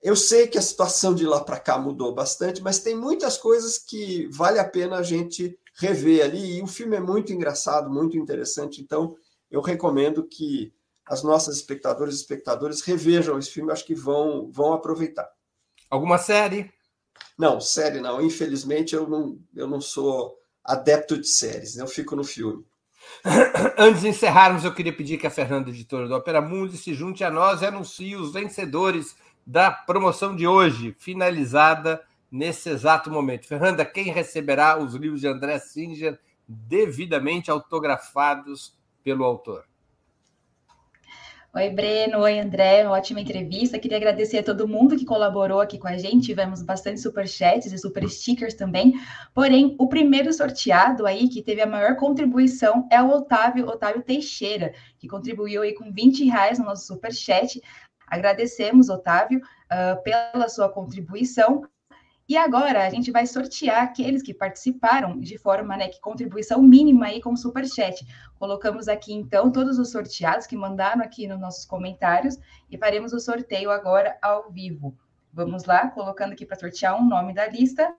Eu 0.00 0.16
sei 0.16 0.48
que 0.48 0.58
a 0.58 0.62
situação 0.62 1.14
de 1.14 1.24
lá 1.24 1.40
para 1.40 1.60
cá 1.60 1.78
mudou 1.78 2.12
bastante, 2.12 2.60
mas 2.60 2.80
tem 2.80 2.96
muitas 2.96 3.38
coisas 3.38 3.78
que 3.78 4.26
vale 4.32 4.58
a 4.58 4.68
pena 4.68 4.96
a 4.96 5.02
gente 5.02 5.56
rever 5.74 6.24
ali. 6.24 6.58
E 6.58 6.62
o 6.62 6.66
filme 6.66 6.96
é 6.96 7.00
muito 7.00 7.32
engraçado, 7.32 7.90
muito 7.90 8.16
interessante. 8.16 8.80
Então, 8.80 9.16
eu 9.50 9.60
recomendo 9.60 10.24
que 10.24 10.72
as 11.06 11.22
nossas 11.22 11.56
espectadoras 11.56 12.14
e 12.14 12.18
espectadores 12.18 12.80
revejam 12.82 13.38
esse 13.38 13.50
filme. 13.50 13.72
Acho 13.72 13.84
que 13.84 13.94
vão, 13.94 14.50
vão 14.50 14.72
aproveitar. 14.72 15.28
Alguma 15.90 16.18
série? 16.18 16.72
Não, 17.38 17.60
série 17.60 18.00
não. 18.00 18.20
Infelizmente, 18.22 18.94
eu 18.94 19.08
não, 19.08 19.38
eu 19.54 19.66
não 19.66 19.80
sou 19.80 20.38
adepto 20.64 21.18
de 21.18 21.28
séries. 21.28 21.76
Né? 21.76 21.82
Eu 21.82 21.88
fico 21.88 22.16
no 22.16 22.24
filme. 22.24 22.64
Antes 23.76 24.02
de 24.02 24.08
encerrarmos, 24.08 24.64
eu 24.64 24.74
queria 24.74 24.96
pedir 24.96 25.18
que 25.18 25.26
a 25.26 25.30
Fernanda, 25.30 25.70
editora 25.70 26.06
do 26.06 26.14
Opera 26.14 26.40
Mundi, 26.40 26.76
se 26.76 26.94
junte 26.94 27.24
a 27.24 27.30
nós 27.30 27.62
e 27.62 27.66
anuncie 27.66 28.16
os 28.16 28.32
vencedores 28.32 29.16
da 29.44 29.70
promoção 29.70 30.36
de 30.36 30.46
hoje, 30.46 30.94
finalizada 30.98 32.00
nesse 32.32 32.70
exato 32.70 33.10
momento. 33.10 33.46
Fernanda, 33.46 33.84
quem 33.84 34.10
receberá 34.10 34.78
os 34.78 34.94
livros 34.94 35.20
de 35.20 35.28
André 35.28 35.58
Singer 35.58 36.18
devidamente 36.48 37.50
autografados 37.50 38.74
pelo 39.04 39.24
autor? 39.24 39.66
Oi, 41.54 41.68
Breno. 41.68 42.20
Oi, 42.20 42.40
André. 42.40 42.88
Ótima 42.88 43.20
entrevista. 43.20 43.78
Queria 43.78 43.98
agradecer 43.98 44.38
a 44.38 44.42
todo 44.42 44.66
mundo 44.66 44.96
que 44.96 45.04
colaborou 45.04 45.60
aqui 45.60 45.78
com 45.78 45.86
a 45.86 45.98
gente. 45.98 46.24
Tivemos 46.24 46.62
bastante 46.62 46.98
superchats 46.98 47.70
e 47.70 47.76
super 47.76 48.08
stickers 48.08 48.54
também. 48.54 48.94
Porém, 49.34 49.76
o 49.78 49.86
primeiro 49.86 50.32
sorteado 50.32 51.04
aí, 51.04 51.28
que 51.28 51.42
teve 51.42 51.60
a 51.60 51.66
maior 51.66 51.96
contribuição, 51.96 52.88
é 52.90 53.02
o 53.02 53.10
Otávio, 53.10 53.66
Otávio 53.66 54.02
Teixeira, 54.02 54.72
que 54.98 55.06
contribuiu 55.06 55.60
aí 55.60 55.74
com 55.74 55.92
20 55.92 56.24
reais 56.24 56.58
no 56.58 56.64
nosso 56.64 56.86
superchat. 56.86 57.60
Agradecemos, 58.06 58.88
Otávio, 58.88 59.38
uh, 59.38 60.02
pela 60.02 60.48
sua 60.48 60.70
contribuição. 60.70 61.66
E 62.32 62.36
agora 62.38 62.86
a 62.86 62.88
gente 62.88 63.10
vai 63.10 63.26
sortear 63.26 63.82
aqueles 63.82 64.22
que 64.22 64.32
participaram 64.32 65.20
de 65.20 65.36
forma, 65.36 65.76
né, 65.76 65.88
que 65.88 66.00
contribuição 66.00 66.62
mínima 66.62 67.04
aí 67.08 67.20
com 67.20 67.34
o 67.34 67.36
Superchat. 67.36 68.06
Colocamos 68.38 68.88
aqui, 68.88 69.12
então, 69.12 69.52
todos 69.52 69.78
os 69.78 69.90
sorteados 69.90 70.46
que 70.46 70.56
mandaram 70.56 71.02
aqui 71.02 71.26
nos 71.28 71.38
nossos 71.38 71.66
comentários 71.66 72.38
e 72.70 72.78
faremos 72.78 73.12
o 73.12 73.20
sorteio 73.20 73.70
agora 73.70 74.18
ao 74.22 74.50
vivo. 74.50 74.96
Vamos 75.30 75.66
lá, 75.66 75.90
colocando 75.90 76.32
aqui 76.32 76.46
para 76.46 76.58
sortear 76.58 76.98
um 76.98 77.06
nome 77.06 77.34
da 77.34 77.46
lista. 77.46 77.94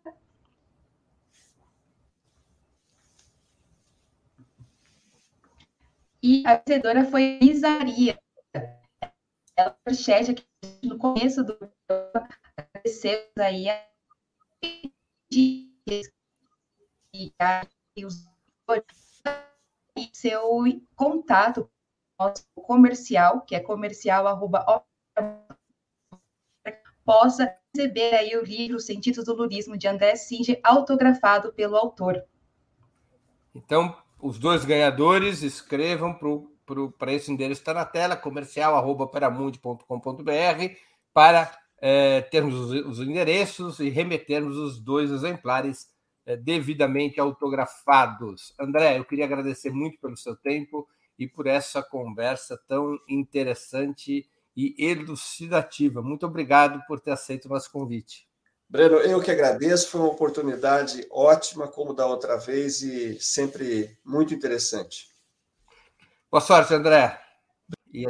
E 6.24 6.42
a 6.48 6.56
vencedora 6.56 7.06
foi 7.06 7.38
Isaria. 7.40 8.18
Ela 9.56 9.78
chat 9.94 10.32
aqui 10.32 10.44
no 10.82 10.98
começo 10.98 11.44
do 11.44 11.56
agradecemos 12.84 13.38
aí 13.38 13.70
a 13.70 13.93
e 15.32 15.70
seu 20.14 20.64
contato 20.96 21.70
comercial, 22.56 23.42
que 23.42 23.56
é 23.56 23.60
comercial 23.60 24.28
arroba 24.28 24.86
possa 27.06 27.54
receber 27.76 28.16
aí 28.16 28.36
o 28.38 28.44
livro 28.46 28.80
Sentidos 28.80 29.26
do 29.26 29.34
Lurismo 29.34 29.78
de 29.78 29.88
André 29.88 30.16
Singer, 30.16 30.60
autografado 30.64 31.52
pelo 31.52 31.76
autor. 31.76 32.24
Então, 33.54 33.96
os 34.22 34.40
dois 34.40 34.64
ganhadores 34.64 35.44
escrevam 35.44 36.18
para 36.98 37.12
esse 37.12 37.30
endereço 37.30 37.60
está 37.60 37.74
na 37.74 37.84
tela, 37.84 38.16
comercial 38.16 38.76
arroba 38.76 39.06
peramundi.com.br, 39.08 40.76
para 41.14 41.60
é, 41.86 42.22
termos 42.22 42.56
os, 42.56 42.72
os, 42.86 43.00
endereços 43.06 43.82
e 43.82 43.90
remetermos 43.90 44.56
os 44.56 44.80
dois 44.80 45.12
exemplares 45.12 45.90
é, 46.26 46.38
devidamente 46.38 47.20
autografados. 47.20 48.54
André, 48.58 48.98
eu 48.98 49.04
queria 49.04 49.26
agradecer 49.26 49.70
muito 49.70 50.00
pelo 50.00 50.16
seu 50.16 50.34
tempo 50.34 50.88
e 51.20 51.28
por 51.28 51.46
essa 51.46 51.84
conversa 51.84 52.58
tão 52.70 52.98
interessante 53.10 54.26
e 54.56 54.74
elucidativa. 54.78 56.02
Muito 56.02 56.26
obrigado 56.26 56.82
por 56.88 57.02
ter 57.02 57.12
aceito 57.12 57.48
o 57.48 57.50
nosso 57.50 57.70
convite. 57.70 58.30
Breno, 58.70 58.96
eu 59.00 59.22
que 59.22 59.30
agradeço, 59.30 59.90
foi 59.90 60.00
uma 60.00 60.10
oportunidade 60.10 61.06
ótima, 61.12 61.68
como 61.68 61.94
da 61.94 62.06
outra 62.06 62.38
vez, 62.38 62.82
e 62.82 63.20
sempre 63.20 64.00
muito 64.06 64.34
interessante. 64.34 65.10
Boa 66.32 66.40
sorte, 66.40 66.74
André. 66.74 67.20
E 67.94 68.08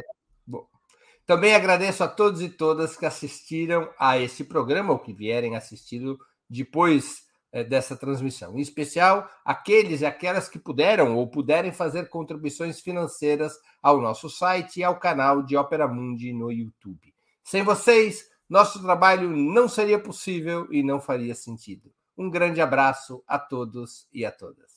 também 1.26 1.56
agradeço 1.56 2.04
a 2.04 2.08
todos 2.08 2.42
e 2.42 2.50
todas 2.50 2.98
que 2.98 3.06
assistiram 3.06 3.90
a 3.98 4.18
esse 4.18 4.44
programa 4.44 4.92
ou 4.92 5.00
que 5.00 5.14
vierem 5.14 5.56
assistindo 5.56 6.20
depois 6.50 7.24
eh, 7.54 7.64
dessa 7.64 7.96
transmissão. 7.96 8.58
Em 8.58 8.62
especial, 8.62 9.30
aqueles 9.46 10.02
e 10.02 10.06
aquelas 10.06 10.50
que 10.50 10.60
puderam 10.60 11.16
ou 11.16 11.30
puderem 11.30 11.72
fazer 11.72 12.10
contribuições 12.10 12.82
financeiras 12.82 13.54
ao 13.82 14.02
nosso 14.02 14.30
site 14.30 14.82
e 14.82 14.84
ao 14.84 15.00
canal 15.00 15.44
de 15.44 15.56
Opera 15.56 15.88
Mundi 15.88 16.34
no 16.34 16.52
YouTube. 16.52 17.14
Sem 17.44 17.64
vocês, 17.64 18.26
nosso 18.50 18.82
trabalho 18.82 19.30
não 19.30 19.70
seria 19.70 20.00
possível 20.00 20.68
e 20.72 20.84
não 20.84 21.00
faria 21.00 21.34
sentido. 21.34 21.90
Um 22.18 22.30
grande 22.30 22.60
abraço 22.60 23.24
a 23.26 23.40
todos 23.40 24.08
e 24.14 24.26
a 24.26 24.32
todas. 24.32 24.72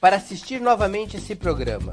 Para 0.00 0.16
assistir 0.16 0.60
novamente 0.60 1.16
esse 1.16 1.36
programa 1.36 1.92